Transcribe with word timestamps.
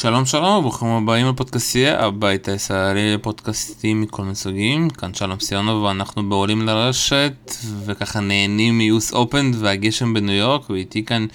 שלום 0.00 0.26
שלום, 0.26 0.62
ברוכים 0.62 0.88
הבאים 0.88 1.26
לפודקאסטייה, 1.26 2.04
הבית 2.04 2.48
הישראלי 2.48 3.14
לפודקאסטים 3.14 4.00
מכל 4.00 4.22
מיני 4.22 4.34
סוגים, 4.34 4.90
כאן 4.90 5.14
שלום 5.14 5.40
סיונו 5.40 5.82
ואנחנו 5.82 6.28
בעולים 6.28 6.62
לרשת 6.62 7.52
וככה 7.84 8.20
נהנים 8.20 8.78
מיוס 8.78 9.12
אופן 9.12 9.50
והגשם 9.54 10.14
בניו 10.14 10.34
יורק 10.34 10.70
ואיתי 10.70 11.04
כאן 11.04 11.26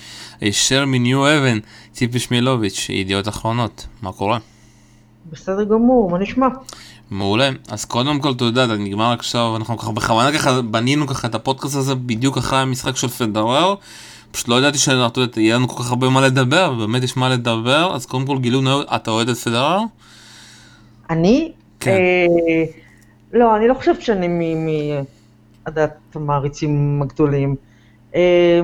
הישר 0.42 0.86
מניו 0.86 1.28
אבן, 1.28 1.60
ציפי 1.92 2.20
שמילוביץ', 2.20 2.90
ידיעות 2.90 3.28
אחרונות, 3.28 3.88
מה 4.02 4.12
קורה? 4.12 4.38
בסדר 5.32 5.64
גמור, 5.64 6.10
מה 6.12 6.18
נשמע? 6.18 6.48
מעולה, 7.12 7.50
אז 7.70 7.86
קודם 7.86 8.20
כל 8.20 8.32
אתה 8.32 8.46
יודע, 8.46 8.66
נגמר 8.68 9.12
עכשיו, 9.12 9.56
אנחנו 9.56 9.78
ככה 9.78 9.92
בכוונה 9.92 10.32
ככה 10.32 10.62
בנינו 10.62 11.08
ככה 11.08 11.28
את 11.28 11.36
הפודקאסט 11.36 11.76
הזה 11.76 11.96
בדיוק 11.96 12.38
אחרי 12.38 12.60
המשחק 12.60 12.96
של 12.96 13.08
פדרר 13.08 13.76
פשוט 14.36 14.48
לא 14.48 14.56
ידעתי 14.60 14.78
שיהיה 14.78 15.56
לנו 15.56 15.68
כל 15.68 15.84
כך 15.84 15.90
הרבה 15.90 16.10
מה 16.10 16.22
לדבר, 16.22 16.74
ובאמת 16.76 17.04
יש 17.04 17.18
מה 17.18 17.30
לדבר, 17.30 17.96
אז 17.96 18.06
קודם 18.06 18.26
כל 18.26 18.40
גילו 18.40 18.62
נאות, 18.62 18.88
אתה 18.96 19.12
אוהד 19.12 19.30
את 19.30 19.36
פדרר? 19.36 19.80
אני? 21.10 21.52
כן. 21.80 21.92
אה, 21.92 22.64
לא, 23.34 23.56
אני 23.56 23.68
לא 23.68 23.74
חושבת 23.74 24.02
שאני 24.02 24.28
מ... 24.28 24.68
עדת 25.66 26.16
המעריצים 26.16 27.02
הגדולים. 27.02 27.56
אה, 28.16 28.62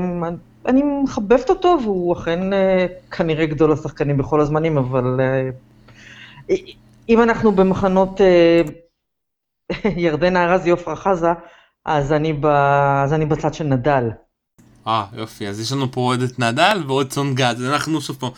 אני 0.66 0.82
מחבבת 1.04 1.50
אותו, 1.50 1.78
והוא 1.84 2.14
אכן 2.14 2.54
אה, 2.54 2.86
כנראה 3.12 3.46
גדול 3.46 3.72
השחקנים 3.72 4.18
בכל 4.18 4.42
הזמנים, 4.42 4.78
אבל 4.78 5.20
אה, 5.20 6.56
אם 7.10 7.22
אנחנו 7.22 7.52
במחנות 7.52 8.22
אה, 8.22 8.62
ירדנה 10.06 10.44
ארזי 10.44 10.70
עופרה 10.70 10.96
חזה, 10.96 11.32
אז 11.86 12.14
אני, 12.14 12.34
ב... 12.34 12.46
אז 13.04 13.14
אני 13.14 13.26
בצד 13.26 13.54
של 13.54 13.64
נדל. 13.64 14.10
אה 14.88 15.06
יופי 15.18 15.48
אז 15.48 15.60
יש 15.60 15.72
לנו 15.72 15.92
פה 15.92 16.02
אוהדת 16.02 16.40
נדל 16.40 16.84
ועוד 16.88 17.14
גד 17.34 17.56
אנחנו 17.62 18.02
שוב 18.02 18.18
פעם, 18.20 18.32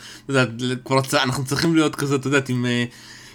אנחנו 1.13 1.45
צריכים 1.45 1.75
להיות 1.75 1.95
כזה 1.95 2.16
אתה 2.16 2.27
יודעת 2.27 2.49
עם 2.49 2.66
אה, 2.66 2.85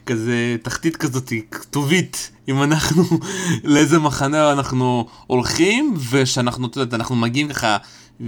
כזה 0.06 0.56
תחתית 0.62 0.96
כזאת 0.96 1.32
כתובית 1.50 2.30
אם 2.48 2.62
אנחנו 2.62 3.04
לאיזה 3.64 3.98
מחנה 3.98 4.52
אנחנו 4.52 5.06
הולכים 5.26 5.94
ושאנחנו 6.10 6.66
אתה 6.66 6.80
יודע 6.80 6.96
אנחנו 6.96 7.16
מגיעים 7.16 7.48
ככה 7.48 7.76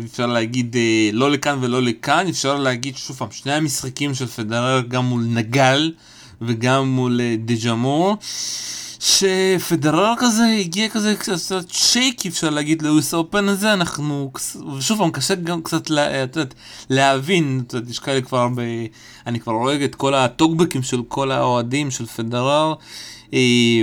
אפשר 0.05 0.27
להגיד 0.27 0.77
אה, 0.77 1.11
לא 1.13 1.31
לכאן 1.31 1.59
ולא 1.61 1.83
לכאן 1.83 2.27
אפשר 2.29 2.57
להגיד 2.57 2.97
שוב 2.97 3.17
פעם 3.17 3.31
שני 3.31 3.53
המשחקים 3.53 4.15
של 4.15 4.27
פדרר 4.27 4.81
גם 4.89 5.05
מול 5.05 5.23
נגל 5.23 5.93
וגם 6.43 6.89
מול 6.89 7.21
אה, 7.21 7.35
דג'מור. 7.39 8.17
שפדרר 9.01 10.15
כזה 10.19 10.45
הגיע 10.61 10.89
כזה 10.89 11.17
קצת 11.17 11.71
שייק 11.71 12.27
אפשר 12.27 12.51
להגיד 12.51 12.83
לוויס 12.83 13.15
אופן 13.15 13.49
הזה 13.49 13.73
אנחנו 13.73 14.33
שוב 14.81 14.99
פעם 14.99 15.11
קשה 15.11 15.35
גם 15.35 15.63
קצת 15.63 15.91
לה, 15.91 16.17
יודעת, 16.17 16.55
להבין 16.91 17.63
את 17.67 17.75
יודעת, 17.75 17.91
יש 17.91 17.99
כאלה 17.99 18.21
כבר 18.21 18.49
ב... 18.57 18.61
אני 19.27 19.41
כבר 19.41 19.53
רואה 19.53 19.85
את 19.85 19.95
כל 19.95 20.15
הטוקבקים 20.15 20.83
של 20.83 21.03
כל 21.09 21.31
האוהדים 21.31 21.91
של 21.91 22.07
פדרר 22.07 22.75
אה, 23.35 23.39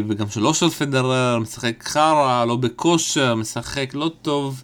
וגם 0.08 0.30
שלא 0.30 0.54
של 0.54 0.70
פדרר 0.70 1.40
משחק 1.40 1.84
חרא 1.84 2.46
לא 2.46 2.56
בכושר 2.56 3.36
משחק 3.36 3.90
לא 3.94 4.12
טוב. 4.22 4.62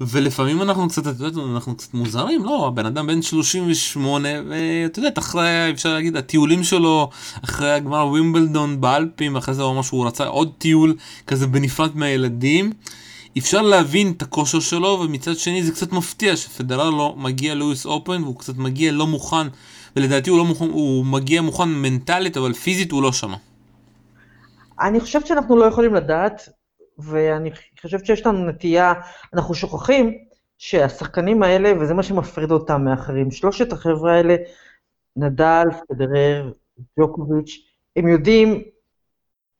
ולפעמים 0.00 0.62
אנחנו 0.62 0.88
קצת, 0.88 1.06
אתה 1.06 1.24
יודע, 1.24 1.42
אנחנו 1.54 1.76
קצת 1.76 1.94
מוזרים, 1.94 2.44
לא, 2.44 2.66
הבן 2.66 2.86
אדם 2.86 3.06
בן 3.06 3.22
38, 3.22 4.28
ואתה 4.48 4.98
יודע, 4.98 5.10
אחרי, 5.18 5.70
אפשר 5.70 5.92
להגיד, 5.92 6.16
הטיולים 6.16 6.64
שלו, 6.64 7.10
אחרי 7.44 7.72
הגמר 7.72 8.06
ווימבלדון 8.06 8.80
באלפים, 8.80 9.36
אחרי 9.36 9.54
זה 9.54 9.62
הוא 9.62 9.72
אמר 9.72 9.82
שהוא 9.82 10.06
רצה 10.06 10.26
עוד 10.26 10.52
טיול 10.58 10.94
כזה 11.26 11.46
בנפרד 11.46 11.96
מהילדים. 11.96 12.72
אפשר 13.38 13.62
להבין 13.62 14.12
את 14.16 14.22
הכושר 14.22 14.60
שלו, 14.60 15.00
ומצד 15.04 15.36
שני 15.36 15.62
זה 15.62 15.72
קצת 15.72 15.92
מפתיע 15.92 16.36
שפדרר 16.36 16.90
לא 16.90 17.14
מגיע 17.18 17.54
לואיס 17.54 17.86
אופן, 17.86 18.22
והוא 18.22 18.38
קצת 18.38 18.56
מגיע 18.56 18.92
לא 18.92 19.06
מוכן, 19.06 19.46
ולדעתי 19.96 20.30
הוא 20.30 20.38
לא 20.38 20.44
מוכן, 20.44 20.64
הוא 20.64 21.04
מגיע 21.04 21.42
מוכן 21.42 21.68
מנטלית, 21.68 22.36
אבל 22.36 22.52
פיזית 22.52 22.92
הוא 22.92 23.02
לא 23.02 23.12
שמה. 23.12 23.36
אני 24.80 25.00
חושבת 25.00 25.26
שאנחנו 25.26 25.56
לא 25.56 25.64
יכולים 25.64 25.94
לדעת, 25.94 26.48
ואני 26.98 27.50
חושבת 27.80 28.06
שיש 28.06 28.26
לנו 28.26 28.48
נטייה, 28.48 28.92
אנחנו 29.34 29.54
שוכחים 29.54 30.18
שהשחקנים 30.58 31.42
האלה, 31.42 31.72
וזה 31.80 31.94
מה 31.94 32.02
שמפריד 32.02 32.50
אותם 32.50 32.84
מאחרים, 32.84 33.30
שלושת 33.30 33.72
החבר'ה 33.72 34.16
האלה, 34.16 34.36
נדל, 35.16 35.64
פדרר, 35.88 36.52
ג'וקוביץ', 37.00 37.74
הם 37.96 38.08
יודעים 38.08 38.62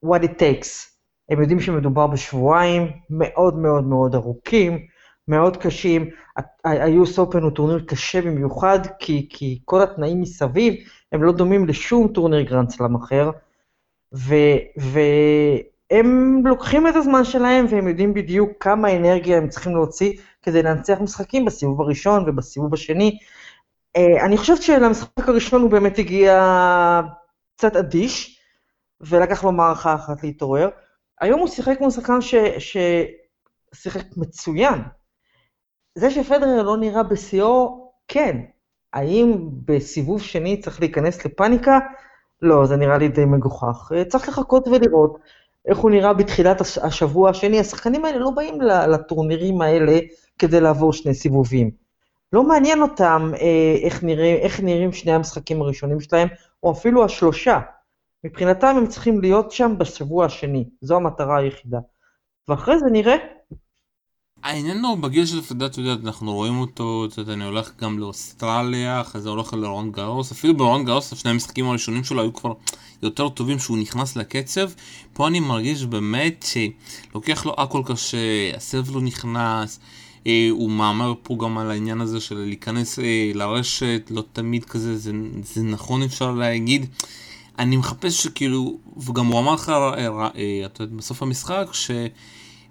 what 0.06 0.22
it 0.22 0.40
takes. 0.40 0.94
הם 1.28 1.40
יודעים 1.40 1.60
שמדובר 1.60 2.06
בשבועיים 2.06 2.92
מאוד 3.10 3.58
מאוד 3.58 3.84
מאוד 3.84 4.14
ארוכים, 4.14 4.86
מאוד 5.28 5.56
קשים. 5.56 6.10
ה-US 6.36 7.18
Open 7.18 7.42
הוא 7.42 7.50
טורניר 7.50 7.84
קשה 7.86 8.22
במיוחד, 8.22 8.78
כי, 8.98 9.26
כי 9.30 9.60
כל 9.64 9.82
התנאים 9.82 10.20
מסביב 10.20 10.74
הם 11.12 11.22
לא 11.22 11.32
דומים 11.32 11.66
לשום 11.66 12.08
טורניר 12.08 12.40
גרנדסלאם 12.40 12.94
אחר. 12.94 13.30
ו, 14.14 14.34
ו, 14.80 15.00
הם 15.90 16.40
לוקחים 16.46 16.88
את 16.88 16.96
הזמן 16.96 17.24
שלהם 17.24 17.66
והם 17.68 17.88
יודעים 17.88 18.14
בדיוק 18.14 18.50
כמה 18.60 18.96
אנרגיה 18.96 19.38
הם 19.38 19.48
צריכים 19.48 19.72
להוציא 19.72 20.12
כדי 20.42 20.62
לנצח 20.62 21.00
משחקים 21.00 21.44
בסיבוב 21.44 21.80
הראשון 21.80 22.28
ובסיבוב 22.28 22.74
השני. 22.74 23.18
אה, 23.96 24.24
אני 24.24 24.36
חושבת 24.36 24.62
שלמשחק 24.62 25.28
הראשון 25.28 25.62
הוא 25.62 25.70
באמת 25.70 25.98
הגיע 25.98 26.40
קצת 27.56 27.76
אדיש, 27.76 28.40
ולקח 29.00 29.44
לו 29.44 29.52
מערכה 29.52 29.94
אחת 29.94 30.22
להתעורר. 30.22 30.68
היום 31.20 31.40
הוא 31.40 31.48
שיחק 31.48 31.78
כמו 31.78 31.90
שחקן 31.90 32.18
ששיחק 32.58 34.04
מצוין. 34.16 34.82
זה 35.94 36.10
שפדרר 36.10 36.62
לא 36.62 36.76
נראה 36.76 37.02
בשיאו, 37.02 37.90
כן. 38.08 38.40
האם 38.92 39.48
בסיבוב 39.64 40.22
שני 40.22 40.60
צריך 40.60 40.80
להיכנס 40.80 41.24
לפאניקה? 41.24 41.78
לא, 42.42 42.66
זה 42.66 42.76
נראה 42.76 42.98
לי 42.98 43.08
די 43.08 43.24
מגוחך. 43.24 43.92
אה, 43.96 44.04
צריך 44.04 44.28
לחכות 44.28 44.68
ולראות. 44.68 45.18
איך 45.66 45.78
הוא 45.78 45.90
נראה 45.90 46.12
בתחילת 46.12 46.60
השבוע 46.82 47.30
השני, 47.30 47.60
השחקנים 47.60 48.04
האלה 48.04 48.18
לא 48.18 48.30
באים 48.30 48.60
לטורנירים 48.60 49.60
האלה 49.60 49.98
כדי 50.38 50.60
לעבור 50.60 50.92
שני 50.92 51.14
סיבובים. 51.14 51.70
לא 52.32 52.42
מעניין 52.42 52.82
אותם 52.82 53.30
אה, 53.40 53.76
איך, 53.82 54.04
נראה, 54.04 54.34
איך 54.34 54.60
נראים 54.60 54.92
שני 54.92 55.12
המשחקים 55.12 55.62
הראשונים 55.62 56.00
שלהם, 56.00 56.28
או 56.62 56.72
אפילו 56.72 57.04
השלושה. 57.04 57.60
מבחינתם 58.24 58.74
הם 58.76 58.86
צריכים 58.86 59.20
להיות 59.20 59.50
שם 59.50 59.74
בשבוע 59.78 60.24
השני, 60.24 60.64
זו 60.80 60.96
המטרה 60.96 61.38
היחידה. 61.38 61.78
ואחרי 62.48 62.78
זה 62.78 62.86
נראה 62.92 63.16
העניין 64.44 64.84
הוא 64.84 64.98
בגיל 64.98 65.26
של 65.26 65.42
פדאט, 65.42 65.72
אתה 65.72 65.80
יודע, 65.80 66.06
אנחנו 66.06 66.34
רואים 66.34 66.60
אותו, 66.60 67.06
אתה 67.12 67.20
יודע, 67.20 67.32
אני 67.32 67.44
הולך 67.44 67.70
גם 67.80 67.98
לאוסטרליה, 67.98 69.00
אחרי 69.00 69.20
זה 69.20 69.28
הולך 69.28 69.54
לרון 69.54 69.92
גאוס, 69.92 70.32
אפילו 70.32 70.56
ברון 70.56 70.84
גאוס, 70.84 71.14
שני 71.14 71.30
המשחקים 71.30 71.66
הראשונים 71.68 72.04
שלו 72.04 72.22
היו 72.22 72.34
כבר 72.34 72.52
יותר 73.02 73.28
טובים 73.28 73.58
שהוא 73.58 73.78
נכנס 73.78 74.16
לקצב. 74.16 74.70
פה 75.12 75.28
אני 75.28 75.40
מרגיש 75.40 75.84
באמת 75.84 76.46
שלוקח 77.12 77.46
לו 77.46 77.54
הכל 77.58 77.82
קשה, 77.86 78.16
הסב 78.56 78.94
לא 78.94 79.00
נכנס, 79.00 79.80
אה, 80.26 80.48
הוא 80.50 80.70
מאמר 80.70 81.14
פה 81.22 81.36
גם 81.40 81.58
על 81.58 81.70
העניין 81.70 82.00
הזה 82.00 82.20
של 82.20 82.38
להיכנס 82.38 82.98
אה, 82.98 83.30
לרשת, 83.34 84.02
לא 84.10 84.24
תמיד 84.32 84.64
כזה, 84.64 84.96
זה, 84.98 85.12
זה 85.42 85.62
נכון 85.62 86.02
אפשר 86.02 86.32
להגיד. 86.32 86.86
אני 87.58 87.76
מחפש 87.76 88.22
שכאילו, 88.22 88.78
וגם 88.96 89.26
הוא 89.26 89.40
אמר 89.40 89.54
לך, 89.54 89.68
אה, 89.68 90.28
אה, 90.36 90.86
בסוף 90.96 91.22
המשחק, 91.22 91.66
ש... 91.72 91.90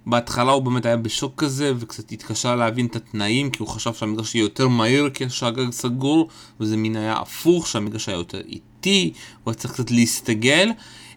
בהתחלה 0.06 0.52
הוא 0.52 0.62
באמת 0.64 0.86
היה 0.86 0.98
בשוק 0.98 1.34
כזה 1.38 1.72
וקצת 1.78 2.12
התקשה 2.12 2.56
להבין 2.56 2.86
את 2.86 2.96
התנאים 2.96 3.50
כי 3.50 3.58
הוא 3.60 3.68
חשב 3.68 3.94
שהמגרש 3.94 4.36
יהיה 4.36 4.44
יותר 4.44 4.68
מהיר 4.68 5.10
כשהגג 5.14 5.72
סגור 5.72 6.30
וזה 6.60 6.78
מין 6.78 6.96
היה 6.96 7.18
הפוך 7.18 7.68
שהמגרש 7.68 8.10
היה 8.10 8.18
יותר 8.18 8.42
איטי 8.48 9.14
הוא 9.44 9.52
היה 9.52 9.54
צריך 9.54 9.74
קצת 9.74 9.92
להסתגל. 9.92 10.70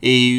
אה, 0.04 0.38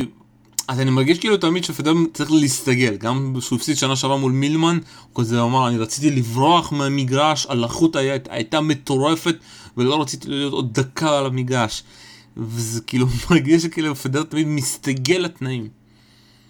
אז 0.68 0.80
אני 0.80 0.92
מרגיש 0.92 1.20
כאילו 1.20 1.38
תמיד 1.38 1.64
שפדל 1.64 1.94
צריך 2.14 2.32
להסתגל. 2.32 2.96
גם 2.96 3.36
כשהוא 3.40 3.58
הפסיד 3.58 3.78
שנה 3.78 3.96
שעברה 3.96 4.18
מול 4.18 4.32
מילמן 4.32 4.80
הוא 5.14 5.24
כזה 5.24 5.42
אמר 5.42 5.68
אני 5.68 5.78
רציתי 5.78 6.12
לברוח 6.12 6.72
מהמגרש 6.72 7.46
הלחות 7.50 7.96
היה, 7.96 8.16
הייתה 8.30 8.62
מטורפת 8.62 9.36
ולא 9.78 10.02
רציתי 10.02 10.30
להיות 10.30 10.54
עוד 10.54 10.74
דקה 10.74 11.18
על 11.18 11.26
המגרש. 11.26 11.84
וזה 12.38 12.82
כאילו 12.82 13.08
מרגיש 13.30 13.64
שכאילו 13.64 13.96
פדל 13.96 14.24
תמיד 14.24 14.48
מסתגל 14.48 15.18
לתנאים 15.18 15.68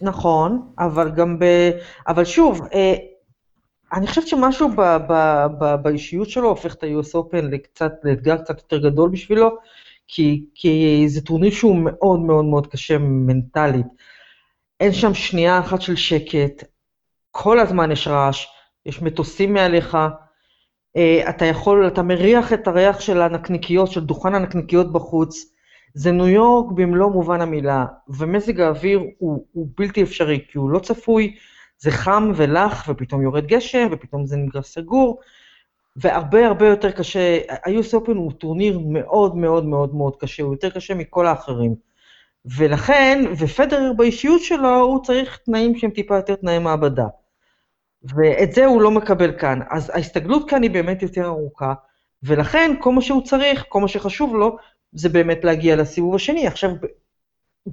נכון, 0.02 0.72
אבל 0.80 1.12
גם 1.12 1.40
ב... 1.40 1.46
אבל 2.08 2.26
שוב, 2.26 2.62
אה, 2.74 2.96
אני 3.94 4.08
חושבת 4.08 4.28
שמשהו 4.28 4.70
ב, 4.70 4.82
ב, 4.82 5.46
ב, 5.60 5.76
באישיות 5.76 6.30
שלו 6.30 6.50
הופך 6.50 6.74
את 6.74 6.84
ה-US 6.84 7.16
Open 7.16 7.42
לקצת, 7.42 7.92
לאתגר 8.04 8.38
קצת 8.38 8.58
יותר 8.58 8.90
גדול 8.90 9.10
בשבילו, 9.10 9.58
כי, 10.08 10.46
כי 10.56 11.04
זה 11.08 11.22
טורניר 11.22 11.52
שהוא 11.52 11.76
מאוד 11.84 12.20
מאוד 12.20 12.46
מאוד 12.46 12.68
קשה 12.68 12.98
מנטלית. 12.98 13.86
אין 14.80 14.94
שם 14.94 15.14
שנייה 15.14 15.60
אחת 15.60 15.82
של 15.82 15.96
שקט, 15.96 16.64
כל 17.32 17.60
הזמן 17.60 17.92
יש 17.92 18.08
רעש, 18.08 18.48
יש 18.86 19.02
מטוסים 19.02 19.54
מעליך, 19.54 19.98
אה, 20.96 21.30
אתה 21.30 21.46
יכול, 21.46 21.88
אתה 21.88 22.02
מריח 22.04 22.54
את 22.54 22.68
הריח 22.68 23.00
של 23.00 23.22
הנקניקיות, 23.22 23.92
של 23.92 24.06
דוכן 24.06 24.36
הנקניקיות 24.36 24.92
בחוץ, 24.92 25.57
זה 25.98 26.12
ניו 26.12 26.28
יורק 26.28 26.72
במלוא 26.72 27.12
מובן 27.12 27.42
המילה, 27.42 27.86
ומזג 28.10 28.62
האוויר 28.62 29.00
הוא, 29.18 29.46
הוא 29.52 29.68
בלתי 29.78 30.04
אפשרי, 30.04 30.46
כי 30.52 30.58
הוא 30.58 30.70
לא 30.70 30.80
צפוי, 30.80 31.36
זה 31.78 31.92
חם 31.92 32.32
ולח, 32.36 32.86
ופתאום 32.90 33.22
יורד 33.22 33.46
גשם, 33.46 33.88
ופתאום 33.92 34.26
זה 34.26 34.38
נגרס 34.38 34.74
סגור, 34.74 35.20
והרבה 35.96 36.48
הרבה 36.48 36.68
יותר 36.68 36.92
קשה, 36.92 37.40
ה-US 37.50 37.94
Open 37.94 38.16
הוא 38.16 38.32
טורניר 38.32 38.80
מאוד 38.80 39.36
מאוד 39.36 39.66
מאוד 39.66 39.96
מאוד 39.96 40.16
קשה, 40.16 40.44
הוא 40.44 40.54
יותר 40.54 40.70
קשה 40.70 40.94
מכל 40.94 41.28
האחרים. 41.28 41.76
ולכן, 42.58 43.24
ופדרר 43.38 43.94
באישיות 43.94 44.42
שלו, 44.42 44.80
הוא 44.80 45.04
צריך 45.04 45.38
תנאים 45.46 45.76
שהם 45.76 45.92
טיפה 45.92 46.16
יותר 46.16 46.36
תנאי 46.36 46.60
מעבדה. 46.60 47.08
ואת 48.04 48.52
זה 48.52 48.66
הוא 48.66 48.82
לא 48.82 48.92
מקבל 48.92 49.38
כאן. 49.40 49.60
אז 49.70 49.90
ההסתגלות 49.90 50.50
כאן 50.50 50.64
היא 50.64 50.72
באמת 50.72 51.02
יותר 51.02 51.26
ארוכה, 51.26 51.74
ולכן 52.24 52.72
כל 52.80 52.92
מה 52.92 53.02
שהוא 53.02 53.24
צריך, 53.24 53.66
כל 53.70 53.82
מה 53.82 53.88
שחשוב 53.88 54.36
לו, 54.36 54.58
זה 54.98 55.10
באמת 55.10 55.44
להגיע 55.44 55.76
לסיבוב 55.76 56.16
השני. 56.16 56.48
עכשיו, 56.48 56.70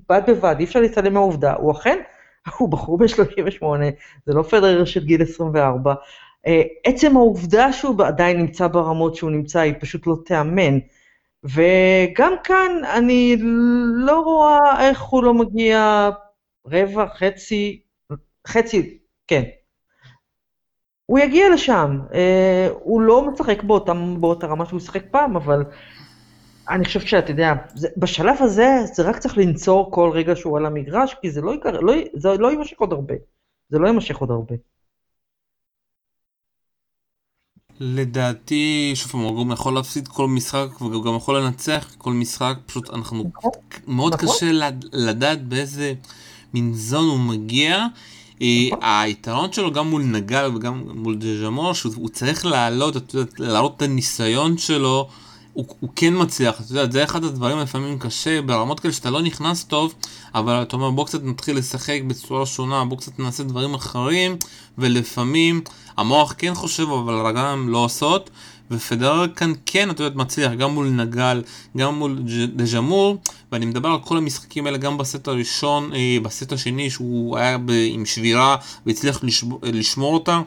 בד 0.08 0.22
בבד, 0.28 0.56
אי 0.58 0.64
אפשר 0.64 0.80
להתעלם 0.80 1.14
מהעובדה, 1.14 1.54
הוא 1.54 1.72
אכן, 1.72 1.98
הוא 2.58 2.68
בחור 2.68 2.98
בן 2.98 3.08
38, 3.08 3.86
זה 4.26 4.32
לא 4.34 4.42
פדרר 4.42 4.84
של 4.84 5.04
גיל 5.04 5.22
24. 5.22 5.94
אה, 6.46 6.62
עצם 6.84 7.16
העובדה 7.16 7.72
שהוא 7.72 8.04
עדיין 8.04 8.36
נמצא 8.36 8.66
ברמות 8.66 9.14
שהוא 9.14 9.30
נמצא, 9.30 9.60
היא 9.60 9.74
פשוט 9.80 10.06
לא 10.06 10.16
תיאמן. 10.26 10.78
וגם 11.44 12.32
כאן 12.44 12.72
אני 12.94 13.36
לא 13.94 14.20
רואה 14.20 14.88
איך 14.88 15.02
הוא 15.02 15.24
לא 15.24 15.34
מגיע 15.34 16.10
רבע, 16.66 17.06
חצי, 17.06 17.82
חצי, 18.46 18.98
כן. 19.26 19.42
הוא 21.06 21.18
יגיע 21.18 21.54
לשם, 21.54 21.98
אה, 22.14 22.68
הוא 22.72 23.00
לא 23.00 23.30
משחק 23.30 23.62
באותה, 23.62 23.92
באותה 24.20 24.46
רמה 24.46 24.66
שהוא 24.66 24.80
שיחק 24.80 25.02
פעם, 25.10 25.36
אבל 25.36 25.64
אני 26.70 26.84
חושבת 26.84 27.08
שאתה 27.08 27.30
יודע, 27.30 27.52
זה, 27.74 27.88
בשלב 27.96 28.36
הזה 28.40 28.68
זה 28.94 29.02
רק 29.02 29.18
צריך 29.18 29.38
לנצור 29.38 29.90
כל 29.90 30.10
רגע 30.14 30.36
שהוא 30.36 30.58
על 30.58 30.66
המגרש, 30.66 31.14
כי 31.22 31.30
זה 31.30 31.40
לא, 31.40 31.54
יקר, 31.54 31.80
לא, 31.80 31.94
זה 32.14 32.28
לא 32.38 32.50
יימשך 32.50 32.76
עוד 32.78 32.92
הרבה. 32.92 33.14
זה 33.70 33.78
לא 33.78 33.86
יימשך 33.86 34.16
עוד 34.16 34.30
הרבה. 34.30 34.54
לדעתי, 37.80 38.92
שוב 38.94 39.12
פעם, 39.12 39.20
הוא 39.20 39.44
גם 39.44 39.52
יכול 39.52 39.74
להפסיד 39.74 40.08
כל 40.08 40.28
משחק 40.28 40.82
וגם 40.82 41.02
גם 41.02 41.16
יכול 41.16 41.38
לנצח 41.40 41.94
כל 41.98 42.12
משחק, 42.12 42.54
פשוט 42.66 42.90
אנחנו, 42.90 43.24
נכון, 43.36 43.50
מאוד 43.86 44.14
נכון. 44.14 44.28
קשה 44.28 44.52
לד- 44.52 44.84
לדעת 44.92 45.44
באיזה 45.48 45.94
מין 46.54 46.74
זון 46.74 47.04
הוא 47.08 47.18
מגיע. 47.20 47.86
נכון. 48.40 48.78
היתרון 48.82 49.52
שלו 49.52 49.72
גם 49.72 49.90
מול 49.90 50.02
נגל 50.02 50.50
וגם 50.56 50.84
מול 50.94 51.16
דז'מור, 51.16 51.72
שהוא 51.72 52.08
צריך 52.08 52.46
להעלות, 52.46 52.94
להעלות 53.38 53.76
את 53.76 53.82
הניסיון 53.82 54.58
שלו, 54.58 55.08
הוא, 55.54 55.64
הוא 55.80 55.90
כן 55.96 56.14
מצליח, 56.16 56.60
את 56.60 56.70
יודעת, 56.70 56.92
זה 56.92 57.04
אחד 57.04 57.24
הדברים 57.24 57.58
לפעמים 57.58 57.98
קשה, 57.98 58.42
ברמות 58.42 58.80
כאלה 58.80 58.94
שאתה 58.94 59.10
לא 59.10 59.22
נכנס 59.22 59.64
טוב, 59.64 59.94
אבל 60.34 60.62
אתה 60.62 60.76
אומר 60.76 60.90
בוא 60.90 61.06
קצת 61.06 61.24
נתחיל 61.24 61.56
לשחק 61.56 62.00
בצורה 62.06 62.46
שונה, 62.46 62.84
בוא 62.84 62.96
קצת 62.96 63.18
נעשה 63.18 63.42
דברים 63.42 63.74
אחרים, 63.74 64.36
ולפעמים 64.78 65.60
המוח 65.96 66.34
כן 66.38 66.54
חושב 66.54 66.88
אבל 66.88 67.14
הרגליים 67.14 67.68
לא 67.68 67.78
עושות, 67.78 68.30
ופדרר 68.70 69.28
כאן 69.28 69.52
כן, 69.66 69.90
את 69.90 70.00
יודעת, 70.00 70.16
מצליח, 70.16 70.52
גם 70.52 70.70
מול 70.70 70.88
נגל, 70.88 71.42
גם 71.76 71.94
מול 71.94 72.22
דז'מור, 72.56 73.16
ואני 73.52 73.66
מדבר 73.66 73.88
על 73.88 73.98
כל 73.98 74.16
המשחקים 74.16 74.66
האלה 74.66 74.78
גם 74.78 74.98
בסט 74.98 75.28
הראשון, 75.28 75.92
אה, 75.94 76.16
בסט 76.22 76.52
השני 76.52 76.90
שהוא 76.90 77.38
היה 77.38 77.58
עם 77.90 78.06
שבירה 78.06 78.56
והצליח 78.86 79.24
לשבור, 79.24 79.58
לשמור 79.62 80.14
אותה. 80.14 80.40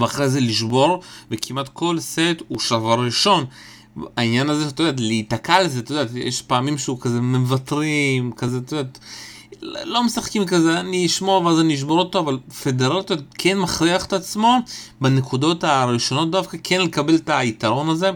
ואחרי 0.00 0.28
זה 0.28 0.40
לשבור, 0.40 1.02
וכמעט 1.30 1.68
כל 1.68 2.00
סט 2.00 2.42
הוא 2.48 2.60
שבר 2.60 3.00
ראשון. 3.00 3.44
העניין 4.16 4.50
הזה, 4.50 4.68
אתה 4.68 4.82
יודע, 4.82 5.02
להיתקע 5.02 5.54
על 5.54 5.68
זה, 5.68 5.80
אתה 5.80 5.94
יודע, 5.94 6.18
יש 6.18 6.42
פעמים 6.42 6.78
שהוא 6.78 7.00
כזה 7.00 7.20
מוותרים, 7.20 8.32
כזה, 8.32 8.58
אתה 8.58 8.76
יודע, 8.76 8.90
לא 9.62 10.04
משחקים 10.04 10.46
כזה, 10.46 10.80
אני 10.80 11.06
אשמור 11.06 11.44
ואז 11.44 11.60
אני 11.60 11.74
אשבור 11.74 11.98
אותו, 11.98 12.18
אבל 12.18 12.38
יודע, 13.10 13.22
כן 13.38 13.58
מכריח 13.58 14.06
את 14.06 14.12
עצמו 14.12 14.56
בנקודות 15.00 15.64
הראשונות 15.64 16.30
דווקא, 16.30 16.58
כן 16.64 16.80
לקבל 16.80 17.14
את 17.14 17.30
היתרון 17.32 17.88
הזה, 17.88 18.10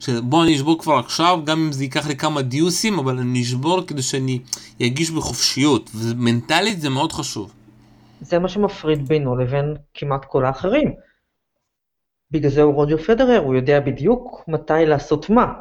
שבוא 0.00 0.44
אני 0.44 0.54
אשבור 0.56 0.78
כבר 0.78 0.94
עכשיו, 0.94 1.40
גם 1.44 1.58
אם 1.58 1.72
זה 1.72 1.84
ייקח 1.84 2.06
לי 2.06 2.16
כמה 2.16 2.42
דיוסים, 2.42 2.98
אבל 2.98 3.18
אני 3.18 3.42
אשבור 3.42 3.86
כדי 3.86 4.02
שאני 4.02 4.38
ארגיש 4.82 5.10
בחופשיות, 5.10 5.90
ומנטלית 5.94 6.80
זה 6.80 6.90
מאוד 6.90 7.12
חשוב. 7.12 7.52
זה 8.20 8.38
מה 8.38 8.48
שמפריד 8.48 9.08
בינו 9.08 9.36
לבין 9.36 9.74
כמעט 9.94 10.24
כל 10.24 10.44
האחרים. 10.44 10.92
בגלל 12.34 12.50
זה 12.50 12.62
הוא 12.62 12.74
רוג'ר 12.74 12.96
פדרר, 12.96 13.38
הוא 13.38 13.54
יודע 13.54 13.80
בדיוק 13.80 14.44
מתי 14.48 14.86
לעשות 14.86 15.30
מה. 15.30 15.52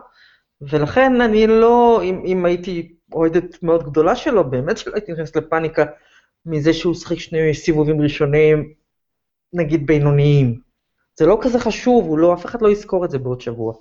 ולכן 0.61 1.21
אני 1.21 1.47
לא, 1.47 2.01
אם, 2.03 2.21
אם 2.25 2.45
הייתי 2.45 2.95
אוהדת 3.13 3.63
מאוד 3.63 3.83
גדולה 3.83 4.15
שלו, 4.15 4.49
באמת 4.49 4.77
שלא 4.77 4.93
הייתי 4.93 5.11
נכנס 5.11 5.35
לפאניקה 5.35 5.85
מזה 6.45 6.73
שהוא 6.73 6.93
שחק 6.93 7.19
שני 7.19 7.53
סיבובים 7.53 8.01
ראשונים, 8.01 8.73
נגיד 9.53 9.87
בינוניים. 9.87 10.59
זה 11.15 11.25
לא 11.25 11.37
כזה 11.41 11.59
חשוב, 11.59 12.17
לא, 12.17 12.33
אף 12.33 12.45
אחד 12.45 12.61
לא 12.61 12.71
יזכור 12.71 13.05
את 13.05 13.11
זה 13.11 13.17
בעוד 13.17 13.41
שבוע. 13.41 13.73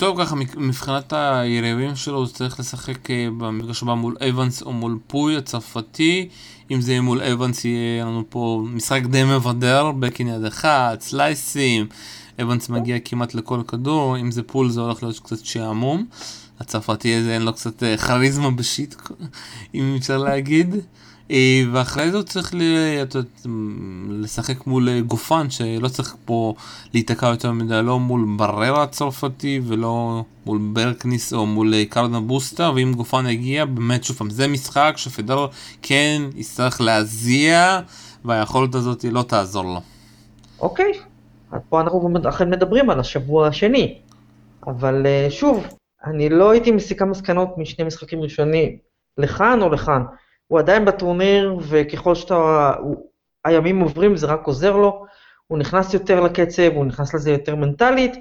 טוב 0.00 0.24
ככה 0.24 0.36
מבחינת 0.56 1.12
היריבים 1.12 1.96
שלו 1.96 2.18
הוא 2.18 2.26
צריך 2.26 2.60
לשחק 2.60 3.10
אה, 3.10 3.28
במפגש 3.38 3.82
הבא 3.82 3.94
מול 3.94 4.16
אבנס 4.28 4.62
או 4.62 4.72
מול 4.72 4.98
פוי 5.06 5.36
הצרפתי. 5.36 6.28
אם 6.70 6.80
זה 6.80 6.92
יהיה 6.92 7.00
מול 7.00 7.22
אבנס 7.22 7.64
יהיה 7.64 8.04
לנו 8.04 8.24
פה 8.28 8.64
משחק 8.66 9.02
די 9.02 9.24
מבדר 9.24 9.92
בקין 9.92 10.28
יד 10.28 10.44
אחד 10.44 10.96
סלייסים. 11.00 11.86
אבנס 12.42 12.68
מגיע 12.68 12.98
כמעט 13.04 13.34
לכל 13.34 13.60
כדור. 13.68 14.16
אם 14.18 14.30
זה 14.30 14.42
פול 14.42 14.70
זה 14.70 14.80
הולך 14.80 15.02
להיות 15.02 15.18
קצת 15.18 15.44
שעמום. 15.44 16.06
הצרפתי 16.60 17.14
הזה 17.14 17.34
אין 17.34 17.42
לו 17.42 17.52
קצת 17.52 17.82
אה, 17.82 17.96
כריזמה 17.96 18.50
בשיט 18.50 18.94
אם 19.74 19.94
אפשר 19.98 20.18
להגיד 20.18 20.74
ואחרי 21.72 22.10
זה 22.10 22.16
הוא 22.16 22.24
צריך 22.24 22.54
ל... 22.54 22.62
לשחק 24.08 24.66
מול 24.66 24.88
אה, 24.88 25.00
גופן 25.00 25.50
שלא 25.50 25.88
צריך 25.88 26.16
פה 26.24 26.54
להיתקע 26.94 27.26
יותר 27.26 27.52
מדי 27.52 27.80
לא 27.82 27.98
מול 27.98 28.24
בררה 28.36 28.82
הצרפתי 28.82 29.60
ולא 29.66 30.24
מול 30.46 30.58
ברקניס 30.72 31.32
או 31.32 31.46
מול 31.46 31.74
אה, 31.74 31.84
קרנה 31.84 32.20
בוסטה 32.20 32.70
ואם 32.74 32.92
גופן 32.96 33.26
יגיע 33.26 33.64
באמת 33.64 34.04
שוב 34.04 34.16
פעם 34.16 34.30
זה 34.30 34.48
משחק 34.48 34.92
שפדר 34.96 35.46
כן 35.82 36.22
יצטרך 36.36 36.80
להזיע 36.80 37.80
והיכולת 38.24 38.74
הזאת 38.74 39.04
לא 39.04 39.22
תעזור 39.22 39.64
לו. 39.64 39.80
אוקיי, 40.60 40.92
אז 41.52 41.60
פה 41.68 41.80
אנחנו 41.80 42.10
אכן 42.28 42.50
מדברים 42.50 42.90
על 42.90 43.00
השבוע 43.00 43.46
השני. 43.46 43.98
אבל 44.66 45.06
אה, 45.06 45.26
שוב, 45.30 45.66
אני 46.04 46.28
לא 46.28 46.50
הייתי 46.50 46.70
מסיקה 46.70 47.04
מסקנות 47.04 47.48
משני 47.58 47.84
משחקים 47.84 48.20
ראשונים 48.22 48.76
לכאן 49.18 49.62
או 49.62 49.68
לכאן. 49.68 50.02
הוא 50.50 50.58
עדיין 50.58 50.84
בטורניר, 50.84 51.56
וככל 51.68 52.14
שאתה... 52.14 52.72
הוא, 52.80 52.96
הימים 53.44 53.80
עוברים 53.80 54.16
זה 54.16 54.26
רק 54.26 54.46
עוזר 54.46 54.76
לו, 54.76 55.04
הוא 55.46 55.58
נכנס 55.58 55.94
יותר 55.94 56.20
לקצב, 56.20 56.72
הוא 56.74 56.84
נכנס 56.84 57.14
לזה 57.14 57.30
יותר 57.30 57.56
מנטלית, 57.56 58.12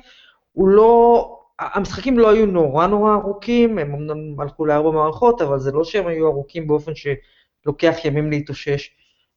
הוא 0.51 0.67
לא... 0.67 1.35
המשחקים 1.59 2.19
לא 2.19 2.29
היו 2.29 2.45
נורא 2.45 2.87
נורא 2.87 3.13
ארוכים, 3.13 3.77
הם 3.77 3.93
אמנם 3.93 4.39
הלכו 4.39 4.65
לארבע 4.65 4.91
מערכות, 4.91 5.41
אבל 5.41 5.59
זה 5.59 5.71
לא 5.71 5.83
שהם 5.83 6.07
היו 6.07 6.27
ארוכים 6.27 6.67
באופן 6.67 6.91
שלוקח 6.95 7.95
ימים 8.03 8.29
להתאושש. 8.29 8.89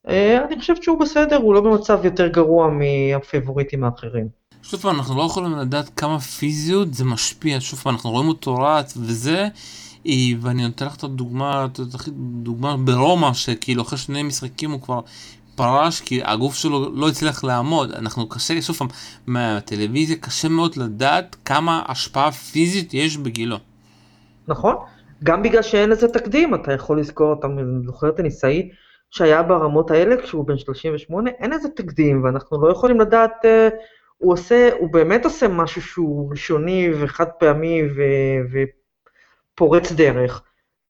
אה, 0.07 0.45
אני 0.45 0.59
חושבת 0.59 0.83
שהוא 0.83 0.99
בסדר, 0.99 1.35
הוא 1.35 1.53
לא 1.53 1.61
במצב 1.61 1.99
יותר 2.03 2.27
גרוע 2.27 2.69
מהפייבוריטים 2.69 3.83
האחרים. 3.83 4.27
שוב 4.63 4.79
פעם, 4.79 4.95
אנחנו 4.95 5.17
לא 5.17 5.23
יכולים 5.23 5.51
לדעת 5.51 5.89
כמה 5.89 6.19
פיזיות 6.19 6.93
זה 6.93 7.05
משפיע, 7.05 7.57
שוב 7.59 7.79
פעם, 7.79 7.93
אנחנו 7.93 8.09
רואים 8.09 8.27
אותו 8.27 8.55
רץ 8.55 8.97
וזה, 8.97 9.47
ואני 10.41 10.63
נותן 10.63 10.85
לך 10.85 10.95
את 10.95 11.03
הדוגמה, 11.03 11.67
דוגמה 12.43 12.77
ברומא, 12.77 13.33
שכאילו 13.33 13.81
אחרי 13.81 13.97
שני 13.97 14.23
משחקים 14.23 14.71
הוא 14.71 14.81
כבר 14.81 14.99
פרש 15.55 16.01
כי 16.01 16.21
הגוף 16.23 16.55
שלו 16.55 16.95
לא 16.95 17.09
הצליח 17.09 17.43
לעמוד. 17.43 17.91
אנחנו 17.91 18.29
קשה, 18.29 18.61
שוב 18.61 18.75
פעם, 18.75 18.87
מהטלוויזיה 19.27 20.17
קשה 20.17 20.49
מאוד 20.49 20.77
לדעת 20.77 21.35
כמה 21.45 21.83
השפעה 21.87 22.31
פיזית 22.31 22.93
יש 22.93 23.17
בגילו. 23.17 23.57
נכון, 24.47 24.75
גם 25.23 25.43
בגלל 25.43 25.61
שאין 25.61 25.89
לזה 25.89 26.07
תקדים, 26.07 26.55
אתה 26.55 26.73
יכול 26.73 26.99
לזכור, 26.99 27.33
אתה 27.39 27.47
זוכר 27.85 28.09
את 28.09 28.19
הניסאי 28.19 28.69
שהיה 29.11 29.43
ברמות 29.43 29.91
האלה 29.91 30.15
כשהוא 30.21 30.47
בן 30.47 30.57
38, 30.57 31.29
אין 31.29 31.51
לזה 31.51 31.69
תקדים, 31.75 32.23
ואנחנו 32.23 32.65
לא 32.65 32.71
יכולים 32.71 32.99
לדעת, 32.99 33.31
uh, 33.45 33.47
הוא 34.17 34.33
עושה, 34.33 34.69
הוא 34.79 34.89
באמת 34.93 35.25
עושה 35.25 35.47
משהו 35.47 35.81
שהוא 35.81 36.31
ראשוני 36.31 36.89
וחד 36.99 37.27
פעמי 37.39 37.81
ו... 37.95 38.01
ופורץ 39.63 39.91
דרך, 39.91 40.41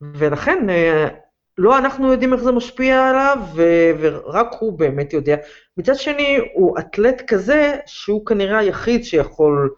ולכן 0.01 0.67
uh, 0.69 1.13
לא 1.57 1.77
אנחנו 1.77 2.11
יודעים 2.11 2.33
איך 2.33 2.43
זה 2.43 2.51
משפיע 2.51 3.09
עליו, 3.09 3.37
ו- 3.55 3.91
ורק 3.99 4.47
הוא 4.59 4.79
באמת 4.79 5.13
יודע. 5.13 5.35
מצד 5.77 5.95
שני, 5.95 6.39
הוא 6.53 6.79
אתלט 6.79 7.21
כזה, 7.27 7.75
שהוא 7.85 8.25
כנראה 8.25 8.57
היחיד 8.57 9.03
שיכול 9.03 9.75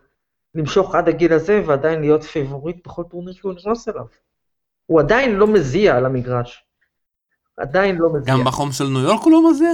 למשוך 0.55 0.95
עד 0.95 1.09
הגיל 1.09 1.33
הזה, 1.33 1.61
ועדיין 1.65 2.01
להיות 2.01 2.23
פייבוריט 2.23 2.87
בכל 2.87 3.03
טורניר 3.03 3.33
שהוא 3.33 3.53
נכנס 3.53 3.89
אליו. 3.89 4.05
הוא 4.85 4.99
עדיין 4.99 5.35
לא 5.35 5.47
מזיע 5.47 5.97
על 5.97 6.05
המגרש. 6.05 6.63
עדיין 7.57 7.95
לא 7.95 8.13
מזיע. 8.13 8.33
גם 8.33 8.43
בחום 8.43 8.71
של 8.71 8.87
ניו 8.87 9.01
יורק 9.01 9.23
הוא 9.23 9.31
לא 9.31 9.49
מזיע? 9.49 9.71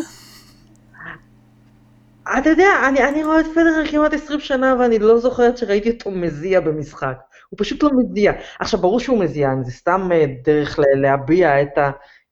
אתה 2.39 2.49
יודע, 2.49 2.69
אני, 2.87 3.03
אני 3.03 3.23
רואה 3.23 3.39
את 3.39 3.45
פדרר 3.45 3.83
כמעט 3.91 4.13
20 4.13 4.39
שנה, 4.39 4.75
ואני 4.79 4.99
לא 4.99 5.19
זוכרת 5.19 5.57
שראיתי 5.57 5.91
אותו 5.91 6.11
מזיע 6.11 6.59
במשחק. 6.59 7.17
הוא 7.51 7.57
פשוט 7.59 7.83
לא 7.83 7.89
מזיע. 7.97 8.31
עכשיו, 8.59 8.79
ברור 8.79 8.99
שהוא 8.99 9.19
מזיע, 9.19 9.49
זה 9.61 9.71
סתם 9.71 10.09
דרך 10.43 10.79
להביע 10.95 11.61
את 11.61 11.77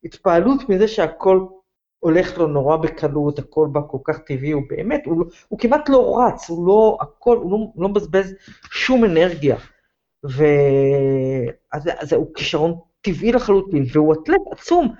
ההתפעלות 0.03 0.69
מזה 0.69 0.87
שהכל 0.87 1.45
הולך 1.99 2.37
לו 2.37 2.47
נורא 2.47 2.77
בקלות, 2.77 3.39
הכל 3.39 3.67
בא 3.71 3.79
כל 3.87 3.97
כך 4.03 4.19
טבעי, 4.19 4.51
הוא 4.51 4.63
באמת, 4.69 5.01
הוא, 5.05 5.25
הוא 5.47 5.59
כמעט 5.59 5.89
לא 5.89 6.19
רץ, 6.19 6.49
הוא 6.49 6.67
לא, 6.67 6.97
הכל, 7.01 7.37
הוא 7.37 7.51
לא, 7.51 7.57
לא 7.77 7.89
מבזבז 7.89 8.33
שום 8.71 9.05
אנרגיה. 9.05 9.57
ואז 10.23 12.13
הוא 12.13 12.33
כישרון 12.35 12.79
טבעי 13.01 13.31
לחלוטין, 13.31 13.85
והוא 13.93 14.13
אתלט 14.13 14.41
עצום, 14.51 14.93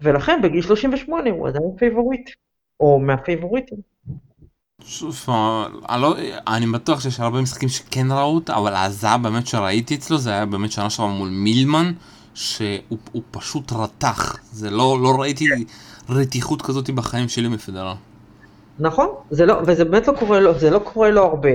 ולכן 0.00 0.40
בגיל 0.42 0.62
38 0.62 1.30
הוא 1.30 1.48
עדיין 1.48 1.76
פייבוריט, 1.78 2.30
או 2.80 2.98
מהפייבוריטים. 2.98 3.78
שוב, 4.86 5.26
אני, 5.88 6.02
לא, 6.02 6.14
אני 6.46 6.66
בטוח 6.66 7.00
שיש 7.00 7.20
הרבה 7.20 7.42
משחקים 7.42 7.68
שכן 7.68 8.06
ראו 8.10 8.34
אותה, 8.34 8.56
אבל 8.56 8.74
הזעה 8.74 9.18
באמת 9.18 9.46
שראיתי 9.46 9.94
אצלו 9.94 10.18
זה 10.18 10.30
היה 10.30 10.46
באמת 10.46 10.72
שנה 10.72 10.90
שעברה 10.90 11.12
מול 11.12 11.28
מילמן, 11.28 11.92
שהוא 12.34 13.22
פשוט 13.30 13.72
רתח. 13.72 14.36
זה 14.52 14.70
לא, 14.70 14.98
לא 15.02 15.20
ראיתי 15.20 15.44
רתיחות 16.08 16.62
כזאת 16.62 16.90
בחיים 16.90 17.28
שלי 17.28 17.48
מפדרר. 17.48 17.94
נכון, 18.78 19.08
לא, 19.46 19.54
וזה 19.66 19.84
באמת 19.84 20.08
לא 20.08 20.12
קורה 20.18 20.40
לו, 20.40 20.58
זה 20.58 20.70
לא 20.70 20.78
קורה 20.78 21.10
לו 21.10 21.22
הרבה. 21.24 21.54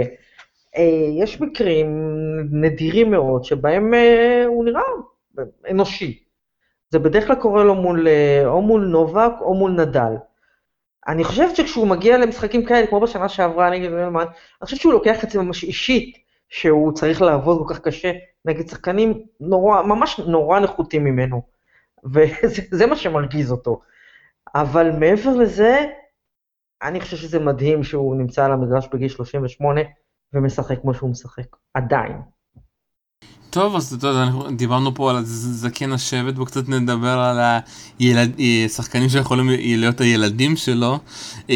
אה, 0.77 1.24
יש 1.24 1.41
מקרים 1.41 1.88
נדירים 2.51 3.12
מאוד 3.12 3.43
שבהם 3.43 3.93
אה, 3.93 4.43
הוא 4.48 4.65
נראה 4.65 4.81
אנושי. 5.71 6.24
זה 6.89 7.00
בדרך 7.00 7.27
כלל 7.27 7.36
קורה 7.36 7.63
לו 7.63 7.75
מול, 7.75 8.07
אה, 8.07 8.48
או 8.48 8.62
מול 8.62 8.86
נובק 8.86 9.31
או 9.41 9.53
מול 9.53 9.71
נדל. 9.71 10.13
אני 11.09 11.23
חושבת 11.23 11.55
שכשהוא 11.55 11.87
מגיע 11.87 12.17
למשחקים 12.17 12.65
כאלה, 12.65 12.87
כמו 12.87 12.99
בשנה 12.99 13.29
שעברה 13.29 13.69
נגד 13.69 13.89
נלמן, 13.89 14.21
אני 14.21 14.65
חושבת 14.65 14.79
שהוא 14.79 14.93
לוקח 14.93 15.23
את 15.23 15.29
זה 15.29 15.41
ממש 15.41 15.63
אישית, 15.63 16.17
שהוא 16.49 16.91
צריך 16.91 17.21
לעבוד 17.21 17.67
כל 17.67 17.73
כך 17.73 17.79
קשה 17.79 18.11
נגד 18.45 18.67
שחקנים 18.67 19.23
נורא, 19.39 19.81
ממש 19.81 20.19
נורא 20.19 20.59
נחותים 20.59 21.03
ממנו. 21.03 21.41
וזה 22.13 22.85
מה 22.85 22.95
שמרגיז 22.95 23.51
אותו. 23.51 23.81
אבל 24.55 24.91
מעבר 24.91 25.29
לזה, 25.37 25.85
אני 26.81 27.01
חושב 27.01 27.17
שזה 27.17 27.39
מדהים 27.39 27.83
שהוא 27.83 28.15
נמצא 28.15 28.45
על 28.45 28.51
המגרש 28.51 28.87
בגיל 28.93 29.09
38 29.09 29.81
ומשחק 30.33 30.81
כמו 30.81 30.93
שהוא 30.93 31.09
משחק, 31.09 31.55
עדיין. 31.73 32.21
טוב, 33.50 33.75
אז 33.75 33.94
אתה 33.94 34.08
יודע, 34.08 34.29
דיברנו 34.56 34.96
פה 34.96 35.10
על 35.10 35.24
זקן 35.25 35.91
השבט, 35.91 36.34
בואו 36.34 36.46
קצת 36.46 36.70
נדבר 36.70 37.20
על 37.20 37.39
השחקנים 38.65 39.10
שיכולים 39.10 39.50
להיות 39.50 40.01
הילדים 40.01 40.58
שלו. 40.58 41.00
אה, 41.50 41.56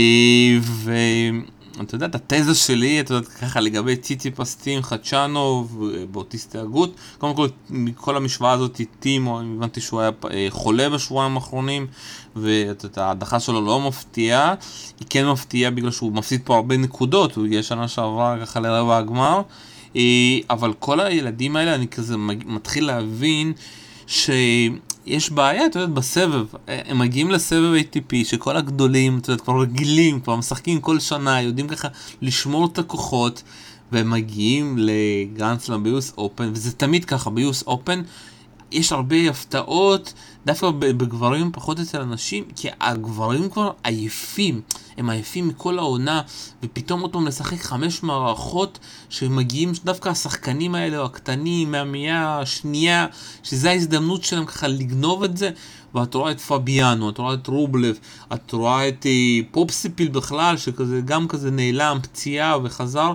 ואתה 0.84 1.96
יודע, 1.96 2.06
את 2.06 2.16
התזה 2.16 2.56
שלי, 2.56 3.00
אתה 3.00 3.14
יודע, 3.14 3.28
ככה 3.30 3.60
לגבי 3.60 3.96
ציטי 3.96 4.32
פסטים, 4.32 4.84
חדשנוב, 4.84 5.90
באוטיסטי 6.12 6.58
הגות. 6.58 6.96
קודם 7.18 7.36
כל, 7.36 7.48
מכל 7.70 8.18
המשוואה 8.18 8.52
הזאת, 8.52 8.82
טימו, 9.00 9.40
הבנתי 9.40 9.82
שהוא 9.82 10.02
היה 10.02 10.10
אה, 10.32 10.48
חולה 10.50 10.90
בשבועיים 10.90 11.36
האחרונים, 11.36 11.88
וההדחה 12.36 13.40
שלו 13.40 13.66
לא 13.66 13.80
מפתיעה. 13.88 14.54
היא 15.00 15.08
כן 15.10 15.28
מפתיעה 15.28 15.72
בגלל 15.72 15.92
שהוא 15.92 16.12
מפסיד 16.12 16.42
פה 16.44 16.56
הרבה 16.56 16.78
נקודות, 16.78 17.36
הוא 17.36 17.46
הגיע 17.46 17.64
שנה 17.64 17.88
שעברה 17.88 18.38
ככה 18.42 18.60
לרבע 18.60 18.98
הגמר. 18.98 19.42
אה, 19.96 20.38
אבל 20.50 20.74
כל 20.80 21.00
הילדים 21.00 21.56
האלה, 21.56 21.76
אני 21.76 21.88
כזה 21.88 22.18
מתחיל 22.46 22.86
להבין 22.86 23.54
שיש 24.08 25.32
בעיה, 25.32 25.66
אתה 25.66 25.80
יודע, 25.80 25.94
בסבב. 25.94 26.46
אה, 26.70 26.82
הם 26.86 27.00
מגיעים 27.00 27.32
לסבב 27.32 27.74
ATP, 27.76 28.16
שכל 28.24 28.58
הגדולים, 28.58 29.18
אתה 29.18 29.32
יודע, 29.32 29.44
כבר 29.44 29.62
רגילים, 29.62 30.20
כבר 30.20 30.36
משחקים 30.36 30.82
כל 30.82 31.00
שנה, 31.00 31.42
יודעים 31.42 31.68
ככה 31.68 31.88
לשמור 32.22 32.66
את 32.66 32.80
הכוחות, 32.80 33.44
והם 33.92 34.10
מגיעים 34.10 34.78
לגרנדסלאם 34.80 35.84
ביוס 35.84 36.14
אופן, 36.18 36.50
וזה 36.54 36.72
תמיד 36.72 37.06
ככה, 37.06 37.30
ביוס 37.30 37.64
אופן. 37.68 38.02
יש 38.72 38.92
הרבה 38.92 39.30
הפתעות, 39.30 40.14
דווקא 40.46 40.70
בגברים 40.72 41.52
פחות 41.52 41.80
אצל 41.80 42.02
הנשים, 42.02 42.44
כי 42.56 42.68
הגברים 42.82 43.50
כבר 43.50 43.72
עייפים, 43.84 44.62
הם 44.98 45.10
עייפים 45.10 45.48
מכל 45.48 45.80
העונה, 45.80 46.22
ופתאום 46.64 47.02
עוד 47.02 47.14
פעם 47.14 47.28
לשחק 47.28 47.62
חמש 47.62 48.04
מערכות 48.04 48.80
שמגיעים 49.10 49.72
דווקא 49.84 50.10
השחקנים 50.10 50.76
האלה, 50.76 50.98
או 50.98 51.06
הקטנים, 51.06 51.72
מהמאה 51.72 52.40
השנייה, 52.40 53.08
שזה 53.44 53.70
ההזדמנות 53.70 54.24
שלהם 54.24 54.46
ככה 54.46 54.68
לגנוב 54.68 55.24
את 55.24 55.38
זה, 55.38 55.50
ואת 55.96 56.14
רואה 56.14 56.32
את 56.32 56.42
פביאנו, 56.42 57.10
את 57.10 57.18
רואה 57.18 57.34
את 57.34 57.48
רובלב, 57.48 57.98
את 58.34 58.52
רואה 58.52 58.88
את 58.88 59.06
אה, 59.06 59.40
פופסיפיל 59.52 60.08
בכלל, 60.08 60.58
שכזה 60.58 61.02
גם 61.06 61.28
כזה 61.28 61.52
נעלם, 61.52 62.00
פציעה 62.02 62.58
וחזר. 62.64 63.14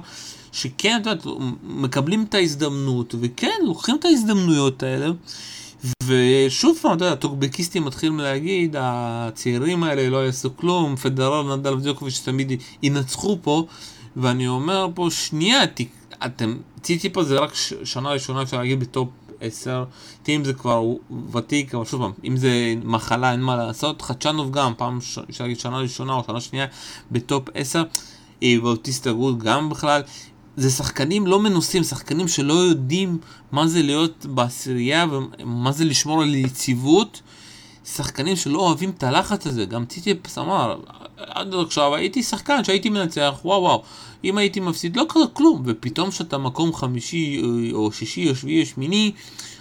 שכן, 0.53 0.99
את 1.03 1.07
יודעת, 1.07 1.27
מקבלים 1.63 2.25
את 2.29 2.35
ההזדמנות, 2.35 3.15
וכן, 3.21 3.57
לוקחים 3.67 3.97
את 3.97 4.05
ההזדמנויות 4.05 4.83
האלה. 4.83 5.11
ושוב 6.07 6.79
פעם, 6.83 6.97
אתה 6.97 7.05
יודע, 7.05 7.13
הטוקבקיסטים 7.13 7.85
מתחילים 7.85 8.21
להגיד, 8.21 8.77
הצעירים 8.79 9.83
האלה 9.83 10.09
לא 10.09 10.27
יעשו 10.27 10.57
כלום, 10.57 10.97
פדרל, 10.97 11.57
נדל 11.57 11.75
ודיוקוביץ' 11.75 12.23
תמיד 12.25 12.53
ינצחו 12.83 13.39
פה, 13.43 13.67
ואני 14.17 14.49
אומר 14.49 14.89
פה, 14.95 15.09
שנייה, 15.11 15.61
אתם, 16.27 16.57
ציטי 16.83 17.11
זה 17.23 17.39
רק 17.39 17.53
שנה 17.85 18.11
ראשונה, 18.11 18.43
אפשר 18.43 18.57
להגיד 18.57 18.81
בטופ 18.81 19.09
10, 19.41 19.85
טים 20.23 20.45
זה 20.45 20.53
כבר 20.53 20.83
ותיק, 21.33 21.75
אבל 21.75 21.85
שוב 21.85 22.01
פעם, 22.03 22.13
אם 22.25 22.37
זה 22.37 22.75
מחלה, 22.85 23.33
אין 23.33 23.41
מה 23.41 23.57
לעשות, 23.57 24.03
חדשנוב 24.03 24.51
גם, 24.51 24.73
פעם, 24.77 24.99
אפשר 25.31 25.45
להגיד 25.45 25.61
שנה 25.61 25.79
ראשונה 25.79 26.13
או 26.13 26.25
שנה 26.27 26.41
שנייה, 26.41 26.67
בטופ 27.13 27.49
10, 27.55 27.83
אה, 28.43 28.55
ואוטיסט 28.63 29.07
הגות 29.07 29.39
גם 29.39 29.71
בכלל, 29.71 30.03
זה 30.59 30.71
שחקנים 30.71 31.27
לא 31.27 31.41
מנוסים, 31.41 31.85
שחקנים 31.85 32.29
שלא 32.29 32.55
יודעים 32.55 33.19
מה 33.53 33.67
זה 33.67 33.83
להיות 33.83 34.27
בעשירייה 34.27 35.07
ומה 35.11 35.73
זה 35.73 35.85
לשמור 35.85 36.23
על 36.23 36.35
יציבות. 36.35 37.21
שחקנים 37.95 38.37
שלא 38.37 38.59
אוהבים 38.59 38.91
את 38.91 39.03
הלחץ 39.03 39.47
הזה, 39.47 39.65
גם 39.65 39.87
ציטיפס 39.87 40.39
אמר, 40.39 40.81
עד 41.17 41.55
עכשיו 41.55 41.95
הייתי 41.95 42.23
שחקן 42.23 42.65
שהייתי 42.65 42.91
מנצח, 42.91 43.41
וואו 43.45 43.63
וואו, 43.63 43.83
אם 44.25 44.39
הייתי 44.39 44.61
מפסיד 44.61 44.97
לא 44.97 45.05
קרה 45.09 45.27
כלום, 45.33 45.63
ופתאום 45.67 46.11
שאתה 46.11 46.39
מקום 46.39 46.75
חמישי 46.75 47.43
או 47.73 47.93
שישי 47.93 48.31
או 48.31 48.37
שביעי 48.37 48.61
או 48.61 48.67
שמיני, 48.67 49.13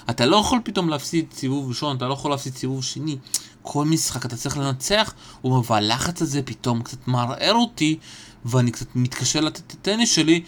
אתה 0.10 0.25
לא 0.25 0.38
יכול 0.38 0.60
פתאום 0.63 0.89
להפסיד 0.89 1.25
סיבוב 1.34 1.70
ראשון, 1.70 1.98
אתה 1.98 2.08
לא 2.08 2.13
יכול 2.13 2.32
להפסיד 2.32 2.56
סיבוב 2.56 2.84
שני, 2.84 3.18
כל 3.62 3.86
משחק 3.86 4.25
אתה 4.25 4.36
צריך 4.36 4.58
לנצח, 4.58 5.13
והלחץ 5.44 6.22
הזה 6.22 6.42
פתאום 6.42 6.82
קצת 6.82 7.08
מערער 7.08 7.54
אותי, 7.54 7.98
ואני 8.46 8.72
קצת 8.72 8.96
מתקשה 8.96 9.42
לתת 9.42 9.60
את 9.60 9.72
הטניס 9.72 10.12
שלי, 10.12 10.42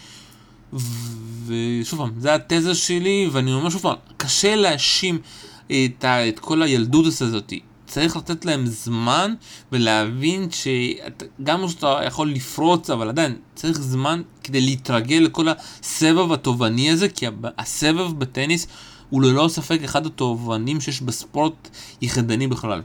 ושוב 1.46 1.98
פעם, 1.98 2.10
זה 2.18 2.34
התזה 2.34 2.74
שלי, 2.74 3.28
ואני 3.32 3.52
אומר 3.52 3.70
שוב 3.70 3.82
פעם, 3.82 3.96
קשה 4.16 4.56
להאשים 4.56 5.18
את, 5.66 6.04
את 6.04 6.38
כל 6.38 6.62
הילדות 6.62 7.06
הזאת. 7.06 7.52
צריך 7.86 8.16
לתת 8.16 8.44
להם 8.44 8.66
זמן 8.66 9.34
ולהבין 9.72 10.48
שגם 10.50 11.68
שאתה 11.68 12.00
יכול 12.06 12.30
לפרוץ, 12.30 12.90
אבל 12.90 13.08
עדיין 13.08 13.36
צריך 13.54 13.80
זמן 13.80 14.22
כדי 14.44 14.60
להתרגל 14.60 15.16
לכל 15.16 15.46
הסבב 15.48 16.32
התובעני 16.32 16.90
הזה, 16.90 17.08
כי 17.08 17.26
הסבב 17.58 18.18
בטניס 18.18 18.66
הוא 19.10 19.22
ללא 19.22 19.48
ספק 19.48 19.78
אחד 19.84 20.06
התובענים 20.06 20.80
שיש 20.80 21.02
בספורט 21.02 21.68
יחידני 22.02 22.46
בכלל. 22.46 22.82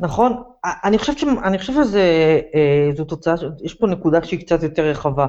נכון, 0.00 0.42
אני 0.64 0.98
חושבת, 0.98 1.18
ש... 1.18 1.24
אני 1.44 1.58
חושבת 1.58 1.86
שזו 1.86 3.04
תוצאה, 3.04 3.34
יש 3.64 3.74
פה 3.74 3.86
נקודה 3.86 4.24
שהיא 4.24 4.40
קצת 4.40 4.62
יותר 4.62 4.82
רחבה. 4.82 5.26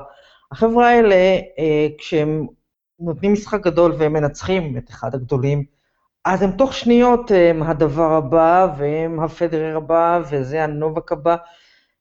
החבר'ה 0.53 0.89
האלה, 0.89 1.15
אה, 1.59 1.87
כשהם 1.97 2.47
נותנים 2.99 3.33
משחק 3.33 3.61
גדול 3.63 3.95
והם 3.97 4.13
מנצחים 4.13 4.77
את 4.77 4.89
אחד 4.89 5.15
הגדולים, 5.15 5.63
אז 6.25 6.41
הם 6.41 6.51
תוך 6.51 6.73
שניות 6.73 7.31
הם 7.31 7.63
הדבר 7.63 8.13
הבא, 8.13 8.67
והם 8.77 9.19
הפדרר 9.19 9.77
הבא, 9.77 10.21
וזה 10.31 10.63
הנובק 10.63 11.11
הבא, 11.11 11.35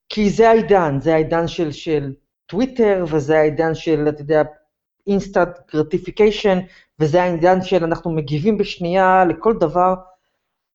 כי 0.08 0.30
זה 0.30 0.50
העידן, 0.50 1.00
זה 1.00 1.14
העידן 1.14 1.48
של, 1.48 1.72
של 1.72 2.12
טוויטר, 2.46 3.04
וזה 3.08 3.38
העידן 3.38 3.74
של, 3.74 4.08
אתה 4.08 4.20
יודע, 4.20 4.42
instant 5.06 5.58
gratification, 5.74 6.58
וזה 7.00 7.22
העידן 7.22 7.62
של 7.62 7.84
אנחנו 7.84 8.10
מגיבים 8.10 8.58
בשנייה 8.58 9.24
לכל 9.24 9.54
דבר, 9.60 9.94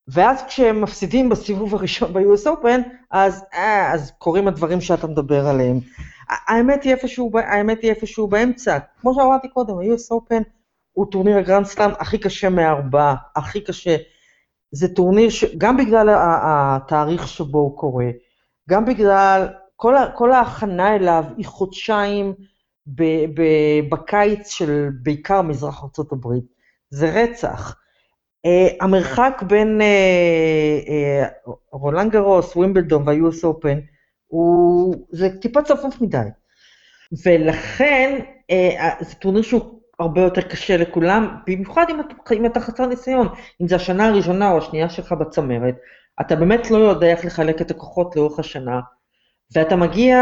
ואז 0.07 0.43
כשהם 0.43 0.81
מפסידים 0.81 1.29
בסיבוב 1.29 1.75
הראשון 1.75 2.13
ב-US 2.13 2.47
Open, 2.47 2.81
אז, 3.11 3.43
אה, 3.53 3.93
אז 3.93 4.11
קורים 4.17 4.47
הדברים 4.47 4.81
שאתה 4.81 5.07
מדבר 5.07 5.47
עליהם. 5.47 5.79
האמת 6.29 6.83
היא 6.83 6.93
איפשהו, 6.93 7.31
האמת 7.35 7.81
היא 7.81 7.89
איפשהו 7.89 8.27
באמצע. 8.27 8.77
כמו 9.01 9.13
שאמרתי 9.13 9.47
קודם, 9.49 9.79
ה-US 9.79 10.13
Open 10.13 10.43
הוא 10.91 11.05
טורניר 11.11 11.37
הגרנד 11.37 11.65
סלאם 11.65 11.91
הכי 11.99 12.17
קשה 12.17 12.49
מארבעה, 12.49 13.15
הכי 13.35 13.61
קשה. 13.61 13.95
זה 14.71 14.95
טורניר 14.95 15.29
שגם 15.29 15.77
בגלל 15.77 16.09
התאריך 16.43 17.27
שבו 17.27 17.59
הוא 17.59 17.77
קורה, 17.77 18.09
גם 18.69 18.85
בגלל 18.85 19.47
כל, 19.75 19.95
כל 20.15 20.31
ההכנה 20.31 20.95
אליו 20.95 21.23
היא 21.37 21.45
חודשיים 21.45 22.33
בקיץ 23.89 24.49
של 24.49 24.89
בעיקר 25.03 25.41
מזרח 25.41 25.83
הברית. 26.11 26.43
זה 26.89 27.11
רצח. 27.23 27.75
Uh, 28.47 28.83
המרחק 28.83 29.43
בין 29.47 29.81
uh, 29.81 30.87
uh, 31.47 31.51
רולנד 31.71 32.11
גרוס, 32.11 32.55
ווימבלדון 32.55 33.07
וה-US 33.07 33.43
Open 33.43 33.77
הוא, 34.27 34.95
זה 35.11 35.29
טיפה 35.41 35.61
צפוף 35.61 36.01
מדי. 36.01 36.27
ולכן 37.25 38.19
אה, 38.51 38.89
זה 38.99 39.15
טורניר 39.15 39.41
שהוא 39.41 39.79
הרבה 39.99 40.21
יותר 40.21 40.41
קשה 40.41 40.77
לכולם, 40.77 41.37
במיוחד 41.47 41.85
אם 41.89 41.99
אתה, 41.99 42.33
אם 42.35 42.45
אתה 42.45 42.59
חסר 42.59 42.85
ניסיון, 42.85 43.27
אם 43.61 43.67
זה 43.67 43.75
השנה 43.75 44.07
הראשונה 44.07 44.51
או 44.51 44.57
השנייה 44.57 44.89
שלך 44.89 45.11
בצמרת, 45.11 45.75
אתה 46.21 46.35
באמת 46.35 46.71
לא 46.71 46.77
יודע 46.77 47.07
איך 47.07 47.25
לחלק 47.25 47.61
את 47.61 47.71
הכוחות 47.71 48.15
לאורך 48.15 48.39
השנה, 48.39 48.79
ואתה 49.55 49.75
מגיע 49.75 50.17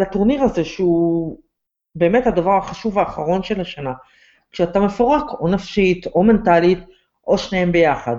לטורניר 0.00 0.42
הזה 0.42 0.64
שהוא 0.64 1.38
באמת 1.94 2.26
הדבר 2.26 2.56
החשוב 2.56 2.98
האחרון 2.98 3.42
של 3.42 3.60
השנה, 3.60 3.92
כשאתה 4.52 4.80
מפורק 4.80 5.24
או 5.40 5.48
נפשית 5.48 6.06
או 6.06 6.22
מנטלית 6.22 6.78
או 7.30 7.38
שניהם 7.38 7.72
ביחד. 7.72 8.16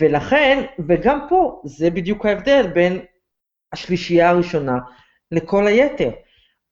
ולכן, 0.00 0.64
וגם 0.88 1.18
פה, 1.28 1.62
זה 1.64 1.90
בדיוק 1.90 2.26
ההבדל 2.26 2.66
בין 2.74 2.98
השלישייה 3.72 4.30
הראשונה 4.30 4.78
לכל 5.30 5.66
היתר. 5.66 6.10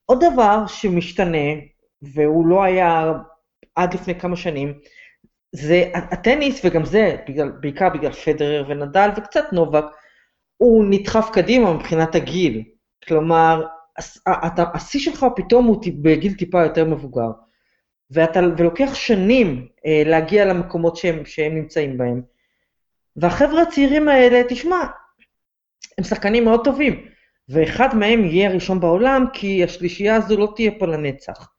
עוד 0.05 0.23
דבר 0.33 0.67
שמשתנה, 0.67 1.47
והוא 2.01 2.47
לא 2.47 2.63
היה 2.63 3.13
עד 3.75 3.93
לפני 3.93 4.19
כמה 4.19 4.35
שנים, 4.35 4.73
זה 5.51 5.91
הטניס, 5.93 6.65
וגם 6.65 6.85
זה 6.85 7.15
בגלל, 7.27 7.51
בעיקר 7.61 7.89
בגלל 7.89 8.11
פדרר 8.11 8.65
ונדל 8.69 9.09
וקצת 9.17 9.53
נובק, 9.53 9.85
הוא 10.57 10.85
נדחף 10.89 11.29
קדימה 11.33 11.73
מבחינת 11.73 12.15
הגיל. 12.15 12.63
כלומר, 13.07 13.65
השיא 14.57 14.99
שלך 14.99 15.25
פתאום 15.35 15.65
הוא 15.65 15.81
בגיל 16.01 16.33
טיפה 16.33 16.63
יותר 16.63 16.85
מבוגר, 16.85 17.31
ואתה, 18.11 18.39
ולוקח 18.57 18.93
שנים 18.93 19.67
אה, 19.85 20.03
להגיע 20.05 20.45
למקומות 20.45 20.97
שהם, 20.97 21.25
שהם 21.25 21.55
נמצאים 21.55 21.97
בהם. 21.97 22.21
והחבר'ה 23.15 23.61
הצעירים 23.61 24.07
האלה, 24.07 24.41
תשמע, 24.49 24.85
הם 25.97 26.03
שחקנים 26.03 26.45
מאוד 26.45 26.63
טובים, 26.63 27.05
ואחד 27.49 27.95
מהם 27.95 28.25
יהיה 28.25 28.51
ראשון 28.51 28.79
בעולם, 28.79 29.25
כי 29.33 29.63
השלישייה 29.63 30.15
הזו 30.15 30.37
לא 30.37 30.53
תהיה 30.55 30.71
פה 30.79 30.85
לנצח. 30.85 31.49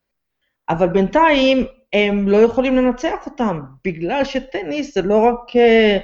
אבל 0.68 0.88
בינתיים 0.88 1.66
הם 1.92 2.28
לא 2.28 2.36
יכולים 2.36 2.76
לנצח 2.76 3.26
אותם, 3.26 3.60
בגלל 3.84 4.24
שטניס 4.24 4.94
זה 4.94 5.02
לא 5.02 5.16
רק 5.16 5.50
uh, 5.50 6.00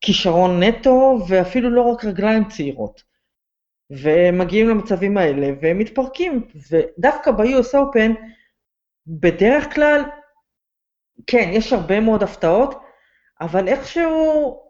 כישרון 0.00 0.62
נטו, 0.62 1.18
ואפילו 1.28 1.70
לא 1.70 1.82
רק 1.82 2.04
רגליים 2.04 2.44
צעירות. 2.48 3.02
והם 3.90 4.38
מגיעים 4.38 4.68
למצבים 4.68 5.16
האלה, 5.16 5.50
והם 5.60 5.78
מתפרקים. 5.78 6.48
ודווקא 6.70 7.30
ב-US 7.30 7.74
Open, 7.74 8.12
בדרך 9.08 9.74
כלל, 9.74 10.02
כן, 11.26 11.50
יש 11.52 11.72
הרבה 11.72 12.00
מאוד 12.00 12.22
הפתעות, 12.22 12.80
אבל 13.40 13.68
איכשהו 13.68 14.60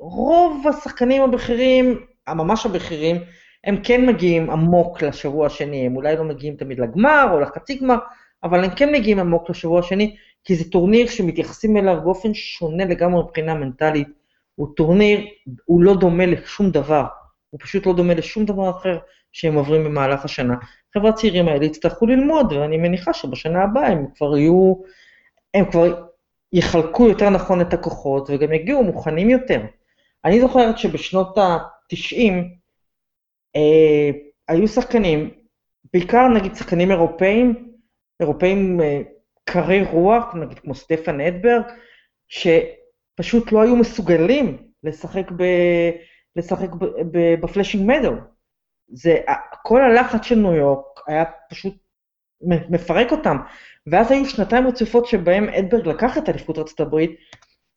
רוב 0.00 0.66
השחקנים 0.68 1.22
הבכירים, 1.22 2.06
הממש 2.26 2.66
הבכירים, 2.66 3.16
הם 3.64 3.82
כן 3.82 4.06
מגיעים 4.06 4.50
עמוק 4.50 5.02
לשבוע 5.02 5.46
השני, 5.46 5.86
הם 5.86 5.96
אולי 5.96 6.16
לא 6.16 6.24
מגיעים 6.24 6.56
תמיד 6.56 6.80
לגמר 6.80 7.28
או 7.32 7.40
לחצי 7.40 7.78
גמר, 7.78 7.96
אבל 8.42 8.64
הם 8.64 8.70
כן 8.70 8.92
מגיעים 8.92 9.18
עמוק 9.18 9.50
לשבוע 9.50 9.80
השני, 9.80 10.16
כי 10.44 10.56
זה 10.56 10.70
טורניר 10.70 11.06
שמתייחסים 11.06 11.76
אליו 11.76 12.00
באופן 12.04 12.34
שונה 12.34 12.84
לגמרי 12.84 13.22
מבחינה 13.22 13.54
מנטלית. 13.54 14.08
הוא 14.54 14.68
טורניר, 14.76 15.20
הוא 15.64 15.82
לא 15.82 15.94
דומה 15.94 16.26
לשום 16.26 16.70
דבר, 16.70 17.04
הוא 17.50 17.60
פשוט 17.62 17.86
לא 17.86 17.92
דומה 17.92 18.14
לשום 18.14 18.44
דבר 18.44 18.70
אחר 18.70 18.98
שהם 19.32 19.54
עוברים 19.54 19.84
במהלך 19.84 20.24
השנה. 20.24 20.54
חבר'ה 20.94 21.10
הצעירים 21.10 21.48
האלה 21.48 21.64
יצטרכו 21.64 22.06
ללמוד, 22.06 22.52
ואני 22.52 22.76
מניחה 22.76 23.12
שבשנה 23.12 23.62
הבאה 23.62 23.86
הם 23.86 24.06
כבר 24.16 24.36
יהיו, 24.36 24.74
הם 25.54 25.70
כבר 25.70 26.06
יחלקו 26.52 27.08
יותר 27.08 27.30
נכון 27.30 27.60
את 27.60 27.74
הכוחות, 27.74 28.30
וגם 28.30 28.52
יגיעו 28.52 28.84
מוכנים 28.84 29.30
יותר. 29.30 29.60
אני 30.24 30.40
זוכרת 30.40 30.78
שבשנות 30.78 31.38
ה-90, 31.38 32.32
אה, 33.56 34.10
היו 34.48 34.68
שחקנים, 34.68 35.30
בעיקר 35.92 36.28
נגיד 36.28 36.54
שחקנים 36.54 36.90
אירופאים, 36.90 37.72
אירופאים 38.20 38.80
אה, 38.80 39.02
קרי 39.44 39.82
רוח, 39.82 40.34
נגיד 40.34 40.58
כמו 40.58 40.74
סטפן 40.74 41.20
אדברג, 41.20 41.62
שפשוט 42.28 43.52
לא 43.52 43.62
היו 43.62 43.76
מסוגלים 43.76 44.56
לשחק, 44.84 45.30
ב, 45.36 45.44
לשחק 46.36 46.70
ב, 46.70 46.84
ב, 46.84 47.34
בפלאשינג 47.40 47.90
מדו. 47.90 48.12
זה, 48.92 49.16
כל 49.62 49.80
הלחץ 49.82 50.24
של 50.24 50.34
ניו 50.34 50.54
יורק 50.54 50.84
היה 51.06 51.24
פשוט 51.50 51.74
מפרק 52.42 53.12
אותם. 53.12 53.36
ואז 53.86 54.10
היו 54.10 54.26
שנתיים 54.26 54.66
רצופות 54.66 55.06
שבהם 55.06 55.48
אדברג 55.48 55.88
לקח 55.88 56.18
את 56.18 56.28
אליפות 56.28 56.58
ארצות 56.58 56.80
הברית, 56.80 57.10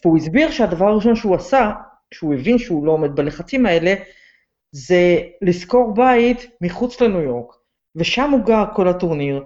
והוא 0.05 0.17
הסביר 0.17 0.51
שהדבר 0.51 0.85
הראשון 0.85 1.15
שהוא 1.15 1.35
עשה, 1.35 1.71
כשהוא 2.11 2.33
הבין 2.33 2.57
שהוא 2.57 2.85
לא 2.85 2.91
עומד 2.91 3.15
בלחצים 3.15 3.65
האלה, 3.65 3.93
זה 4.71 5.17
לשכור 5.41 5.93
בית 5.93 6.47
מחוץ 6.61 7.01
לניו 7.01 7.21
יורק, 7.21 7.55
ושם 7.95 8.31
הוא 8.31 8.45
גר 8.45 8.63
כל 8.75 8.87
הטורניר, 8.87 9.43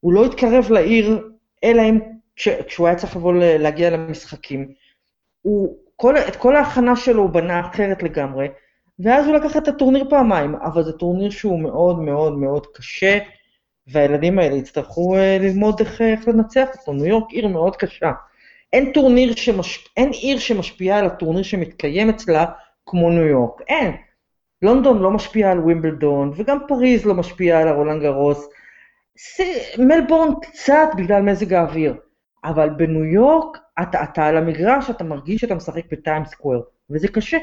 הוא 0.00 0.12
לא 0.12 0.24
התקרב 0.24 0.70
לעיר, 0.70 1.28
אלא 1.64 1.82
אם 1.82 1.98
כשהוא 2.66 2.86
היה 2.86 2.96
צריך 2.96 3.16
לבוא 3.16 3.34
להגיע 3.34 3.90
למשחקים. 3.90 4.72
הוא, 5.42 5.78
כל, 5.96 6.16
את 6.16 6.36
כל 6.36 6.56
ההכנה 6.56 6.96
שלו 6.96 7.22
הוא 7.22 7.30
בנה 7.30 7.60
אחרת 7.60 8.02
לגמרי, 8.02 8.48
ואז 9.00 9.26
הוא 9.26 9.34
לקח 9.34 9.56
את 9.56 9.68
הטורניר 9.68 10.04
פעמיים, 10.10 10.54
אבל 10.54 10.82
זה 10.82 10.92
טורניר 10.92 11.30
שהוא 11.30 11.60
מאוד 11.60 11.98
מאוד 11.98 12.38
מאוד 12.38 12.66
קשה, 12.74 13.18
והילדים 13.86 14.38
האלה 14.38 14.54
יצטרכו 14.54 15.16
uh, 15.16 15.42
ללמוד 15.42 15.80
איך, 15.80 16.00
איך 16.00 16.28
לנצח 16.28 16.68
אותו. 16.78 16.92
ניו 16.92 17.06
יורק 17.06 17.30
עיר 17.30 17.48
מאוד 17.48 17.76
קשה. 17.76 18.12
אין 18.72 18.92
טורניר 18.92 19.34
שמש... 19.34 19.88
אין 19.96 20.10
עיר 20.10 20.38
שמשפיעה 20.38 20.98
על 20.98 21.06
הטורניר 21.06 21.42
שמתקיים 21.42 22.08
אצלה 22.08 22.46
כמו 22.86 23.10
ניו 23.10 23.26
יורק. 23.26 23.60
אין. 23.68 23.96
לונדון 24.62 24.98
לא 24.98 25.10
משפיעה 25.10 25.52
על 25.52 25.58
ווימבלדון, 25.58 26.32
וגם 26.36 26.58
פריז 26.68 27.06
לא 27.06 27.14
משפיעה 27.14 27.62
על 27.62 27.68
הרולאן 27.68 28.02
גארוס. 28.02 28.48
מלבורן 29.78 30.34
קצת 30.42 30.88
בגלל 30.96 31.22
מזג 31.22 31.52
האוויר, 31.52 31.94
אבל 32.44 32.70
בניו 32.70 33.04
יורק 33.04 33.58
אתה, 33.82 34.02
אתה 34.02 34.26
על 34.26 34.36
המגרש, 34.36 34.90
אתה 34.90 35.04
מרגיש 35.04 35.40
שאתה 35.40 35.54
משחק 35.54 35.82
בטיים 35.92 36.24
סקוואר, 36.24 36.60
וזה 36.90 37.08
קשה. 37.08 37.38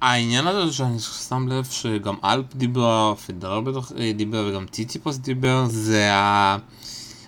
העניין 0.00 0.46
הזה 0.46 0.72
שאני 0.72 0.98
שם 0.98 1.48
לב 1.48 1.64
שגם 1.64 2.14
אלפ 2.24 2.54
דיבר, 2.54 3.14
פדרר 3.26 3.62
בטח 3.64 3.92
אה, 3.98 4.12
דיבר 4.12 4.48
וגם 4.50 4.66
ציציפאס 4.66 5.18
דיבר, 5.18 5.64
זה 5.66 6.10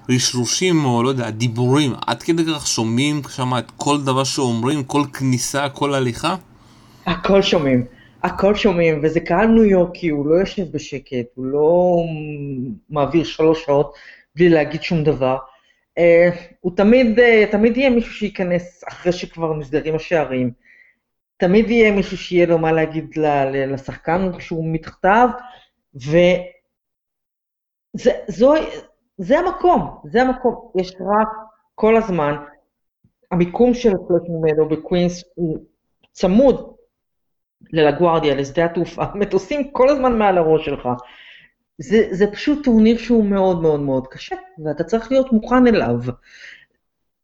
הרשרושים 0.08 0.84
או 0.84 1.02
לא 1.02 1.08
יודע, 1.08 1.26
הדיבורים, 1.26 1.92
עד 2.06 2.22
כדי 2.22 2.42
כך 2.54 2.66
שומעים 2.66 3.22
שם 3.28 3.58
את 3.58 3.70
כל 3.76 4.00
דבר 4.00 4.24
שאומרים, 4.24 4.84
כל 4.84 5.02
כניסה, 5.12 5.68
כל 5.68 5.94
הליכה? 5.94 6.36
הכל 7.06 7.42
שומעים. 7.42 7.84
הכל 8.22 8.54
שומעים, 8.54 9.00
וזה 9.02 9.20
קהל 9.20 9.46
ניו 9.46 9.64
יורקי, 9.64 10.08
הוא 10.08 10.26
לא 10.26 10.34
יושב 10.34 10.72
בשקט, 10.72 11.26
הוא 11.34 11.46
לא 11.46 11.96
מעביר 12.90 13.24
שלוש 13.24 13.64
שעות 13.64 13.94
בלי 14.36 14.48
להגיד 14.48 14.82
שום 14.82 15.04
דבר. 15.04 15.36
Uh, 15.98 16.00
הוא 16.60 16.72
תמיד, 16.76 17.18
uh, 17.18 17.52
תמיד 17.52 17.76
יהיה 17.76 17.90
מישהו 17.90 18.14
שייכנס 18.14 18.84
אחרי 18.88 19.12
שכבר 19.12 19.54
נסגרים 19.54 19.94
השערים. 19.94 20.67
תמיד 21.38 21.70
יהיה 21.70 21.92
מישהו 21.92 22.16
שיהיה 22.16 22.46
לו 22.46 22.58
מה 22.58 22.72
להגיד 22.72 23.14
לשחקן 23.52 24.30
כשהוא 24.38 24.64
מתחתיו, 24.72 25.28
וזה 25.94 26.20
זו, 28.28 28.54
זה 29.18 29.38
המקום, 29.38 29.98
זה 30.04 30.22
המקום. 30.22 30.70
יש 30.80 30.92
רק 30.92 31.28
כל 31.74 31.96
הזמן, 31.96 32.34
המיקום 33.30 33.74
של 33.74 33.92
פלאשינג 34.08 34.52
מדו 34.52 34.68
בקווינס 34.68 35.24
הוא 35.34 35.58
צמוד 36.12 36.74
ללגוארדיה, 37.72 38.34
לשדה 38.34 38.64
התעופה, 38.64 39.04
מטוסים 39.14 39.70
כל 39.72 39.88
הזמן 39.88 40.18
מעל 40.18 40.38
הראש 40.38 40.64
שלך. 40.64 40.88
זה, 41.78 42.08
זה 42.10 42.32
פשוט 42.32 42.64
טורניר 42.64 42.98
שהוא 42.98 43.24
מאוד 43.24 43.62
מאוד 43.62 43.80
מאוד 43.80 44.06
קשה, 44.06 44.36
ואתה 44.64 44.84
צריך 44.84 45.12
להיות 45.12 45.32
מוכן 45.32 45.66
אליו. 45.66 45.96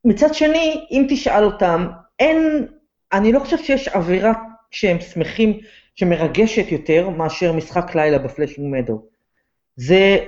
מצד 0.05 0.35
שני, 0.35 0.87
אם 0.91 1.07
תשאל 1.09 1.45
אותם, 1.45 1.87
אין, 2.19 2.67
אני 3.15 3.33
לא 3.33 3.41
חושב 3.41 3.59
שיש 3.59 3.89
אווירה 3.89 4.33
שהם 4.71 5.01
שמחים, 5.01 5.61
שמרגשת 5.95 6.73
יותר 6.73 7.09
מאשר 7.09 7.53
משחק 7.53 7.95
לילה 7.95 8.19
בפלאשינג 8.19 8.75
מדו. 8.75 9.03
זה, 9.77 10.19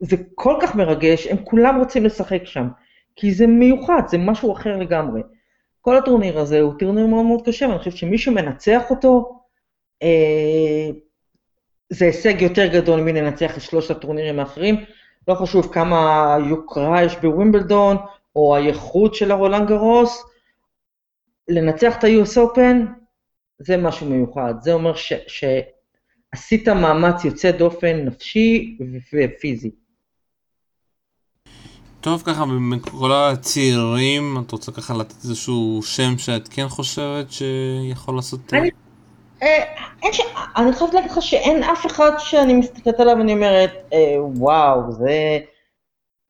זה 0.00 0.16
כל 0.34 0.56
כך 0.62 0.74
מרגש, 0.74 1.26
הם 1.26 1.36
כולם 1.44 1.78
רוצים 1.78 2.04
לשחק 2.04 2.44
שם, 2.44 2.68
כי 3.16 3.34
זה 3.34 3.46
מיוחד, 3.46 4.02
זה 4.08 4.18
משהו 4.18 4.52
אחר 4.52 4.76
לגמרי. 4.76 5.20
כל 5.80 5.96
הטורניר 5.96 6.38
הזה 6.38 6.60
הוא 6.60 6.72
טורניר 6.78 7.06
מאוד 7.06 7.24
מאוד 7.24 7.46
קשה, 7.46 7.66
ואני 7.66 7.78
חושב 7.78 7.90
שמי 7.90 8.18
שמנצח 8.18 8.90
אותו, 8.90 9.40
אה, 10.02 10.90
זה 11.90 12.04
הישג 12.04 12.42
יותר 12.42 12.66
גדול 12.66 13.00
מלנצח 13.00 13.56
את 13.56 13.62
שלושת 13.62 13.90
הטורנירים 13.90 14.40
האחרים. 14.40 14.84
לא 15.28 15.34
חשוב 15.34 15.72
כמה 15.72 16.36
יוקרה 16.48 17.02
יש 17.02 17.16
בווימבלדון, 17.16 17.96
או 18.36 18.56
האיכות 18.56 19.14
של 19.14 19.30
הרולאן 19.30 19.68
גארוס, 19.68 20.33
לנצח 21.48 21.96
את 21.98 22.04
ה-US 22.04 22.36
Open 22.36 23.04
זה 23.58 23.76
משהו 23.76 24.06
מיוחד. 24.06 24.54
זה 24.60 24.72
אומר 24.72 24.94
ש, 24.94 25.12
שעשית 25.26 26.68
מאמץ 26.68 27.24
יוצא 27.24 27.50
דופן 27.50 28.04
נפשי 28.04 28.78
ופיזי. 29.12 29.70
טוב, 32.00 32.22
ככה, 32.26 32.44
מכל 32.44 33.12
הצעירים, 33.12 34.36
את 34.46 34.50
רוצה 34.50 34.72
ככה 34.72 34.94
לתת 34.94 35.14
איזשהו 35.24 35.80
שם 35.82 36.18
שאת 36.18 36.48
כן 36.48 36.68
חושבת 36.68 37.26
שיכול 37.30 38.16
לעשות... 38.16 38.54
אני 38.54 38.70
אה, 39.42 40.12
ש... 40.12 40.20
אני 40.56 40.72
חייבת 40.72 40.94
להגיד 40.94 41.10
לך 41.10 41.22
שאין 41.22 41.62
אף 41.62 41.86
אחד 41.86 42.10
שאני 42.18 42.54
מסתכלת 42.54 43.00
עליו 43.00 43.16
ואני 43.18 43.32
אומרת, 43.32 43.70
אה, 43.92 44.16
וואו, 44.20 44.92
זה 44.92 45.38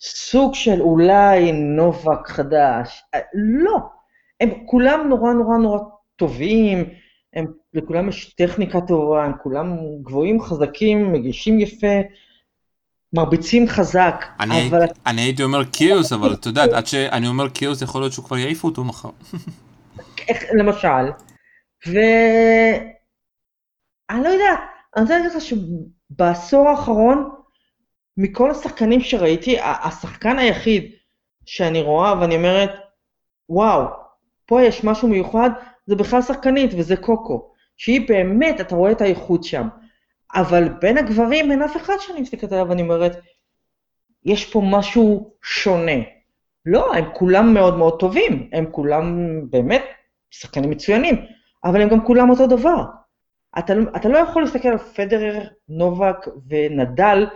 סוג 0.00 0.54
של 0.54 0.80
אולי 0.80 1.52
נובק 1.52 2.28
חדש. 2.28 3.02
אה, 3.14 3.20
לא. 3.34 3.93
הם 4.44 4.66
כולם 4.66 5.08
נורא 5.08 5.32
נורא 5.32 5.56
נורא 5.56 5.78
טובים, 6.16 6.84
הם, 7.34 7.46
לכולם 7.74 8.08
יש 8.08 8.34
טכניקה 8.34 8.80
טובה, 8.80 9.24
הם 9.24 9.32
כולם 9.42 9.76
גבוהים, 10.02 10.42
חזקים, 10.42 11.12
מגישים 11.12 11.60
יפה, 11.60 12.00
מרביצים 13.12 13.68
חזק, 13.68 14.24
אני, 14.40 14.68
אבל... 14.68 14.80
אני 15.06 15.20
הייתי 15.20 15.42
אומר 15.42 15.64
קיוס, 15.64 16.12
אבל 16.12 16.34
את 16.34 16.46
יודעת, 16.46 16.72
עד 16.72 16.86
שאני 16.86 17.26
אומר 17.26 17.48
קיוס, 17.48 17.82
יכול 17.82 18.00
להיות 18.00 18.12
שהוא 18.12 18.24
כבר 18.24 18.38
יעיפו 18.38 18.68
אותו 18.68 18.84
מחר. 18.84 19.08
איך, 20.28 20.42
למשל, 20.58 21.10
ו... 21.86 21.98
אני 24.10 24.22
לא 24.22 24.28
יודעת, 24.28 24.58
אני 24.96 25.02
רוצה 25.02 25.18
להגיד 25.18 25.32
לך 25.36 25.42
שבעשור 25.42 26.68
האחרון, 26.68 27.30
מכל 28.16 28.50
השחקנים 28.50 29.00
שראיתי, 29.00 29.56
השחקן 29.60 30.38
היחיד 30.38 30.92
שאני 31.46 31.82
רואה 31.82 32.20
ואני 32.20 32.36
אומרת, 32.36 32.70
וואו, 33.48 34.03
פה 34.46 34.62
יש 34.62 34.84
משהו 34.84 35.08
מיוחד, 35.08 35.50
זה 35.86 35.96
בכלל 35.96 36.22
שחקנית, 36.22 36.70
וזה 36.74 36.96
קוקו. 36.96 37.50
שהיא 37.76 38.08
באמת, 38.08 38.60
אתה 38.60 38.74
רואה 38.74 38.92
את 38.92 39.00
האיכות 39.00 39.44
שם. 39.44 39.68
אבל 40.34 40.68
בין 40.68 40.98
הגברים 40.98 41.50
אין 41.50 41.62
אף 41.62 41.76
אחד 41.76 41.94
שאני 42.00 42.20
מסתכלת 42.20 42.52
עליו 42.52 42.68
ואני 42.68 42.82
אומרת, 42.82 43.16
יש 44.24 44.52
פה 44.52 44.62
משהו 44.64 45.34
שונה. 45.42 46.02
לא, 46.66 46.94
הם 46.94 47.04
כולם 47.14 47.54
מאוד 47.54 47.78
מאוד 47.78 48.00
טובים, 48.00 48.48
הם 48.52 48.66
כולם 48.70 49.16
באמת 49.50 49.82
שחקנים 50.30 50.70
מצוינים, 50.70 51.26
אבל 51.64 51.82
הם 51.82 51.88
גם 51.88 52.06
כולם 52.06 52.30
אותו 52.30 52.46
דבר. 52.46 52.84
אתה, 53.58 53.74
לא, 53.74 53.90
אתה 53.96 54.08
לא 54.08 54.18
יכול 54.18 54.42
להסתכל 54.42 54.68
על 54.68 54.78
פדרר, 54.78 55.42
נובק 55.68 56.16
ונדל 56.48 57.26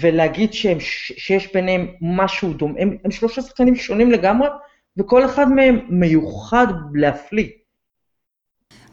ולהגיד 0.00 0.52
שהם, 0.52 0.80
שיש 0.80 1.52
ביניהם 1.52 1.86
משהו 2.00 2.52
דומה, 2.52 2.74
הם, 2.78 2.96
הם 3.04 3.10
שלושה 3.10 3.42
שחקנים 3.42 3.76
שונים 3.76 4.10
לגמרי, 4.10 4.48
וכל 4.98 5.24
אחד 5.24 5.48
מהם 5.48 5.78
מיוחד 5.88 6.66
להפליא. 6.94 7.48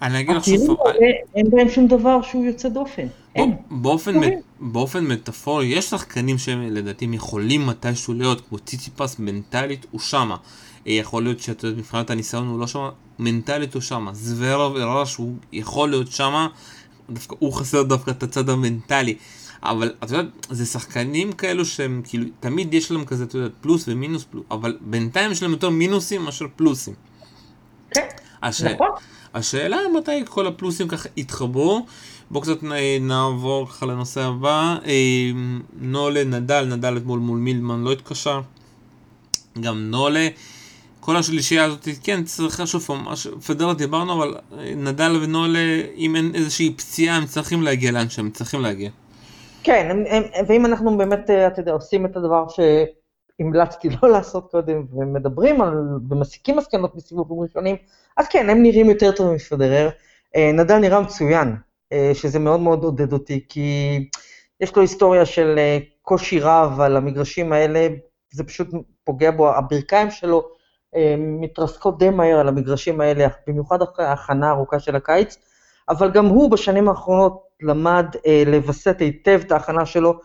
אני 0.01 0.19
אגיד 0.19 0.35
לך 0.35 0.45
שוב... 0.45 0.77
אין 1.35 1.49
בהם 1.49 1.69
שום 1.69 1.87
דבר 1.87 2.21
שהוא 2.21 2.45
יוצא 2.45 2.69
דופן. 2.69 3.07
באופן, 3.71 4.13
באופן 4.59 5.07
מטאפורי, 5.07 5.65
יש 5.65 5.85
שחקנים 5.85 6.37
שהם 6.37 6.61
לדעתי 6.61 7.07
יכולים 7.11 7.67
מתישהו 7.67 8.13
להיות, 8.13 8.41
כמו 8.49 8.59
ציציפס, 8.59 9.19
מנטלית 9.19 9.85
הוא 9.91 9.99
שמה. 9.99 10.37
אה, 10.87 10.91
יכול 10.91 11.23
להיות 11.23 11.39
שאתה 11.39 11.67
יודע, 11.67 11.79
מבחינת 11.79 12.09
הניסיון 12.09 12.47
הוא 12.47 12.59
לא 12.59 12.67
שמה, 12.67 12.89
מנטלית 13.19 13.73
הוא 13.73 13.81
שמה. 13.81 14.13
זוורוב 14.13 14.77
הראה 14.77 15.05
שהוא 15.05 15.33
יכול 15.51 15.89
להיות 15.89 16.11
שמה, 16.11 16.47
דווקא, 17.09 17.35
הוא 17.39 17.53
חסר 17.53 17.83
דווקא 17.83 18.11
את 18.11 18.23
הצד 18.23 18.49
המנטלי. 18.49 19.15
אבל 19.63 19.93
אתה 20.03 20.15
יודע, 20.15 20.29
זה 20.49 20.65
שחקנים 20.65 21.31
כאלו 21.31 21.65
שהם 21.65 22.01
כאילו, 22.05 22.25
תמיד 22.39 22.73
יש 22.73 22.91
להם 22.91 23.05
כזה, 23.05 23.23
אתה 23.23 23.37
יודע, 23.37 23.49
פלוס 23.61 23.87
ומינוס 23.87 24.23
פלוס, 24.23 24.43
אבל 24.51 24.77
בינתיים 24.81 25.31
יש 25.31 25.43
להם 25.43 25.51
יותר 25.51 25.69
מינוסים 25.69 26.21
מאשר 26.21 26.45
פלוסים. 26.55 26.93
כן, 27.91 28.07
הש... 28.41 28.61
נכון. 28.61 28.87
השאלה 29.33 29.77
מתי 29.97 30.11
כל 30.25 30.47
הפלוסים 30.47 30.87
ככה 30.87 31.09
יתחברו. 31.17 31.85
בואו 32.31 32.43
קצת 32.43 32.57
נעבור 33.01 33.67
ככה 33.69 33.85
לנושא 33.85 34.21
הבא. 34.21 34.75
אה, 34.85 35.31
נולה, 35.79 36.23
נדל, 36.23 36.65
נדל 36.65 36.97
אתמול 36.97 37.19
מול 37.19 37.39
מילדמן 37.39 37.83
לא 37.83 37.91
התקשר. 37.91 38.41
גם 39.61 39.91
נולה. 39.91 40.27
כל 40.99 41.15
השלישייה 41.15 41.63
הזאת, 41.63 41.87
כן, 42.03 42.23
צריכה 42.23 42.67
שוב 42.67 42.81
פעם, 42.81 43.05
פדרל 43.45 43.73
דיברנו, 43.73 44.13
אבל 44.13 44.35
אה, 44.57 44.75
נדל 44.75 45.19
ונולה, 45.21 45.81
אם 45.95 46.15
אין 46.15 46.31
איזושהי 46.35 46.73
פציעה, 46.77 47.17
הם 47.17 47.25
צריכים 47.25 47.61
להגיע 47.61 47.91
לאן 47.91 48.09
שהם 48.09 48.29
צריכים 48.29 48.61
להגיע. 48.61 48.89
כן, 49.63 49.87
הם, 49.89 50.03
הם, 50.07 50.23
ואם 50.47 50.65
אנחנו 50.65 50.97
באמת, 50.97 51.29
אה, 51.29 51.47
אתה 51.47 51.61
יודע, 51.61 51.71
עושים 51.71 52.05
את 52.05 52.15
הדבר 52.15 52.45
שהמלצתי 52.47 53.89
לא 54.03 54.09
לעשות 54.09 54.51
קודם, 54.51 54.85
ומדברים 54.93 55.61
על, 55.61 55.73
ומסיקים 56.09 56.57
מסקנות 56.57 56.95
בסיבובים 56.95 57.39
ראשונים, 57.39 57.75
אז 58.17 58.27
כן, 58.27 58.49
הם 58.49 58.63
נראים 58.63 58.89
יותר 58.89 59.11
טוב 59.11 59.33
מפדרר. 59.33 59.89
אה, 60.35 60.51
נדל 60.53 60.77
נראה 60.77 61.01
מצוין, 61.01 61.55
אה, 61.93 62.11
שזה 62.13 62.39
מאוד 62.39 62.59
מאוד 62.59 62.83
עודד 62.83 63.13
אותי, 63.13 63.45
כי 63.49 63.99
יש 64.59 64.75
לו 64.75 64.81
היסטוריה 64.81 65.25
של 65.25 65.59
קושי 66.01 66.39
רב 66.39 66.81
על 66.81 66.97
המגרשים 66.97 67.53
האלה, 67.53 67.87
זה 68.31 68.43
פשוט 68.43 68.67
פוגע 69.03 69.31
בו, 69.31 69.55
הברכיים 69.55 70.11
שלו 70.11 70.43
מתרסקות 71.17 71.97
די 71.99 72.09
מהר 72.09 72.39
על 72.39 72.47
המגרשים 72.47 73.01
האלה, 73.01 73.27
במיוחד 73.47 73.81
אחרי 73.81 74.05
ההכנה 74.05 74.47
הארוכה 74.47 74.79
של 74.79 74.95
הקיץ, 74.95 75.37
אבל 75.89 76.11
גם 76.11 76.25
הוא 76.25 76.51
בשנים 76.51 76.89
האחרונות 76.89 77.43
למד 77.61 78.05
אה, 78.27 78.43
לווסת 78.45 78.95
היטב 78.99 79.41
את 79.45 79.51
ההכנה 79.51 79.85
שלו, 79.85 80.19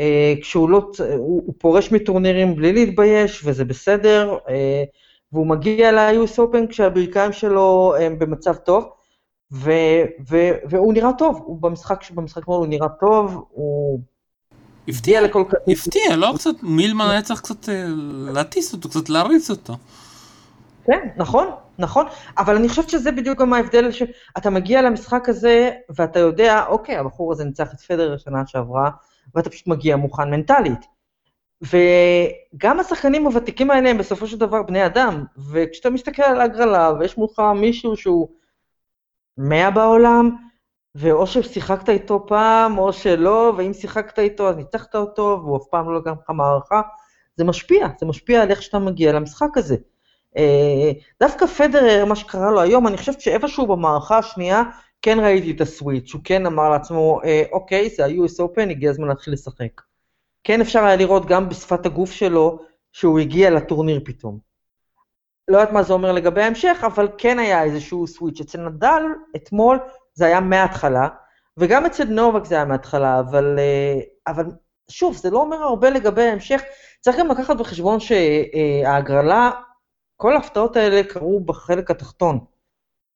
אה, 0.00 0.34
כשהוא 0.42 0.70
לא, 0.70 0.90
הוא, 0.98 1.42
הוא 1.46 1.54
פורש 1.58 1.92
מטורנירים 1.92 2.56
בלי 2.56 2.72
להתבייש, 2.72 3.42
וזה 3.44 3.64
בסדר, 3.64 4.36
אה, 4.48 4.84
והוא 5.32 5.46
מגיע 5.46 5.92
ל-US 5.92 6.38
Open 6.38 6.68
כשהברכיים 6.68 7.32
שלו 7.32 7.94
הם 8.00 8.18
במצב 8.18 8.54
טוב, 8.54 8.88
ו, 9.52 9.70
ו, 10.30 10.36
והוא 10.68 10.92
נראה 10.92 11.12
טוב, 11.18 11.42
הוא 11.44 11.62
במשחק, 11.62 12.10
במשחק 12.10 12.44
כמו 12.44 12.56
הוא 12.56 12.66
נראה 12.66 12.88
טוב, 12.88 13.44
הוא... 13.50 14.00
הפתיע 14.88 15.20
לכל 15.20 15.44
כך... 15.48 15.54
הפתיע, 15.68 16.16
לא 16.16 16.32
קצת, 16.34 16.62
מילמן 16.62 17.08
היה 17.10 17.22
צריך 17.22 17.40
קצת 17.40 17.68
אה, 17.68 17.84
להטיס 18.32 18.72
אותו, 18.72 18.88
קצת 18.88 19.08
להריץ 19.08 19.50
אותו. 19.50 19.76
כן, 20.84 21.08
נכון, 21.16 21.46
נכון, 21.78 22.06
אבל 22.38 22.56
אני 22.56 22.68
חושבת 22.68 22.90
שזה 22.90 23.12
בדיוק 23.12 23.40
גם 23.40 23.52
ההבדל 23.52 23.90
שאתה 23.90 24.50
מגיע 24.50 24.82
למשחק 24.82 25.28
הזה 25.28 25.70
ואתה 25.88 26.18
יודע, 26.18 26.66
אוקיי, 26.66 26.96
הבחור 26.96 27.32
הזה 27.32 27.44
ניצח 27.44 27.74
את 27.74 27.80
פדר 27.80 28.16
שנה 28.16 28.46
שעברה, 28.46 28.90
ואתה 29.34 29.50
פשוט 29.50 29.66
מגיע 29.66 29.96
מוכן 29.96 30.30
מנטלית. 30.30 30.86
וגם 31.62 32.80
השחקנים 32.80 33.26
הוותיקים 33.26 33.70
האלה 33.70 33.90
הם 33.90 33.98
בסופו 33.98 34.26
של 34.26 34.38
דבר 34.38 34.62
בני 34.62 34.86
אדם, 34.86 35.24
וכשאתה 35.50 35.90
מסתכל 35.90 36.22
על 36.22 36.40
הגרלה 36.40 36.92
ויש 36.98 37.18
מולך 37.18 37.42
מישהו 37.54 37.96
שהוא 37.96 38.28
מאה 39.38 39.70
בעולם, 39.70 40.36
ואו 40.94 41.26
ששיחקת 41.26 41.88
איתו 41.88 42.26
פעם 42.26 42.78
או 42.78 42.92
שלא, 42.92 43.52
ואם 43.56 43.72
שיחקת 43.72 44.18
איתו 44.18 44.48
אז 44.48 44.56
ניצחת 44.56 44.94
אותו 44.94 45.40
והוא 45.42 45.56
אף 45.56 45.62
פעם 45.70 45.90
לא 45.90 45.98
לקח 45.98 46.12
לך 46.22 46.30
מערכה, 46.30 46.80
זה 47.36 47.44
משפיע, 47.44 47.88
זה 48.00 48.06
משפיע 48.06 48.42
על 48.42 48.50
איך 48.50 48.62
שאתה 48.62 48.78
מגיע 48.78 49.12
למשחק 49.12 49.56
הזה. 49.56 49.76
אה, 50.36 50.92
דווקא 51.20 51.46
פדרר, 51.46 52.04
מה 52.04 52.16
שקרה 52.16 52.50
לו 52.50 52.60
היום, 52.60 52.86
אני 52.86 52.96
חושבת 52.96 53.20
שאיפשהו 53.20 53.66
במערכה 53.66 54.18
השנייה, 54.18 54.62
כן 55.02 55.18
ראיתי 55.20 55.50
את 55.50 55.60
הסוויץ', 55.60 56.14
הוא 56.14 56.20
כן 56.24 56.46
אמר 56.46 56.70
לעצמו, 56.70 57.20
אה, 57.24 57.42
אוקיי, 57.52 57.90
זה 57.90 58.04
ה-US 58.04 58.40
Open, 58.40 58.70
הגיע 58.70 58.90
הזמן 58.90 59.08
להתחיל 59.08 59.32
לשחק. 59.32 59.82
כן 60.44 60.60
אפשר 60.60 60.84
היה 60.84 60.96
לראות 60.96 61.26
גם 61.26 61.48
בשפת 61.48 61.86
הגוף 61.86 62.10
שלו, 62.10 62.58
שהוא 62.92 63.18
הגיע 63.18 63.50
לטורניר 63.50 64.00
פתאום. 64.04 64.38
לא 65.48 65.56
יודעת 65.56 65.72
מה 65.72 65.82
זה 65.82 65.92
אומר 65.92 66.12
לגבי 66.12 66.42
ההמשך, 66.42 66.78
אבל 66.86 67.08
כן 67.18 67.38
היה 67.38 67.64
איזשהו 67.64 68.06
סוויץ'. 68.06 68.40
אצל 68.40 68.60
נדל, 68.60 69.02
אתמול, 69.36 69.78
זה 70.14 70.26
היה 70.26 70.40
מההתחלה, 70.40 71.08
וגם 71.56 71.86
אצל 71.86 72.04
נובק 72.04 72.44
זה 72.44 72.54
היה 72.54 72.64
מההתחלה, 72.64 73.20
אבל, 73.20 73.58
אה, 73.58 74.00
אבל 74.26 74.44
שוב, 74.90 75.16
זה 75.16 75.30
לא 75.30 75.40
אומר 75.40 75.56
הרבה 75.56 75.90
לגבי 75.90 76.22
ההמשך. 76.22 76.62
צריך 77.00 77.18
גם 77.18 77.28
לקחת 77.28 77.56
בחשבון 77.56 77.98
שההגרלה 78.00 79.50
כל 80.16 80.36
ההפתעות 80.36 80.76
האלה 80.76 81.02
קרו 81.04 81.40
בחלק 81.40 81.90
התחתון, 81.90 82.38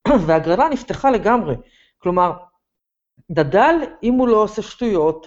והגרלה 0.27 0.69
נפתחה 0.69 1.11
לגמרי. 1.11 1.55
כלומר, 1.99 2.33
דדל, 3.31 3.75
אם 4.03 4.13
הוא 4.15 4.29
לא 4.29 4.43
עושה 4.43 4.63
שטויות, 4.63 5.27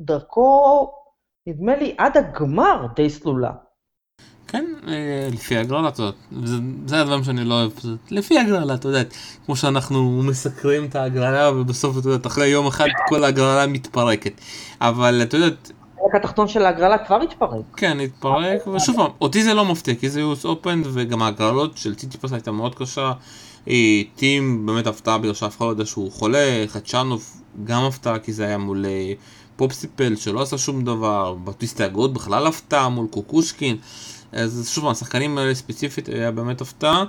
דרכו, 0.00 0.92
נדמה 1.46 1.76
לי, 1.76 1.94
עד 1.98 2.16
הגמר 2.16 2.86
די 2.96 3.10
סלולה. 3.10 3.52
כן, 4.48 4.64
אה, 4.88 5.28
לפי 5.32 5.56
הגרלה, 5.56 5.88
אתה 5.88 6.02
יודע, 6.02 6.16
זה 6.86 7.00
הדברים 7.00 7.24
שאני 7.24 7.44
לא 7.44 7.54
אוהב, 7.54 7.72
לפי 8.10 8.38
הגרלה, 8.38 8.74
אתה 8.74 8.88
יודע, 8.88 9.02
כמו 9.46 9.56
שאנחנו 9.56 10.22
מסקרים 10.22 10.84
את 10.84 10.96
הגרלה 10.96 11.52
ובסוף, 11.52 11.98
אתה 11.98 12.08
יודע, 12.08 12.28
אחרי 12.28 12.46
יום 12.46 12.66
אחד 12.66 12.86
כל 13.08 13.24
הגרלה 13.24 13.66
מתפרקת. 13.66 14.32
אבל 14.80 15.22
אתה 15.22 15.36
יודע, 15.36 15.56
החלק 16.08 16.24
התחתון 16.24 16.48
של 16.48 16.66
ההגרלה 16.66 16.98
כבר 16.98 17.22
התפרק. 17.22 17.64
כן, 17.76 18.00
התפרק, 18.00 18.66
ושוב 18.66 18.96
פעם, 18.96 19.10
אותי 19.20 19.42
זה 19.44 19.54
לא 19.54 19.64
מפתיע, 19.64 19.94
כי 19.94 20.10
זה 20.10 20.20
יוס 20.20 20.44
אופן, 20.44 20.82
וגם 20.84 21.22
ההגרלות 21.22 21.76
של 21.76 21.94
ציטיפס 21.94 22.32
הייתה 22.32 22.50
מאוד 22.52 22.74
קשה. 22.74 23.12
טים 24.16 24.66
באמת 24.66 24.86
הפתעה 24.86 25.18
בגלל 25.18 25.34
שאף 25.34 25.56
אחד 25.56 25.64
לא 25.64 25.70
יודע 25.70 25.86
שהוא 25.86 26.12
חולה, 26.12 26.64
חדשנוב 26.66 27.24
גם 27.64 27.82
הפתעה 27.82 28.18
כי 28.18 28.32
זה 28.32 28.44
היה 28.46 28.58
מול 28.58 28.86
אה, 28.86 29.12
פופסיפל 29.56 30.16
שלא 30.16 30.42
עשה 30.42 30.58
שום 30.58 30.84
דבר, 30.84 31.34
בטוויסט 31.44 31.80
הגאות 31.80 32.12
בכלל 32.12 32.46
הפתעה 32.46 32.88
מול 32.88 33.06
קוקושקין. 33.10 33.76
אז 34.32 34.68
שוב 34.74 34.88
השחקנים 34.88 35.38
האלה 35.38 35.54
ספציפית 35.54 36.08
היה 36.08 36.30
באמת 36.30 36.60
הפתעה. 36.60 37.04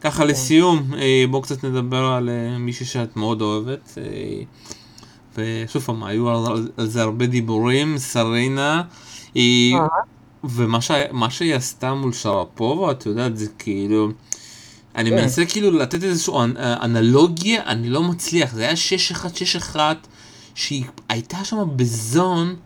ככה 0.00 0.22
כן. 0.22 0.28
לסיום, 0.28 0.94
אה, 0.98 1.24
בואו 1.30 1.42
קצת 1.42 1.64
נדבר 1.64 2.04
על 2.04 2.28
אה, 2.28 2.58
מישהי 2.58 2.86
שאת 2.86 3.16
מאוד 3.16 3.40
אוהבת. 3.42 3.98
ושוב 5.36 5.82
פעם, 5.82 6.04
היו 6.04 6.30
על, 6.30 6.68
על 6.76 6.86
זה 6.86 7.02
הרבה 7.02 7.26
דיבורים, 7.26 7.98
סרינה, 7.98 8.82
היא... 9.34 9.76
ומה 10.44 10.80
ש... 10.80 10.90
שהיא 11.28 11.54
עשתה 11.54 11.94
מול 11.94 12.12
שרפובה, 12.12 12.90
את 12.90 13.06
יודעת, 13.06 13.36
זה 13.36 13.46
כאילו... 13.58 14.08
אני 14.96 15.10
כן. 15.10 15.16
מנסה 15.16 15.46
כאילו 15.46 15.70
לתת 15.70 16.04
איזושהי 16.04 16.34
אנלוגיה, 16.58 17.62
אני 17.66 17.90
לא 17.90 18.02
מצליח, 18.02 18.54
זה 18.54 18.62
היה 18.62 18.74
6-1, 19.72 19.74
6-1, 19.74 19.78
שהיא 20.54 20.84
הייתה 21.08 21.44
שם 21.44 21.58
בזון, 21.76 22.56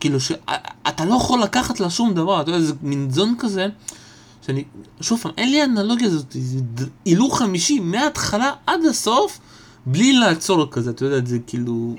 כאילו 0.00 0.20
שאתה 0.20 1.04
לא 1.04 1.14
יכול 1.14 1.42
לקחת 1.42 1.80
לה 1.80 1.90
שום 1.90 2.14
דבר, 2.14 2.40
אתה 2.40 2.50
יודע, 2.50 2.60
זה 2.60 2.72
מין 2.82 3.10
זון 3.10 3.34
כזה, 3.38 3.66
שאני, 4.46 4.64
שוב 5.00 5.20
פעם, 5.20 5.32
אין 5.38 5.50
לי 5.50 5.64
אנלוגיה 5.64 6.06
הזאת, 6.06 6.36
הילוך 7.04 7.38
חמישי 7.38 7.80
מההתחלה 7.80 8.52
עד 8.66 8.80
הסוף, 8.90 9.40
בלי 9.86 10.12
לעצור 10.12 10.70
כזה, 10.70 10.90
אתה 10.90 11.04
יודע, 11.04 11.16
זה 11.26 11.38
כאילו, 11.46 11.94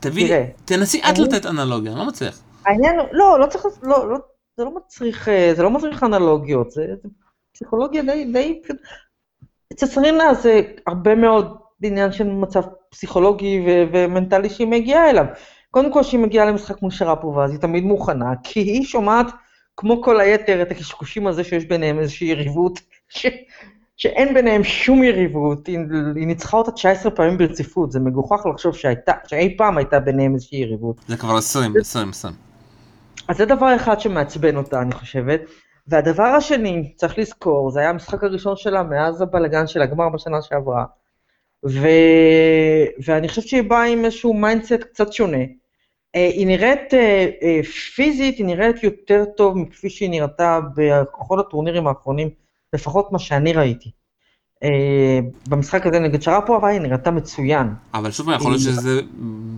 תביא, 0.00 0.26
תראה, 0.26 0.44
תנסי 0.64 0.98
את 0.98 1.04
אני- 1.04 1.20
לתת 1.24 1.46
אנלוגיה, 1.46 1.92
אני 1.92 2.00
לא 2.00 2.06
מצליח. 2.06 2.40
העניין, 2.66 2.98
הוא- 2.98 3.08
לא, 3.12 3.40
לא 3.40 3.46
צריך, 3.46 3.64
לא, 3.82 4.10
לא, 4.10 4.18
זה 4.56 4.64
לא 4.64 4.74
מצריך, 4.76 5.28
אה, 5.28 5.52
זה 5.56 5.62
לא 5.62 5.70
מצריך 5.70 6.02
אנלוגיות, 6.02 6.70
זה, 6.70 6.82
זה 7.02 7.08
פסיכולוגיה 7.54 8.02
די, 8.02 8.24
די, 8.32 8.60
אצל 9.72 9.86
סרינה 9.86 10.34
זה 10.34 10.60
הרבה 10.86 11.14
מאוד 11.14 11.56
עניין 11.82 12.12
של 12.12 12.24
מצב 12.30 12.62
פסיכולוגי 12.90 13.60
ו- 13.66 13.84
ומנטלי 13.92 14.50
שהיא 14.50 14.66
מגיעה 14.66 15.10
אליו. 15.10 15.24
קודם 15.70 15.92
כל, 15.92 16.00
כשהיא 16.02 16.20
מגיעה 16.20 16.46
למשחק 16.46 16.82
מול 16.82 16.90
שרפובה, 16.90 17.44
אז 17.44 17.50
היא 17.50 17.60
תמיד 17.60 17.84
מוכנה, 17.84 18.32
כי 18.44 18.60
היא 18.60 18.84
שומעת, 18.84 19.26
כמו 19.76 20.02
כל 20.02 20.20
היתר, 20.20 20.62
את 20.62 20.70
הקשקושים 20.70 21.26
הזה 21.26 21.44
שיש 21.44 21.64
ביניהם 21.64 21.98
איזושהי 21.98 22.26
יריבות, 22.28 22.78
ש... 23.08 23.26
שאין 24.02 24.34
ביניהם 24.34 24.64
שום 24.64 25.04
יריבות, 25.04 25.66
היא, 25.66 25.78
היא 26.16 26.26
ניצחה 26.26 26.56
אותה 26.56 26.70
19 26.70 27.10
פעמים 27.10 27.38
ברציפות, 27.38 27.92
זה 27.92 28.00
מגוחך 28.00 28.46
לחשוב 28.46 28.76
שהייתה, 28.76 29.12
שאי 29.26 29.56
פעם 29.56 29.78
הייתה 29.78 30.00
ביניהם 30.00 30.34
איזושהי 30.34 30.58
יריבות. 30.58 30.96
זה 31.08 31.16
כבר 31.16 31.36
20, 31.36 31.74
20, 31.80 32.08
20. 32.08 32.34
אז 33.28 33.36
זה 33.36 33.44
דבר 33.44 33.76
אחד 33.76 34.00
שמעצבן 34.00 34.56
אותה, 34.56 34.82
אני 34.82 34.92
חושבת. 34.92 35.40
והדבר 35.86 36.22
השני, 36.22 36.92
צריך 36.96 37.18
לזכור, 37.18 37.70
זה 37.70 37.80
היה 37.80 37.90
המשחק 37.90 38.24
הראשון 38.24 38.56
שלה 38.56 38.82
מאז 38.82 39.22
הבלגן 39.22 39.66
של 39.66 39.82
הגמר 39.82 40.08
בשנה 40.08 40.42
שעברה. 40.42 40.84
ו... 41.66 41.88
ואני 43.04 43.28
חושבת 43.28 43.46
שהיא 43.46 43.62
באה 43.62 43.84
עם 43.84 44.04
איזשהו 44.04 44.34
mindset 44.34 44.72
קצת 44.72 45.12
שונה. 45.12 45.42
אה, 46.14 46.30
היא 46.34 46.46
נראית 46.46 46.94
אה, 46.94 47.28
אה, 47.42 47.62
פיזית, 47.94 48.38
היא 48.38 48.46
נראית 48.46 48.84
יותר 48.84 49.24
טוב 49.36 49.58
מכפי 49.58 49.90
שהיא 49.90 50.10
נראתה 50.10 50.60
בכל 50.76 51.40
הטורנירים 51.40 51.86
האחרונים, 51.86 52.41
לפחות 52.72 53.12
מה 53.12 53.18
שאני 53.18 53.52
ראיתי. 53.52 53.90
אה, 54.62 55.18
במשחק 55.48 55.86
הזה 55.86 55.98
נגד 55.98 56.22
שרפובה 56.22 56.68
היא 56.68 56.80
נראתה 56.80 57.10
מצוין. 57.10 57.74
אבל 57.94 58.10
שוב 58.10 58.28
יכול 58.30 58.50
להיות 58.50 58.62
שזה 58.62 59.00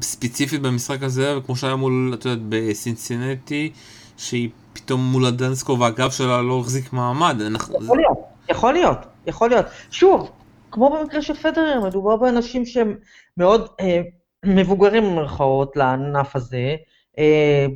ספציפית 0.03 0.63
במשחק 0.63 1.03
הזה, 1.03 1.35
כמו 1.47 1.57
שהיה 1.57 1.77
מול, 1.77 2.11
את 2.15 2.25
יודעת, 2.25 2.39
בסינסינטי, 2.49 3.73
שהיא 4.17 4.49
פתאום 4.73 5.01
מול 5.01 5.27
אנדרסקו 5.27 5.79
והגב 5.79 6.11
שלה 6.11 6.43
לא 6.43 6.61
החזיק 6.61 6.93
מעמד. 6.93 7.41
אנחנו- 7.41 7.79
יכול 7.85 7.97
להיות, 7.97 8.19
יכול 8.51 8.73
להיות, 8.73 8.99
יכול 9.27 9.51
להיות. 9.51 9.67
שוב, 9.91 10.31
כמו 10.71 10.91
במקרה 10.91 11.23
של 11.23 11.35
פדרר, 11.35 11.81
מדובר 11.87 12.17
באנשים 12.17 12.67
שהם 12.67 12.97
מאוד 13.37 13.69
אה, 13.81 14.01
מבוגרים 14.45 15.03
במרכאות 15.05 15.77
לענף 15.77 16.37
הזה. 16.37 16.75
אה, 17.19 17.67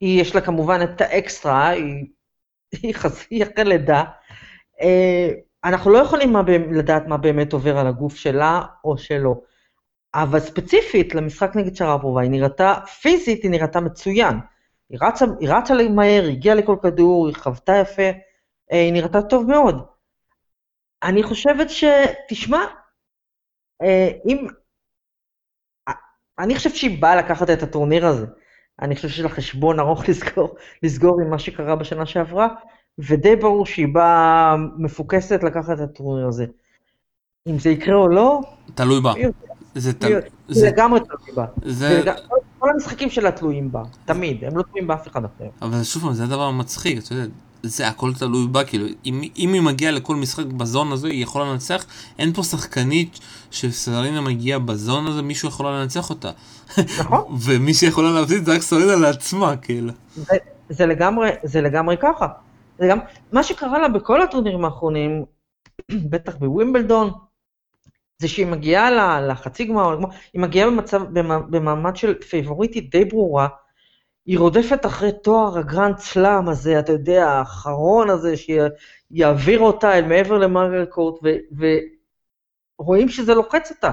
יש 0.00 0.34
לה 0.34 0.40
כמובן 0.40 0.80
את 0.82 1.00
האקסטרה, 1.00 1.68
היא. 1.68 2.04
היא 2.82 2.94
אחרי 3.42 3.64
לידה. 3.64 4.04
אה, 4.80 5.28
אנחנו 5.64 5.90
לא 5.90 5.98
יכולים 5.98 6.32
מה, 6.32 6.42
לדעת 6.72 7.06
מה 7.06 7.16
באמת 7.16 7.52
עובר 7.52 7.78
על 7.78 7.86
הגוף 7.86 8.16
שלה 8.16 8.62
או 8.84 8.98
שלא. 8.98 9.34
אבל 10.14 10.40
ספציפית 10.40 11.14
למשחק 11.14 11.56
נגד 11.56 11.76
שרפובה, 11.76 12.22
היא 12.22 12.30
נראתה, 12.30 12.74
פיזית 13.00 13.42
היא 13.42 13.50
נראתה 13.50 13.80
מצוין. 13.80 14.36
היא 14.90 14.98
רצה, 15.02 15.24
היא 15.40 15.48
רצה 15.52 15.74
מהר, 15.90 16.22
היא 16.22 16.32
הגיעה 16.32 16.54
לכל 16.54 16.76
כדור, 16.82 17.26
היא 17.26 17.36
חוותה 17.36 17.72
יפה, 17.76 18.02
אה, 18.72 18.80
היא 18.80 18.92
נראתה 18.92 19.22
טוב 19.22 19.46
מאוד. 19.48 19.86
אני 21.02 21.22
חושבת 21.22 21.70
ש... 21.70 21.84
תשמע, 22.28 22.64
אה, 23.82 24.08
אם... 24.26 24.46
אני 26.38 26.56
חושבת 26.56 26.74
שהיא 26.76 27.02
באה 27.02 27.16
לקחת 27.16 27.50
את 27.50 27.62
הטורניר 27.62 28.06
הזה. 28.06 28.26
אני 28.82 28.96
חושב 28.96 29.08
שיש 29.08 29.20
לה 29.20 29.28
חשבון 29.28 29.80
ארוך 29.80 30.08
לסגור, 30.08 30.56
לסגור 30.82 31.20
עם 31.20 31.30
מה 31.30 31.38
שקרה 31.38 31.76
בשנה 31.76 32.06
שעברה, 32.06 32.48
ודי 32.98 33.36
ברור 33.36 33.66
שהיא 33.66 33.88
באה 33.92 34.56
מפוקסת 34.78 35.40
לקחת 35.42 35.70
את 35.70 35.80
הטורניר 35.80 36.26
הזה. 36.28 36.46
אם 37.48 37.58
זה 37.58 37.70
יקרה 37.70 37.94
או 37.96 38.08
לא, 38.08 38.40
תלוי 38.74 39.00
בה. 39.00 39.12
זה 39.74 39.88
מי 39.92 39.94
תל- 39.98 40.08
יודע. 40.10 40.26
זה- 40.48 40.60
זה 40.60 40.66
לגמרי 40.66 41.00
תלוי 41.00 41.36
בה. 41.36 41.44
זה... 41.64 42.02
כל- 42.58 42.68
המשחקים 42.74 43.10
שלה 43.10 43.30
תלויים 43.30 43.72
בה, 43.72 43.82
תמיד, 44.04 44.44
הם 44.44 44.56
לא 44.58 44.62
תלויים 44.62 44.86
באף 44.86 45.08
אחד 45.08 45.24
אחר. 45.24 45.44
אבל 45.62 45.82
שוב 45.82 46.02
פעם, 46.02 46.12
זה 46.12 46.24
הדבר 46.24 46.42
המצחיק, 46.42 46.98
אתה 47.04 47.12
יודע, 47.14 47.26
זה 47.62 47.88
הכל 47.88 48.12
תלוי 48.18 48.46
בה, 48.52 48.64
כאילו, 48.64 48.86
אם, 49.06 49.20
אם 49.38 49.52
היא 49.52 49.62
מגיעה 49.62 49.92
לכל 49.92 50.16
משחק 50.16 50.46
בזון 50.46 50.92
הזה, 50.92 51.08
היא 51.08 51.22
יכולה 51.22 51.52
לנצח, 51.52 51.86
אין 52.18 52.32
פה 52.32 52.42
שחקנית 52.42 53.18
שסרינה 53.50 54.20
מגיעה 54.20 54.58
בזון 54.58 55.06
הזה, 55.06 55.22
מישהו 55.22 55.48
יכול 55.48 55.66
לנצח 55.66 56.10
אותה. 56.10 56.30
נכון? 57.00 57.20
ומי 57.44 57.74
שיכולה 57.74 58.10
להפסיד 58.20 58.44
זה 58.44 58.54
רק 58.54 58.62
סרינה 58.62 58.96
לעצמה, 58.96 59.56
כאילו. 59.56 59.92
זה, 60.16 60.36
זה 60.70 60.86
לגמרי, 60.86 61.30
זה 61.42 61.60
לגמרי 61.60 61.96
ככה. 62.00 62.26
זה 62.78 62.86
גם, 62.90 62.98
מה 63.32 63.42
שקרה 63.42 63.78
לה 63.78 63.88
בכל 63.88 64.22
הטורנירים 64.22 64.64
האחרונים, 64.64 65.24
בטח 66.10 66.36
בווימבלדון, 66.36 67.10
זה 68.18 68.28
שהיא 68.28 68.46
מגיעה 68.46 69.20
לחצי 69.20 69.64
גמר, 69.64 69.98
היא 70.32 70.42
מגיעה 70.42 70.70
במצב, 70.70 71.02
במע- 71.02 71.46
במעמד 71.50 71.96
של 71.96 72.22
פייבוריטית 72.22 72.90
די 72.90 73.04
ברורה, 73.04 73.48
היא 74.26 74.38
רודפת 74.38 74.86
אחרי 74.86 75.10
תואר 75.22 75.58
הגרנד 75.58 75.98
סלאם 75.98 76.48
הזה, 76.48 76.78
אתה 76.78 76.92
יודע, 76.92 77.28
האחרון 77.28 78.10
הזה, 78.10 78.34
שיעביר 78.36 79.60
אותה 79.60 79.98
אל 79.98 80.04
מעבר 80.04 80.38
למרגר 80.38 80.84
קורט, 80.84 81.20
ו- 81.22 81.78
ורואים 82.78 83.08
שזה 83.08 83.34
לוחץ 83.34 83.70
אותה. 83.70 83.90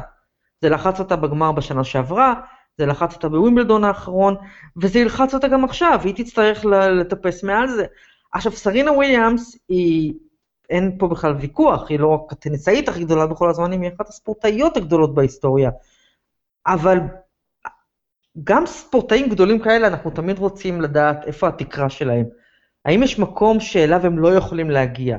זה 0.62 0.69
לחץ 0.69 1.00
אותה 1.00 1.15
בגמר 1.15 1.52
בשנה 1.52 1.84
שעברה, 1.84 2.34
זה 2.78 2.86
לחץ 2.86 3.13
אותה 3.13 3.30
בווימבלדון 3.30 3.84
האחרון, 3.84 4.36
וזה 4.82 5.00
ילחץ 5.00 5.34
אותה 5.34 5.48
גם 5.48 5.63
עכשיו, 5.63 6.00
היא 6.04 6.15
תצטרך 6.15 6.65
לטפס 7.00 7.43
מעל 7.43 7.67
זה. 7.67 7.86
עכשיו, 8.36 8.52
סרינה 8.52 8.91
וויליאמס 8.91 9.58
היא, 9.69 10.13
אין 10.69 10.95
פה 11.00 11.08
בכלל 11.08 11.36
ויכוח, 11.36 11.89
היא 11.89 12.00
לא 12.00 12.08
רק 12.08 12.32
הטניסאית 12.32 12.89
הכי 12.89 13.04
גדולה 13.04 13.28
בכל 13.28 13.50
הזמנים, 13.50 13.82
היא 13.82 13.91
אחת 13.95 14.10
הספורטאיות 14.10 14.78
הגדולות 14.78 15.15
בהיסטוריה. 15.15 15.69
אבל 16.67 16.98
גם 18.43 18.65
ספורטאים 18.65 19.30
גדולים 19.30 19.60
כאלה, 19.60 19.88
אנחנו 19.88 20.12
תמיד 20.12 20.39
רוצים 20.39 20.82
לדעת 20.82 21.26
איפה 21.26 21.48
התקרה 21.48 21.89
שלהם. 21.89 22.26
האם 22.86 23.04
יש 23.04 23.19
מקום 23.19 23.60
שאליו 23.60 24.06
הם 24.06 24.19
לא 24.19 24.36
יכולים 24.36 24.69
להגיע? 24.69 25.17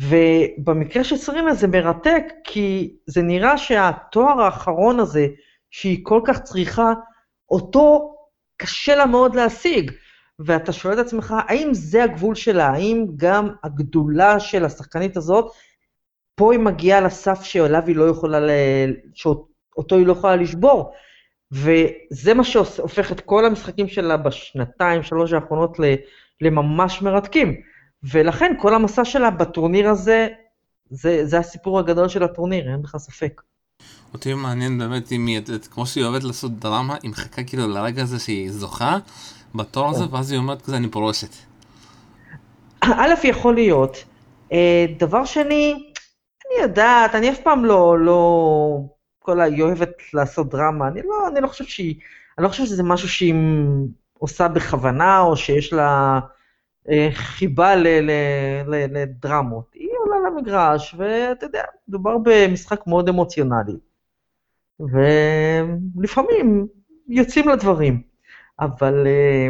ובמקרה 0.00 1.04
של 1.04 1.16
סרינה 1.16 1.54
זה 1.54 1.68
מרתק, 1.68 2.24
כי 2.44 2.96
זה 3.06 3.22
נראה 3.22 3.58
שהתואר 3.58 4.40
האחרון 4.40 5.00
הזה, 5.00 5.26
שהיא 5.70 6.00
כל 6.02 6.20
כך 6.26 6.42
צריכה, 6.42 6.92
אותו 7.50 8.14
קשה 8.56 8.94
לה 8.94 9.06
מאוד 9.06 9.34
להשיג. 9.34 9.90
ואתה 10.38 10.72
שואל 10.72 11.00
את 11.00 11.06
עצמך, 11.06 11.34
האם 11.48 11.74
זה 11.74 12.04
הגבול 12.04 12.34
שלה? 12.34 12.66
האם 12.66 13.06
גם 13.16 13.48
הגדולה 13.64 14.40
של 14.40 14.64
השחקנית 14.64 15.16
הזאת, 15.16 15.52
פה 16.34 16.52
היא 16.52 16.60
מגיעה 16.60 17.00
לסף 17.00 17.42
שאליו 17.42 17.82
היא 17.86 17.96
לא 17.96 18.08
יכולה, 18.08 18.40
ל... 18.40 18.50
שאותו 19.14 19.96
היא 19.96 20.06
לא 20.06 20.12
יכולה 20.12 20.36
לשבור? 20.36 20.92
וזה 21.52 22.34
מה 22.34 22.44
שהופך 22.44 23.12
את 23.12 23.20
כל 23.20 23.44
המשחקים 23.44 23.88
שלה 23.88 24.16
בשנתיים, 24.16 25.02
שלוש 25.02 25.32
האחרונות. 25.32 25.78
לממש 26.40 27.02
מרתקים. 27.02 27.54
ולכן 28.02 28.54
כל 28.60 28.74
המסע 28.74 29.04
שלה 29.04 29.30
בטורניר 29.30 29.88
הזה, 29.88 30.28
זה, 30.90 31.26
זה 31.26 31.38
הסיפור 31.38 31.78
הגדול 31.78 32.08
של 32.08 32.22
הטורניר, 32.22 32.72
אין 32.72 32.82
בכלל 32.82 33.00
ספק. 33.00 33.40
אותי 34.14 34.34
מעניין 34.34 34.78
באמת 34.78 35.12
אם 35.12 35.26
היא, 35.26 35.40
כמו 35.70 35.86
שהיא 35.86 36.04
אוהבת 36.04 36.24
לעשות 36.24 36.58
דרמה, 36.58 36.96
היא 37.02 37.10
מחכה 37.10 37.44
כאילו 37.44 37.68
לרגע 37.68 38.02
הזה 38.02 38.18
שהיא 38.18 38.52
זוכה 38.52 38.98
בתואר 39.54 39.88
הזה, 39.88 40.04
ואז 40.10 40.30
היא 40.30 40.38
אומרת 40.38 40.62
כזה, 40.62 40.76
אני 40.76 40.88
פורשת. 40.88 41.34
א', 42.80 43.14
יכול 43.24 43.54
להיות. 43.54 44.04
אה, 44.52 44.86
דבר 44.98 45.24
שני, 45.24 45.72
אני 46.46 46.62
יודעת, 46.62 47.14
אני 47.14 47.30
אף 47.30 47.40
פעם 47.40 47.64
לא, 47.64 47.98
לא, 47.98 48.80
כל 49.18 49.40
ה... 49.40 49.44
היא 49.44 49.62
אוהבת 49.62 49.92
לעשות 50.14 50.50
דרמה, 50.50 50.88
אני 50.88 51.00
לא, 51.02 51.28
אני 51.28 51.40
לא 51.40 51.46
חושב 51.46 51.64
שהיא, 51.64 51.94
אני 52.38 52.44
לא 52.44 52.48
חושב 52.48 52.64
שזה 52.64 52.82
משהו 52.82 53.08
שהיא 53.08 53.34
עושה 54.18 54.48
בכוונה, 54.48 55.20
או 55.20 55.36
שיש 55.36 55.72
לה 55.72 56.20
אה, 56.90 57.08
חיבה 57.12 57.76
ל, 57.76 57.86
ל, 57.86 58.10
ל, 58.66 58.98
לדרמות. 58.98 59.70
היא 59.74 59.88
עולה 59.98 60.16
למגרש, 60.30 60.94
ואתה 60.98 61.46
יודע, 61.46 61.62
מדובר 61.88 62.16
במשחק 62.24 62.86
מאוד 62.86 63.08
אמוציונלי. 63.08 63.76
ולפעמים 64.80 66.66
יוצאים 67.08 67.48
לדברים, 67.48 68.02
אבל 68.60 69.06
אה, 69.06 69.48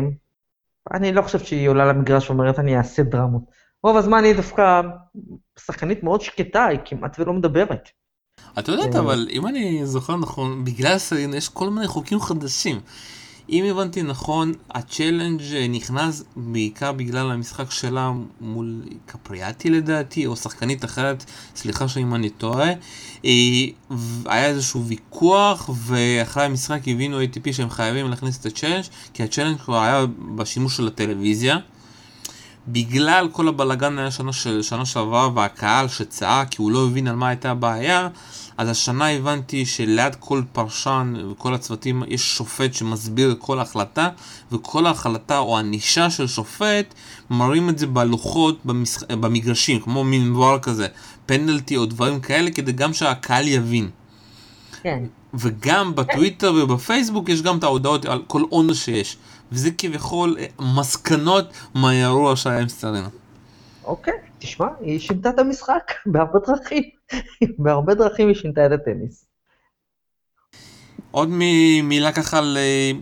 אני 0.93 1.13
לא 1.13 1.23
חושב 1.23 1.39
שהיא 1.39 1.69
עולה 1.69 1.87
למגרש 1.87 2.31
ואומרת 2.31 2.59
אני 2.59 2.79
אעשה 2.79 3.03
דרמות. 3.03 3.43
רוב 3.83 3.97
הזמן 3.97 4.25
היא 4.25 4.37
דווקא 4.37 4.81
שחקנית 5.59 6.03
מאוד 6.03 6.21
שקטה, 6.21 6.65
היא 6.65 6.79
כמעט 6.85 7.17
ולא 7.21 7.33
מדברת. 7.33 7.89
את 8.59 8.69
יודעת, 8.69 8.95
אה. 8.95 9.01
אבל 9.01 9.29
אם 9.31 9.47
אני 9.47 9.87
זוכר 9.87 10.17
נכון, 10.17 10.65
בגלל 10.65 10.99
סרינה 10.99 11.37
יש 11.37 11.49
כל 11.49 11.71
מיני 11.71 11.87
חוקים 11.87 12.21
חדשים. 12.21 12.81
אם 13.49 13.65
הבנתי 13.65 14.03
נכון, 14.03 14.53
הצ'לנג' 14.71 15.43
נכנס 15.71 16.23
בעיקר 16.37 16.93
בגלל 16.93 17.31
המשחק 17.31 17.71
שלה 17.71 18.13
מול 18.41 18.83
קפריאטי 19.07 19.71
לדעתי, 19.71 20.27
או 20.27 20.37
שחקנית 20.37 20.85
אחרת, 20.85 21.25
סליחה 21.57 21.89
שאם 21.89 22.15
אני 22.15 22.31
טועה. 22.31 22.71
אה, 23.25 23.31
היה 24.27 24.47
איזשהו 24.47 24.85
ויכוח, 24.85 25.71
ואחרי 25.77 26.45
המשחק 26.45 26.81
הבינו 26.87 27.23
ATP 27.23 27.53
שהם 27.53 27.71
חייבים 27.71 28.11
להכניס 28.11 28.41
את 28.41 28.47
הצ'לנג', 28.47 28.85
כי 29.15 29.23
הצ'לנג' 29.23 29.59
כבר 29.59 29.81
היה 29.81 30.05
בשימוש 30.37 30.77
של 30.77 30.87
הטלוויזיה. 30.87 31.59
בגלל 32.69 33.29
כל 33.33 33.49
הבלאגן 33.49 33.99
היה 33.99 34.11
שנה, 34.11 34.33
שנה 34.63 34.85
שעברה 34.85 35.29
והקהל 35.35 35.89
שצעק 35.89 36.49
כי 36.49 36.63
הוא 36.63 36.71
לא 36.71 36.87
הבין 36.87 37.09
על 37.09 37.17
מה 37.17 37.29
הייתה 37.29 37.51
הבעיה, 37.51 38.09
אז 38.59 38.69
השנה 38.69 39.09
הבנתי 39.11 39.67
שליד 39.67 40.15
כל 40.15 40.43
פרשן 40.53 41.15
וכל 41.31 41.55
הצוותים 41.55 42.03
יש 42.09 42.37
שופט 42.37 42.75
שמסביר 42.75 43.37
כל 43.39 43.61
החלטה, 43.61 44.09
וכל 44.53 44.87
ההחלטה 44.87 45.39
או 45.39 45.59
ענישה 45.59 46.11
של 46.11 46.27
שופט 46.27 46.95
מראים 47.31 47.69
את 47.69 47.79
זה 47.79 47.87
בלוחות 47.87 48.59
במש... 48.65 48.97
במגרשים, 49.09 49.81
כמו 49.81 50.05
מין 50.05 50.33
דבר 50.33 50.59
כזה, 50.59 50.87
פנדלטי 51.27 51.77
או 51.77 51.87
דברים 51.87 52.21
כאלה, 52.21 52.51
כדי 52.51 52.73
גם 52.73 52.93
שהקהל 52.93 53.49
יבין. 53.49 53.91
כן. 54.83 55.05
וגם 55.35 55.95
בטוויטר 55.95 56.53
ובפייסבוק 56.55 57.29
יש 57.29 57.43
גם 57.43 57.59
את 57.59 57.65
ההודעות 57.65 58.05
על 58.05 58.23
כל 58.27 58.43
עונש 58.49 58.85
שיש. 58.85 59.17
וזה 59.53 59.71
כביכול 59.71 60.37
אה, 60.39 60.47
מסקנות 60.75 61.45
מהאירוע 61.75 62.37
שהיה 62.37 62.61
עם 62.61 62.69
סטרינה. 62.69 63.09
אוקיי, 63.85 64.15
תשמע, 64.39 64.67
היא 64.81 64.99
שינתה 64.99 65.31
את 65.31 65.39
המשחק 65.39 65.93
בהרבה 66.13 66.39
דרכים. 66.47 66.83
בהרבה 67.59 67.95
דרכים 67.95 68.29
היא 68.29 68.37
שינתה 68.37 68.67
את 68.67 68.73
הטניס. 68.73 69.27
עוד 71.11 71.29
מילה 71.83 72.13
ככה 72.13 72.41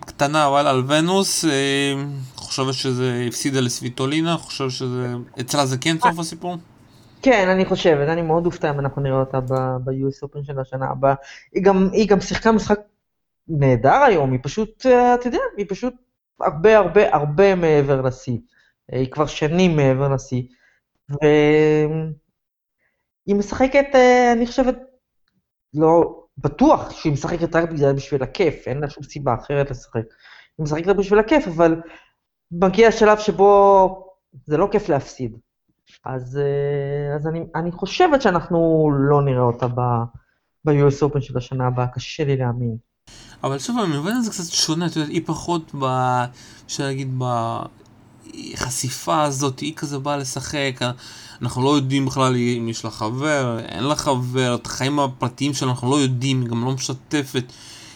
קטנה 0.06 0.46
אבל 0.46 0.66
על 0.66 0.84
ונוס, 0.88 1.44
אה, 1.44 1.94
חושבת 2.34 2.74
שזה 2.74 3.24
הפסידה 3.28 3.60
לסוויטולינה, 3.60 4.36
חושב 4.36 4.70
שזה, 4.70 5.14
אצלה 5.40 5.66
זה 5.66 5.76
כן 5.78 5.96
סוף 5.98 6.18
הסיפור? 6.18 6.56
כן, 7.22 7.48
אני 7.48 7.64
חושבת, 7.64 8.08
אני 8.08 8.22
מאוד 8.22 8.46
אופתע 8.46 8.70
אם 8.70 8.80
אנחנו 8.80 9.02
נראה 9.02 9.20
אותה 9.20 9.40
ב-US 9.40 10.26
Open 10.26 10.46
של 10.46 10.58
השנה 10.60 10.86
הבאה. 10.90 11.14
היא 11.52 11.62
גם, 11.62 11.88
היא 11.92 12.08
גם 12.08 12.20
שיחקה 12.20 12.52
משחק 12.52 12.78
נהדר 13.48 14.02
היום, 14.06 14.32
היא 14.32 14.40
פשוט, 14.42 14.86
אה, 14.86 15.14
אתה 15.14 15.28
יודע, 15.28 15.38
היא 15.56 15.66
פשוט 15.68 15.94
הרבה 16.40 16.78
הרבה 16.78 17.14
הרבה 17.14 17.54
מעבר 17.54 18.02
לשיא. 18.02 18.38
אה, 18.92 18.98
היא 18.98 19.10
כבר 19.10 19.26
שנים 19.26 19.76
מעבר 19.76 20.08
לשיא. 20.08 20.42
והיא 21.10 22.12
משחקת, 23.36 23.86
אה, 23.94 24.32
אני 24.32 24.46
חושבת, 24.46 24.78
לא, 25.74 26.22
בטוח 26.38 26.90
שהיא 26.90 27.12
משחקת 27.12 27.56
רק 27.56 27.70
בגלל 27.70 27.92
בשביל 27.92 28.22
הכיף, 28.22 28.68
אין 28.68 28.78
לה 28.78 28.90
שום 28.90 29.02
סיבה 29.02 29.34
אחרת 29.34 29.70
לשחק. 29.70 30.02
היא 30.58 30.64
משחקת 30.64 30.96
בשביל 30.96 31.18
הכיף, 31.18 31.46
אבל 31.46 31.80
מגיע 32.50 32.88
השלב 32.88 33.18
שבו 33.18 34.08
זה 34.46 34.56
לא 34.56 34.68
כיף 34.72 34.88
להפסיד. 34.88 35.36
אז, 36.04 36.38
אה, 36.38 37.16
אז 37.16 37.26
אני, 37.26 37.40
אני 37.54 37.72
חושבת 37.72 38.22
שאנחנו 38.22 38.90
לא 39.10 39.22
נראה 39.22 39.42
אותה 39.42 39.68
ב-US 39.68 41.02
Open 41.02 41.20
של 41.20 41.38
השנה 41.38 41.66
הבאה, 41.66 41.86
קשה 41.86 42.24
לי 42.24 42.36
להאמין. 42.36 42.76
אבל 43.44 43.58
שוב, 43.58 43.78
אני 43.78 43.98
מבין 43.98 44.16
את 44.16 44.24
זה 44.24 44.30
קצת 44.30 44.52
שונה, 44.52 44.86
את 44.86 44.96
יודעת, 44.96 45.10
היא 45.10 45.22
פחות 45.26 45.74
ב... 45.74 45.84
אפשר 46.66 46.84
להגיד 46.84 47.08
בחשיפה 48.52 49.22
הזאת, 49.22 49.60
היא 49.60 49.74
כזה 49.76 49.98
באה 49.98 50.16
לשחק, 50.16 50.80
אנחנו 51.42 51.62
לא 51.64 51.76
יודעים 51.76 52.06
בכלל 52.06 52.36
אם 52.36 52.68
יש 52.68 52.84
לה 52.84 52.90
חבר, 52.90 53.58
אין 53.58 53.84
לה 53.84 53.96
חבר, 53.96 54.54
את 54.54 54.66
החיים 54.66 55.00
הפרטיים 55.00 55.54
שלה 55.54 55.70
אנחנו 55.70 55.90
לא 55.90 55.96
יודעים, 55.96 56.40
היא 56.40 56.48
גם 56.48 56.64
לא 56.64 56.72
משתפת. 56.72 57.44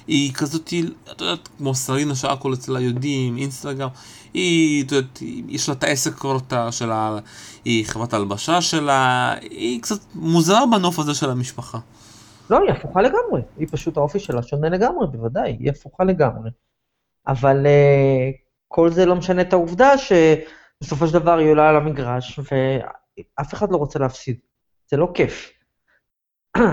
היא 0.06 0.32
כזאת, 0.32 0.72
את 1.12 1.20
יודעת, 1.20 1.48
כמו 1.58 1.74
סרינה 1.74 2.14
שהכל 2.14 2.54
אצלה 2.54 2.80
יודעים, 2.80 3.36
אינסטגרם, 3.36 3.88
היא, 4.34 4.84
את 4.84 4.92
יודעת, 4.92 5.22
יש 5.48 5.68
לה 5.68 5.74
את 5.74 5.84
העסק 5.84 6.14
כבר 6.14 6.38
שלה, 6.70 7.18
היא 7.64 7.86
חברת 7.86 8.14
הלבשה 8.14 8.62
שלה, 8.62 9.34
היא 9.40 9.82
קצת 9.82 10.00
מוזרה 10.14 10.66
בנוף 10.66 10.98
הזה 10.98 11.14
של 11.14 11.30
המשפחה. 11.30 11.78
לא, 12.50 12.58
היא 12.58 12.70
הפוכה 12.70 13.02
לגמרי, 13.02 13.40
היא 13.56 13.68
פשוט 13.70 13.96
האופי 13.96 14.18
שלה 14.18 14.42
שונה 14.42 14.68
לגמרי, 14.68 15.06
בוודאי, 15.06 15.56
היא 15.60 15.70
הפוכה 15.70 16.04
לגמרי. 16.04 16.50
אבל 17.28 17.66
uh, 17.66 18.45
כל 18.68 18.90
זה 18.90 19.06
לא 19.06 19.16
משנה 19.16 19.42
את 19.42 19.52
העובדה 19.52 19.92
שבסופו 19.98 21.06
של 21.06 21.12
דבר 21.14 21.38
היא 21.38 21.50
עולה 21.50 21.68
על 21.68 21.76
המגרש, 21.76 22.38
ואף 22.38 23.54
אחד 23.54 23.70
לא 23.70 23.76
רוצה 23.76 23.98
להפסיד. 23.98 24.38
זה 24.90 24.96
לא 24.96 25.08
כיף. 25.14 25.52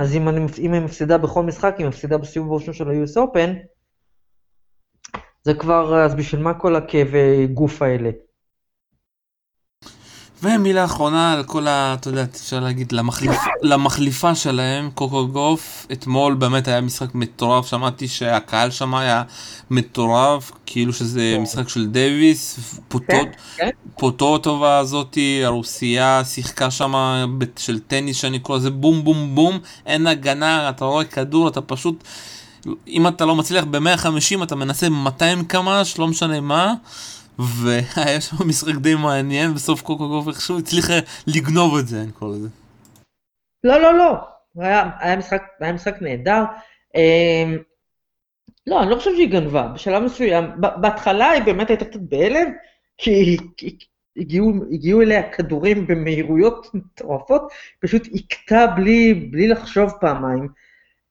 אז 0.02 0.16
אם, 0.16 0.30
אני, 0.30 0.46
אם 0.60 0.74
היא 0.74 0.82
מפסידה 0.82 1.18
בכל 1.18 1.44
משחק, 1.44 1.76
היא 1.78 1.88
מפסידה 1.88 2.18
בסיבוב 2.18 2.52
הראשון 2.52 2.74
של 2.74 2.90
ה-US 2.90 3.18
Open, 3.18 3.50
זה 5.44 5.54
כבר, 5.54 6.06
אז 6.06 6.16
בשביל 6.16 6.42
מה 6.42 6.60
כל 6.60 6.76
הכאבי 6.76 7.48
גוף 7.48 7.82
האלה? 7.82 8.10
ומילה 10.44 10.86
אחרונה 10.86 11.34
על 11.34 11.44
כל 11.44 11.68
ה... 11.68 11.96
אתה 12.00 12.10
יודע, 12.10 12.24
אפשר 12.24 12.60
להגיד, 12.60 12.92
למחליפ, 12.92 13.36
למחליפה 13.62 14.36
שלהם, 14.36 14.90
קוקו 14.94 15.28
גוף, 15.28 15.88
אתמול 15.92 16.34
באמת 16.34 16.68
היה 16.68 16.82
משחק 16.82 17.16
מטורף, 17.16 17.68
שמעתי 17.68 18.08
שהקהל 18.08 18.72
שם 18.72 18.96
היה 18.96 19.24
מטורף, 19.70 20.52
כאילו 20.66 20.94
שזה 20.94 21.34
כן. 21.36 21.42
משחק 21.42 21.70
של 21.70 21.88
דייוויס, 21.88 22.60
פוטות, 22.88 23.28
כן, 23.58 23.70
כן. 23.98 24.38
טובה 24.42 24.78
הזאתי, 24.78 25.42
הרוסייה 25.46 26.22
שיחקה 26.26 26.72
שם 26.72 26.94
של 27.58 27.80
טניס 27.80 28.18
שאני 28.18 28.40
קורא 28.40 28.58
לזה 28.58 28.70
בום 28.70 29.04
בום 29.04 29.36
בום, 29.36 29.60
אין 29.86 30.08
הגנה, 30.08 30.70
אתה 30.70 30.86
רואה 30.86 31.04
כדור, 31.04 31.48
אתה 31.48 31.62
פשוט... 31.62 32.04
אם 32.88 33.08
אתה 33.08 33.26
לא 33.26 33.36
מצליח 33.36 33.66
ב-150 33.72 34.44
אתה 34.44 34.56
מנסה 34.56 34.90
200 34.90 35.46
קמ"ש, 35.46 35.98
לא 35.98 36.08
משנה 36.08 36.42
מה. 36.42 36.74
והיה 37.40 38.22
שם 38.22 38.36
משחק 38.48 38.76
די 38.76 38.96
מעניין, 38.96 39.54
בסוף 39.54 39.82
קוקו 39.82 40.08
גוף 40.08 40.28
איכשהו 40.28 40.60
הצליח 40.60 40.86
לגנוב 41.28 41.78
את 41.78 41.88
זה, 41.88 42.02
אני 42.02 42.12
קורא 42.12 42.36
לזה. 42.36 42.48
לא, 43.64 43.82
לא, 43.82 43.98
לא, 43.98 44.16
היה, 44.60 44.90
היה, 45.00 45.16
משחק, 45.16 45.44
היה 45.60 45.74
משחק 45.74 46.02
נהדר. 46.02 46.44
אה, 46.96 47.56
לא, 48.68 48.82
אני 48.84 48.90
לא 48.90 48.96
חושב 48.96 49.12
שהיא 49.16 49.32
גנבה, 49.32 49.68
בשלב 49.68 50.04
מסוים, 50.04 50.46
בהתחלה 50.58 51.30
היא 51.30 51.44
באמת 51.44 51.70
הייתה 51.70 51.86
קצת 51.86 52.00
בהלם, 52.00 52.52
כי 52.98 53.38
הגיעו, 54.18 54.54
הגיעו 54.72 55.02
אליה 55.02 55.32
כדורים 55.32 55.88
במהירויות 55.88 56.68
מטורפות, 56.74 57.52
פשוט 57.80 58.08
הכתה 58.16 58.68
בלי, 58.68 59.14
בלי 59.14 59.48
לחשוב 59.48 59.92
פעמיים. 60.02 60.48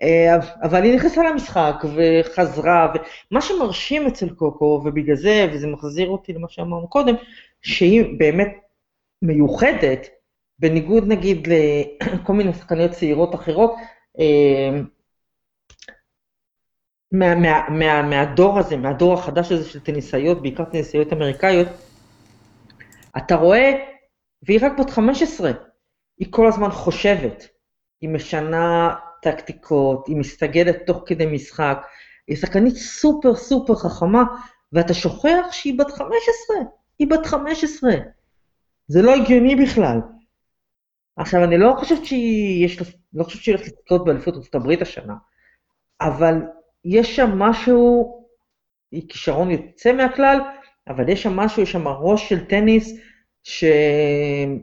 אה, 0.02 0.36
אבל 0.62 0.82
היא 0.82 0.96
נכנסה 0.96 1.22
למשחק 1.22 1.84
וחזרה, 1.94 2.92
ומה 3.30 3.40
שמרשים 3.40 4.06
אצל 4.06 4.28
קוקו, 4.28 4.82
ובגלל 4.84 5.16
זה, 5.16 5.48
וזה 5.52 5.66
מחזיר 5.66 6.08
אותי 6.08 6.32
למה 6.32 6.48
שאמרנו 6.48 6.88
קודם, 6.88 7.14
שהיא 7.62 8.18
באמת 8.18 8.56
מיוחדת, 9.22 10.06
בניגוד 10.58 11.04
נגיד 11.06 11.48
לכל 12.14 12.32
מיני 12.32 12.54
שחקניות 12.54 12.90
צעירות 12.90 13.34
אחרות, 13.34 13.74
אה, 14.18 14.80
מה, 17.12 17.34
מה, 17.34 17.68
מה, 17.68 18.02
מהדור 18.02 18.58
הזה, 18.58 18.76
מהדור 18.76 19.14
החדש 19.14 19.52
הזה 19.52 19.70
של 19.70 19.80
טניסאיות, 19.80 20.42
בעיקר 20.42 20.64
טניסאיות 20.64 21.12
אמריקאיות, 21.12 21.68
אתה 23.16 23.34
רואה, 23.34 23.72
והיא 24.42 24.58
רק 24.62 24.72
בת 24.78 24.90
15, 24.90 25.50
היא 26.18 26.28
כל 26.30 26.46
הזמן 26.46 26.70
חושבת, 26.70 27.48
היא 28.00 28.10
משנה 28.10 28.94
טקטיקות, 29.22 30.06
היא 30.06 30.16
מסתגלת 30.16 30.76
תוך 30.86 31.02
כדי 31.06 31.26
משחק, 31.26 31.86
היא 32.28 32.36
שחקנית 32.36 32.76
סופר 32.76 33.34
סופר 33.34 33.74
חכמה, 33.74 34.22
ואתה 34.72 34.94
שוכח 34.94 35.46
שהיא 35.50 35.78
בת 35.78 35.90
15, 35.90 36.56
היא 36.98 37.08
בת 37.10 37.26
15. 37.26 37.92
זה 38.86 39.02
לא 39.02 39.14
הגיוני 39.14 39.56
בכלל. 39.56 40.00
עכשיו, 41.16 41.44
אני 41.44 41.58
לא 41.58 41.74
חושבת 41.78 42.04
שהיא, 42.04 42.66
יש, 42.66 42.78
לא 43.14 43.24
חושבת 43.24 43.42
שהיא 43.42 43.54
הולכת 43.54 43.72
לזכות 43.72 44.04
באליפות 44.04 44.34
ארצות 44.34 44.54
הברית 44.54 44.82
השנה, 44.82 45.14
אבל 46.00 46.34
יש 46.84 47.16
שם 47.16 47.38
משהו, 47.38 48.12
היא 48.92 49.08
כישרון 49.08 49.50
יוצא 49.50 49.92
מהכלל, 49.92 50.40
אבל 50.88 51.08
יש 51.08 51.22
שם 51.22 51.36
משהו, 51.36 51.62
יש 51.62 51.72
שם 51.72 51.88
ראש 51.88 52.28
של 52.28 52.44
טניס, 52.44 53.00
שלא 53.42 54.62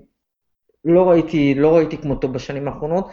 ראיתי, 1.09 1.55
לא 1.55 1.75
ראיתי 1.77 1.97
כמותו 1.97 2.27
בשנים 2.27 2.67
האחרונות, 2.67 3.11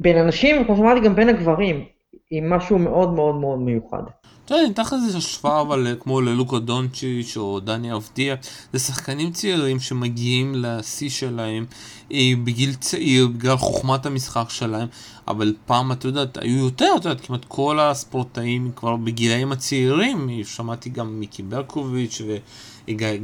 בין 0.00 0.16
אנשים, 0.18 0.62
וכמו 0.62 0.76
שאמרתי, 0.76 1.00
גם 1.00 1.14
בין 1.14 1.28
הגברים, 1.28 1.84
עם 2.30 2.50
משהו 2.50 2.78
מאוד 2.78 3.12
מאוד 3.12 3.34
מאוד 3.34 3.58
מיוחד. 3.58 4.02
אתה 4.44 4.54
יודע, 4.54 4.68
ניתן 4.68 4.82
לך 4.82 4.94
השוואה 5.16 5.60
אבל 5.60 5.96
כמו 6.00 6.20
ללוקה 6.20 6.58
דונצ'יץ' 6.58 7.36
או 7.36 7.60
דני 7.60 7.94
אבדיה, 7.94 8.34
זה 8.72 8.78
שחקנים 8.78 9.30
צעירים 9.30 9.80
שמגיעים 9.80 10.52
לשיא 10.56 11.10
שלהם 11.10 11.66
אה, 12.12 12.32
בגיל 12.44 12.74
צעיר 12.74 13.26
בגלל 13.26 13.56
חוכמת 13.56 14.06
המשחק 14.06 14.50
שלהם, 14.50 14.88
אבל 15.28 15.54
פעם 15.66 15.92
את 15.92 16.04
יודעת, 16.04 16.36
היו 16.36 16.64
יותר, 16.64 16.94
את 16.96 17.04
יודעת, 17.04 17.26
כמעט 17.26 17.44
כל 17.48 17.80
הספורטאים 17.80 18.70
כבר 18.76 18.96
בגילאים 18.96 19.52
הצעירים, 19.52 20.30
שמעתי 20.44 20.90
גם 20.90 21.20
מיקי 21.20 21.42
ברקוביץ' 21.42 22.22
ו... 22.26 22.36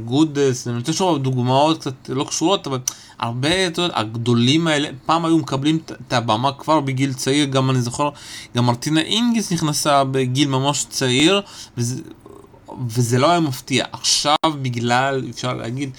גודס, 0.05 0.67
אני 0.67 0.77
רוצה 0.77 0.91
לשאול 0.91 1.19
דוגמאות 1.19 1.79
קצת 1.79 2.09
לא 2.09 2.23
קשורות, 2.23 2.67
אבל 2.67 2.79
הרבה, 3.19 3.67
אתה 3.67 3.81
יודע, 3.81 3.99
הגדולים 3.99 4.67
האלה, 4.67 4.89
פעם 5.05 5.25
היו 5.25 5.37
מקבלים 5.37 5.79
את 6.07 6.13
הבמה 6.13 6.51
כבר 6.51 6.79
בגיל 6.79 7.13
צעיר, 7.13 7.45
גם 7.45 7.69
אני 7.69 7.81
זוכר, 7.81 8.09
גם 8.55 8.69
מרטינה 8.93 9.15
אינגיס 9.15 9.51
נכנסה 9.51 10.03
בגיל 10.03 10.47
ממש 10.47 10.85
צעיר, 10.89 11.41
וזה, 11.77 12.01
וזה 12.87 13.19
לא 13.19 13.29
היה 13.29 13.39
מפתיע. 13.39 13.85
עכשיו 13.91 14.35
בגלל, 14.61 15.23
אפשר 15.29 15.53
להגיד, 15.53 15.89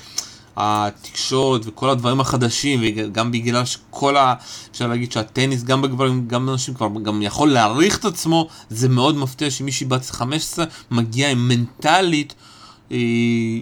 התקשורת 0.56 1.60
וכל 1.64 1.90
הדברים 1.90 2.20
החדשים, 2.20 2.80
וגם 2.82 3.32
בגלל 3.32 3.64
שכל 3.64 4.16
ה... 4.16 4.34
אפשר 4.70 4.86
להגיד 4.86 5.12
שהטניס, 5.12 5.62
גם 5.62 5.82
בגברים, 5.82 6.28
גם 6.28 6.46
בנשים, 6.46 6.74
כבר 6.74 6.88
גם 7.02 7.22
יכול 7.22 7.52
להעריך 7.52 7.98
את 7.98 8.04
עצמו, 8.04 8.48
זה 8.70 8.88
מאוד 8.88 9.16
מפתיע 9.16 9.50
שמישהי 9.50 9.86
בת 9.86 10.10
15 10.10 10.64
מגיעה 10.90 11.30
עם 11.30 11.48
מנטלית 11.48 12.34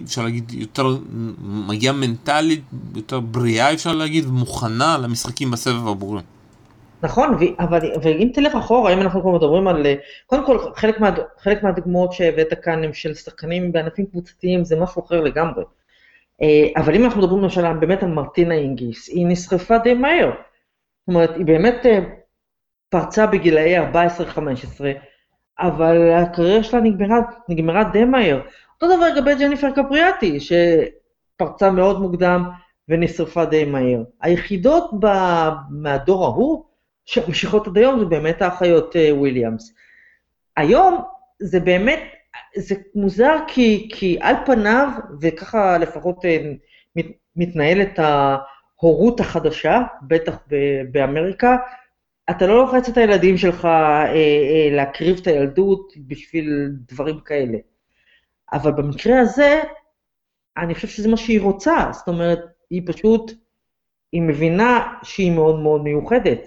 אפשר 0.05 0.23
להגיד, 0.23 0.51
יותר 0.53 0.97
מגיעה 1.43 1.93
מנטלית, 1.93 2.61
יותר 2.95 3.19
בריאה 3.19 3.73
אפשר 3.73 3.93
להגיד, 3.93 4.25
ומוכנה 4.27 4.97
למשחקים 4.97 5.51
בסבב 5.51 5.87
הבוגרים. 5.87 6.32
נכון, 7.03 7.37
אבל 7.59 7.79
ואם 8.01 8.29
תלך 8.33 8.55
אחורה, 8.55 8.93
אם 8.93 9.01
אנחנו 9.01 9.21
כבר 9.21 9.31
מדברים 9.31 9.67
על, 9.67 9.85
קודם 10.25 10.45
כל 10.45 10.57
חלק, 10.75 10.99
מה, 10.99 11.09
חלק 11.37 11.63
מהדוגמאות 11.63 12.13
שהבאת 12.13 12.53
כאן 12.61 12.83
הם 12.83 12.93
של 12.93 13.13
שחקנים 13.13 13.71
בענפים 13.71 14.05
קבוצתיים, 14.05 14.63
זה 14.63 14.75
משהו 14.75 15.03
אחר 15.05 15.21
לגמרי. 15.21 15.63
אה, 16.41 16.81
אבל 16.81 16.95
אם 16.95 17.05
אנחנו 17.05 17.21
מדברים 17.21 17.43
למשל 17.43 17.73
באמת 17.73 18.03
על 18.03 18.09
מרטינה 18.09 18.55
אינגיס, 18.55 19.09
היא 19.09 19.27
נשרפה 19.27 19.77
די 19.77 19.93
מהר. 19.93 20.29
זאת 20.29 21.07
אומרת, 21.07 21.37
היא 21.37 21.45
באמת 21.45 21.85
אה, 21.85 21.99
פרצה 22.89 23.27
בגילאי 23.27 23.79
14-15, 23.79 23.81
אבל 25.59 26.11
הקריירה 26.11 26.63
שלה 26.63 26.81
נגמרה, 26.81 27.19
נגמרה 27.49 27.83
די 27.83 28.05
מהר. 28.05 28.39
אותו 28.75 28.95
דבר 28.95 29.07
לגבי 29.07 29.35
ג'ניפר 29.35 29.71
קפריאטי, 29.71 30.39
שפרצה 30.39 31.71
מאוד 31.71 32.01
מוקדם 32.01 32.49
ונשרפה 32.89 33.45
די 33.45 33.65
מהר. 33.65 34.03
היחידות 34.21 34.91
ב, 34.99 35.07
מהדור 35.69 36.25
ההוא, 36.25 36.72
שממשיכות 37.05 37.67
עד 37.67 37.77
היום, 37.77 37.99
זה 37.99 38.05
באמת 38.05 38.41
האחיות 38.41 38.95
אה, 38.95 39.15
וויליאמס. 39.15 39.73
היום 40.57 41.03
זה 41.39 41.59
באמת, 41.59 41.99
זה 42.55 42.75
מוזר 42.95 43.35
כי, 43.47 43.89
כי 43.93 44.17
על 44.21 44.35
פניו, 44.45 44.89
וככה 45.21 45.77
לפחות 45.77 46.25
אה, 46.25 46.51
מת, 46.95 47.05
מתנהלת 47.35 47.99
ההורות 47.99 49.19
החדשה, 49.19 49.81
בטח 50.07 50.37
באמריקה, 50.91 51.55
אתה 52.29 52.47
לא 52.47 52.57
לוחץ 52.57 52.89
את 52.89 52.97
הילדים 52.97 53.37
שלך 53.37 53.65
אה, 53.65 54.05
אה, 54.05 54.69
להקריב 54.71 55.19
את 55.21 55.27
הילדות 55.27 55.93
בשביל 56.07 56.69
דברים 56.87 57.19
כאלה. 57.19 57.57
אבל 58.53 58.71
במקרה 58.71 59.19
הזה, 59.19 59.61
אני 60.57 60.75
חושב 60.75 60.87
שזה 60.87 61.09
מה 61.09 61.17
שהיא 61.17 61.41
רוצה, 61.41 61.89
זאת 61.91 62.07
אומרת, 62.07 62.39
היא 62.69 62.81
פשוט, 62.85 63.31
היא 64.11 64.21
מבינה 64.21 64.93
שהיא 65.03 65.31
מאוד 65.31 65.59
מאוד 65.59 65.83
מיוחדת, 65.83 66.39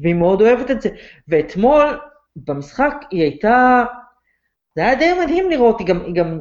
והיא 0.00 0.14
מאוד 0.14 0.40
אוהבת 0.40 0.70
את 0.70 0.82
זה. 0.82 0.88
ואתמול, 1.28 2.00
במשחק, 2.36 2.94
היא 3.10 3.22
הייתה, 3.22 3.84
זה 4.76 4.82
היה 4.82 4.94
די 4.94 5.12
מדהים 5.24 5.50
לראות, 5.50 5.78
היא 5.78 5.86
גם, 5.86 6.00
היא 6.04 6.14
גם, 6.14 6.40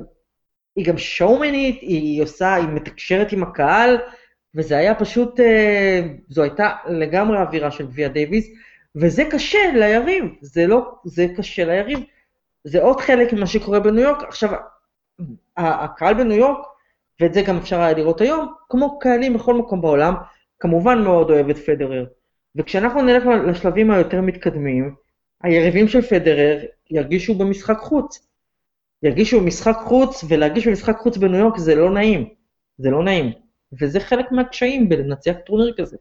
היא 0.75 0.85
גם 0.85 0.97
שואומנית, 0.97 1.81
היא 1.81 2.23
עושה, 2.23 2.55
היא 2.55 2.67
מתקשרת 2.67 3.31
עם 3.31 3.43
הקהל, 3.43 3.97
וזה 4.55 4.77
היה 4.77 4.95
פשוט, 4.95 5.39
אה, 5.39 6.01
זו 6.29 6.43
הייתה 6.43 6.69
לגמרי 6.87 7.37
אווירה 7.37 7.71
של 7.71 7.87
גביע 7.87 8.07
דייוויס, 8.07 8.47
וזה 8.95 9.23
קשה 9.31 9.59
ליריב, 9.73 10.25
זה 10.41 10.67
לא, 10.67 10.95
זה 11.03 11.27
קשה 11.37 11.65
ליריב. 11.65 11.99
זה 12.63 12.81
עוד 12.81 13.01
חלק 13.01 13.33
ממה 13.33 13.47
שקורה 13.47 13.79
בניו 13.79 14.03
יורק. 14.03 14.23
עכשיו, 14.23 14.49
הקהל 15.57 16.13
בניו 16.13 16.37
יורק, 16.37 16.65
ואת 17.19 17.33
זה 17.33 17.41
גם 17.41 17.57
אפשר 17.57 17.81
היה 17.81 17.93
לראות 17.93 18.21
היום, 18.21 18.53
כמו 18.69 18.99
קהלים 18.99 19.33
בכל 19.33 19.53
מקום 19.53 19.81
בעולם, 19.81 20.13
כמובן 20.59 21.03
מאוד 21.03 21.31
אוהב 21.31 21.49
את 21.49 21.57
פדרר. 21.57 22.05
וכשאנחנו 22.55 23.01
נלך 23.01 23.23
לשלבים 23.47 23.91
היותר 23.91 24.21
מתקדמים, 24.21 24.95
היריבים 25.43 25.87
של 25.87 26.01
פדרר 26.01 26.59
ירגישו 26.91 27.35
במשחק 27.35 27.77
חוץ. 27.79 28.27
ירגישו 29.03 29.39
במשחק 29.39 29.75
חוץ, 29.83 30.23
ולהרגיש 30.29 30.67
במשחק 30.67 30.97
חוץ 30.97 31.17
בניו 31.17 31.39
יורק 31.39 31.57
זה 31.57 31.75
לא 31.75 31.93
נעים. 31.93 32.29
זה 32.77 32.89
לא 32.89 33.03
נעים. 33.03 33.31
וזה 33.81 33.99
חלק 33.99 34.31
מהקשיים 34.31 34.89
בלנצח 34.89 35.33
טורניר 35.45 35.73
כזה. 35.77 35.97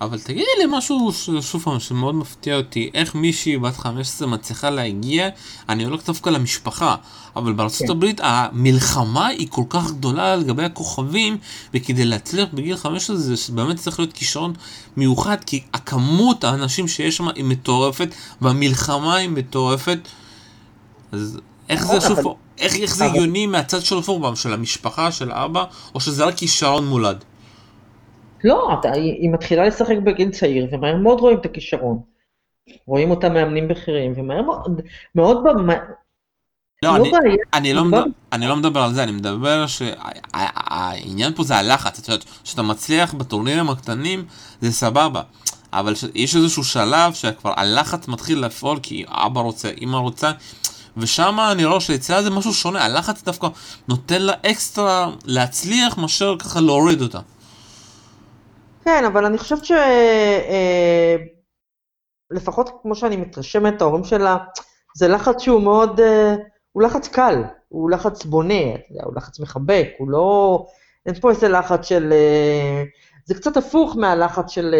אבל 0.00 0.20
תגידי 0.20 0.50
לי 0.58 0.64
משהו 0.78 1.12
שוב 1.40 1.62
פעם 1.62 1.80
שמאוד 1.80 2.14
מפתיע 2.14 2.56
אותי, 2.56 2.90
איך 2.94 3.14
מישהי 3.14 3.58
בת 3.58 3.76
15 3.76 4.28
מצליחה 4.28 4.70
להגיע, 4.70 5.28
אני 5.68 5.84
הולך 5.84 6.06
דווקא 6.06 6.30
למשפחה, 6.30 6.96
אבל 7.36 7.52
בארצות 7.52 7.86
כן. 7.86 7.92
הברית 7.92 8.20
המלחמה 8.22 9.26
היא 9.26 9.48
כל 9.50 9.64
כך 9.68 9.90
גדולה 9.90 10.36
לגבי 10.36 10.64
הכוכבים, 10.64 11.38
וכדי 11.74 12.04
להצליח 12.04 12.48
בגיל 12.52 12.76
15 12.76 13.16
זה 13.16 13.34
באמת 13.52 13.76
צריך 13.76 13.98
להיות 13.98 14.12
כישרון 14.12 14.52
מיוחד, 14.96 15.44
כי 15.44 15.62
הכמות 15.74 16.44
האנשים 16.44 16.88
שיש 16.88 17.16
שם 17.16 17.28
היא 17.28 17.44
מטורפת, 17.44 18.08
והמלחמה 18.40 19.16
היא 19.16 19.28
מטורפת, 19.28 19.98
אז 21.12 21.38
איך 21.68 21.86
זה 21.86 21.96
נכון, 21.96 22.16
שוב, 22.16 22.36
איך 22.58 22.94
זה 22.94 23.04
הגיוני 23.04 23.46
מהצד 23.46 23.84
של 23.84 23.98
הפורבם, 23.98 24.36
של 24.36 24.52
המשפחה, 24.52 25.12
של 25.12 25.32
אבא, 25.32 25.64
או 25.94 26.00
שזה 26.00 26.24
רק 26.24 26.36
כישרון 26.36 26.86
מולד? 26.86 27.24
לא, 28.44 28.74
אתה, 28.80 28.92
היא 28.92 29.30
מתחילה 29.30 29.66
לשחק 29.66 29.96
בגיל 30.04 30.30
צעיר, 30.30 30.68
ומהר 30.72 30.96
מאוד 30.96 31.20
רואים 31.20 31.38
את 31.38 31.44
הכישרון. 31.44 32.00
רואים 32.86 33.10
אותה 33.10 33.28
מאמנים 33.28 33.68
בכירים, 33.68 34.12
ומהר 34.16 34.42
מאוד, 34.42 34.80
מאוד 35.14 35.44
במה... 35.44 35.74
לא, 36.82 36.90
לא, 36.90 36.96
אני, 36.96 37.10
בעיה, 37.10 37.36
אני, 37.54 37.72
לא 37.72 37.84
מדבר, 37.84 38.04
אני 38.32 38.46
לא 38.46 38.56
מדבר 38.56 38.80
על 38.80 38.94
זה, 38.94 39.02
אני 39.02 39.12
מדבר 39.12 39.66
שהעניין 39.66 41.34
פה 41.34 41.42
זה 41.42 41.56
הלחץ, 41.56 41.98
את 41.98 42.08
יודעת, 42.08 42.24
כשאתה 42.44 42.62
מצליח 42.62 43.14
בטורנירים 43.14 43.70
הקטנים, 43.70 44.24
זה 44.60 44.72
סבבה. 44.72 45.22
אבל 45.72 45.94
ש... 45.94 46.04
יש 46.14 46.36
איזשהו 46.36 46.64
שלב 46.64 47.14
שכבר 47.14 47.52
הלחץ 47.56 48.08
מתחיל 48.08 48.38
לפעול 48.38 48.78
כי 48.82 49.04
אבא 49.08 49.40
רוצה, 49.40 49.70
אמא 49.80 49.96
רוצה, 49.96 50.32
ושם 50.96 51.38
אני 51.52 51.64
רואה 51.64 51.80
שאצלה 51.80 52.22
זה 52.22 52.30
משהו 52.30 52.54
שונה, 52.54 52.84
הלחץ 52.84 53.22
דווקא 53.22 53.48
נותן 53.88 54.22
לה 54.22 54.32
אקסטרה 54.46 55.10
להצליח 55.24 55.98
מאשר 55.98 56.36
ככה 56.38 56.60
להוריד 56.60 57.02
אותה. 57.02 57.20
כן, 58.84 59.04
אבל 59.04 59.24
אני 59.24 59.38
חושבת 59.38 59.64
ש... 59.64 59.72
אה, 59.72 61.16
לפחות 62.30 62.70
כמו 62.82 62.94
שאני 62.94 63.16
מתרשמת, 63.16 63.82
ההורים 63.82 64.04
שלה, 64.04 64.36
זה 64.96 65.08
לחץ 65.08 65.40
שהוא 65.40 65.62
מאוד, 65.62 66.00
אה, 66.00 66.34
הוא 66.72 66.82
לחץ 66.82 67.08
קל, 67.08 67.42
הוא 67.68 67.90
לחץ 67.90 68.24
בונה, 68.24 68.64
הוא 69.04 69.14
לחץ 69.16 69.40
מחבק, 69.40 69.86
הוא 69.98 70.10
לא... 70.10 70.66
אין 71.06 71.14
פה 71.20 71.30
איזה 71.30 71.48
לחץ 71.48 71.84
של... 71.86 72.12
אה, 72.12 72.82
זה 73.24 73.34
קצת 73.34 73.56
הפוך 73.56 73.96
מהלחץ 73.96 74.50
של, 74.50 74.74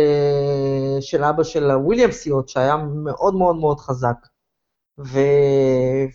של 1.01 1.25
אבא 1.25 1.45
של 1.45 1.71
הוויליאמסיות, 1.71 2.49
שהיה 2.49 2.77
מאוד 2.77 3.35
מאוד 3.35 3.57
מאוד 3.57 3.81
חזק. 3.81 4.17
ו... 4.99 5.19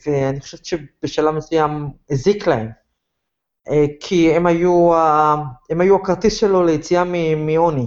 ואני 0.05 0.41
חושבת 0.41 0.65
שבשלב 0.65 1.35
מסוים 1.35 1.89
הזיק 2.09 2.47
להם. 2.47 2.86
אה, 3.70 3.86
כי 3.99 4.34
הם 4.34 4.45
היו, 4.45 4.91
הם 5.70 5.82
היו 5.82 5.95
הכרטיס 5.95 6.38
שלו 6.38 6.63
ליציאה 6.63 7.03
מעוני. 7.38 7.86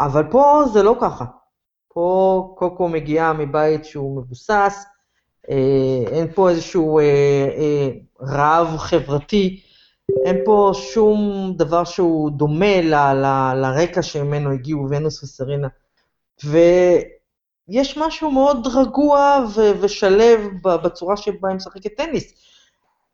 אבל 0.00 0.30
פה 0.30 0.62
זה 0.72 0.82
לא 0.82 0.96
ככה. 1.00 1.24
פה 1.88 2.54
קוקו 2.58 2.88
מגיעה 2.88 3.32
מבית 3.32 3.84
שהוא 3.84 4.22
מבוסס, 4.22 4.84
אה, 5.50 6.10
אין 6.10 6.26
פה 6.34 6.50
איזשהו 6.50 6.98
אה, 6.98 7.88
רעב 8.22 8.76
חברתי, 8.76 9.60
אין 10.24 10.36
פה 10.44 10.70
שום 10.74 11.52
דבר 11.56 11.84
שהוא 11.84 12.30
דומה 12.30 12.80
ל, 12.80 12.94
ל, 12.94 13.52
לרקע 13.54 14.02
שממנו 14.02 14.52
הגיעו 14.52 14.86
ונוס 14.90 15.22
וסרינה. 15.22 15.68
ויש 16.44 17.98
משהו 17.98 18.30
מאוד 18.30 18.66
רגוע 18.66 19.44
ושלב 19.80 20.40
בצורה 20.62 21.16
שבה 21.16 21.48
היא 21.48 21.56
משחקת 21.56 21.96
טניס. 21.96 22.47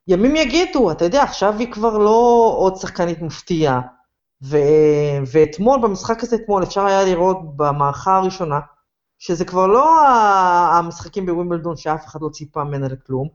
ימים 0.09 0.37
יגידו, 0.37 0.91
אתה 0.91 1.05
יודע, 1.05 1.23
עכשיו 1.23 1.59
היא 1.59 1.73
כבר 1.73 1.99
לא 1.99 2.55
עוד 2.59 2.77
שחקנית 2.77 3.23
מפתיעה. 3.23 3.81
ו- 4.43 5.19
ואתמול, 5.33 5.81
במשחק 5.83 6.23
הזה 6.23 6.37
אתמול, 6.37 6.63
אפשר 6.63 6.87
היה 6.87 7.05
לראות 7.05 7.57
במערכה 7.57 8.17
הראשונה, 8.17 8.61
שזה 9.19 9.45
כבר 9.45 9.67
לא 9.67 10.09
המשחקים 10.79 11.27
בווימבלדון 11.27 11.77
שאף 11.77 12.07
אחד 12.07 12.21
לא 12.23 12.29
ציפה 12.29 12.65
ממנה 12.65 12.89
לכלום, 12.89 13.29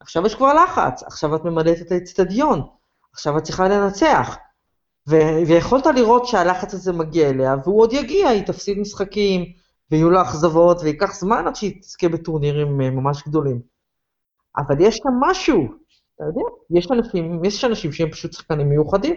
עכשיו 0.00 0.26
יש 0.26 0.34
כבר 0.34 0.54
לחץ, 0.54 1.02
עכשיו 1.02 1.36
את 1.36 1.44
ממלאת 1.44 1.80
את 1.80 1.92
האצטדיון, 1.92 2.62
עכשיו 3.12 3.38
את 3.38 3.42
צריכה 3.42 3.68
לנצח. 3.68 4.36
ו- 5.08 5.46
ויכולת 5.46 5.86
לראות 5.86 6.26
שהלחץ 6.26 6.74
הזה 6.74 6.92
מגיע 6.92 7.28
אליה, 7.28 7.56
והוא 7.64 7.80
עוד 7.80 7.92
יגיע, 7.92 8.28
היא 8.28 8.46
תפסיד 8.46 8.78
משחקים, 8.78 9.44
ויהיו 9.90 10.10
לה 10.10 10.22
אכזבות, 10.22 10.80
וייקח 10.82 11.14
זמן 11.14 11.46
עד 11.46 11.56
שהיא 11.56 11.80
תזכה 11.80 12.08
בטורנירים 12.08 12.80
אה, 12.80 12.90
ממש 12.90 13.22
גדולים. 13.28 13.60
אבל 14.58 14.74
יש 14.80 14.96
שם 14.96 15.08
משהו, 15.20 15.68
אתה 16.16 16.24
יודע, 16.24 16.78
יש 16.78 16.90
אנשים, 16.90 17.44
יש 17.44 17.64
אנשים 17.64 17.92
שהם 17.92 18.10
פשוט 18.10 18.32
שחקנים 18.32 18.68
מיוחדים. 18.68 19.14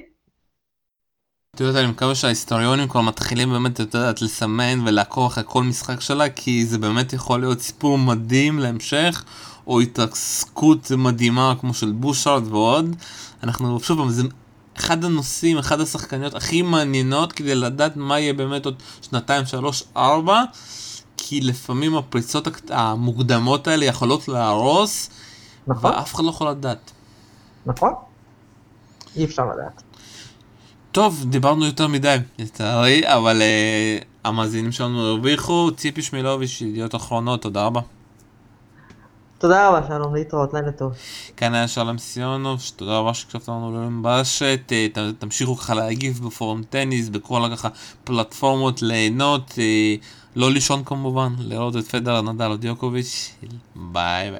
את 1.56 1.60
יודעת, 1.60 1.76
אני 1.76 1.91
מקווה 1.91 2.16
שההיסטוריונים 2.16 2.88
כבר 2.88 3.02
מתחילים 3.02 3.50
באמת, 3.50 3.82
את 3.82 3.93
יודעת, 3.93 4.22
לסמן 4.22 4.88
ולעקוב 4.88 5.26
אחרי 5.26 5.43
כל 5.48 5.64
משחק 5.64 6.02
שלה, 6.02 6.30
כי 6.30 6.66
זה 6.66 6.78
באמת 6.78 7.14
יכול 7.14 7.39
להיות 7.39 7.60
סיפור 7.60 7.98
מדהים 7.98 8.60
להמשך, 8.60 9.24
או 9.68 9.80
התעסקות 9.80 10.91
מדהימה 10.98 11.56
כמו 11.60 11.74
של 11.74 11.91
בושארד 11.91 12.48
ועוד. 12.48 12.96
אנחנו, 13.43 13.80
שוב 13.80 14.00
פעם, 14.00 14.10
זה 14.10 14.24
אחד 14.78 15.06
הנושאים, 15.06 15.58
אחד 15.58 15.82
השחקניות 15.82 16.36
הכי 16.36 16.62
מעניינות 16.62 17.34
כדי 17.34 17.56
לדעת 17.56 17.98
מה 17.98 18.20
יהיה 18.20 18.34
באמת 18.34 18.66
עוד 18.66 18.76
שנתיים, 19.02 19.46
שלוש, 19.46 19.84
ארבע, 19.98 20.43
כי 21.18 21.41
לפעמים 21.41 21.96
הפריצות 21.96 22.48
המוקדמות 22.70 23.68
האלה 23.68 23.86
יכולות 23.86 24.28
להרוס, 24.28 25.10
נכון. 25.68 25.91
ואף 25.91 26.16
אחד 26.16 26.24
לא 26.24 26.30
יכול 26.30 26.49
לדעת. 26.49 26.91
נכון? 27.66 27.93
אי 29.16 29.26
אפשר 29.26 29.45
לדעת. 29.45 29.84
טוב, 30.91 31.26
דיברנו 31.30 31.66
יותר 31.66 31.88
מדי, 31.88 32.18
לצערי, 32.39 33.01
אבל 33.05 33.41
uh, 33.41 34.05
המאזינים 34.24 34.72
שלנו 34.72 35.07
הרוויחו. 35.07 35.70
ציפי 35.78 36.01
שמילוביץ', 36.01 36.61
ידיעות 36.61 36.95
אחרונות, 36.95 37.41
תודה 37.41 37.66
רבה. 37.66 37.82
תודה 39.38 39.70
רבה, 39.70 39.88
שלום, 39.88 40.16
להתראות, 40.16 40.53
לילה 40.53 40.72
טוב. 40.72 40.93
כאן 41.38 41.53
היה 41.53 41.68
שלום 41.68 41.97
סיונוב, 41.97 42.61
תודה 42.76 42.97
רבה 42.97 43.13
שהקשבת 43.13 43.47
לנו 43.47 43.72
לעולם 43.72 44.03
ברשת, 44.03 44.59
אה, 44.72 44.88
תמשיכו 45.20 45.55
ככה 45.55 45.74
להגיב 45.74 46.28
בפורום 46.28 46.63
טניס, 46.63 47.09
בכל 47.09 47.41
ככה 47.51 47.70
פלטפורמות 48.03 48.82
ליהנות, 48.82 49.55
אה, 49.57 49.95
לא 50.36 50.51
לישון 50.51 50.84
כמובן, 50.84 51.34
לראות 51.39 51.76
את 51.78 51.84
פדר, 51.84 52.22
נדל 52.22 52.51
או 52.51 52.57
דיוקוביץ', 52.57 53.36
ביי 53.76 54.32
ביי. 54.32 54.39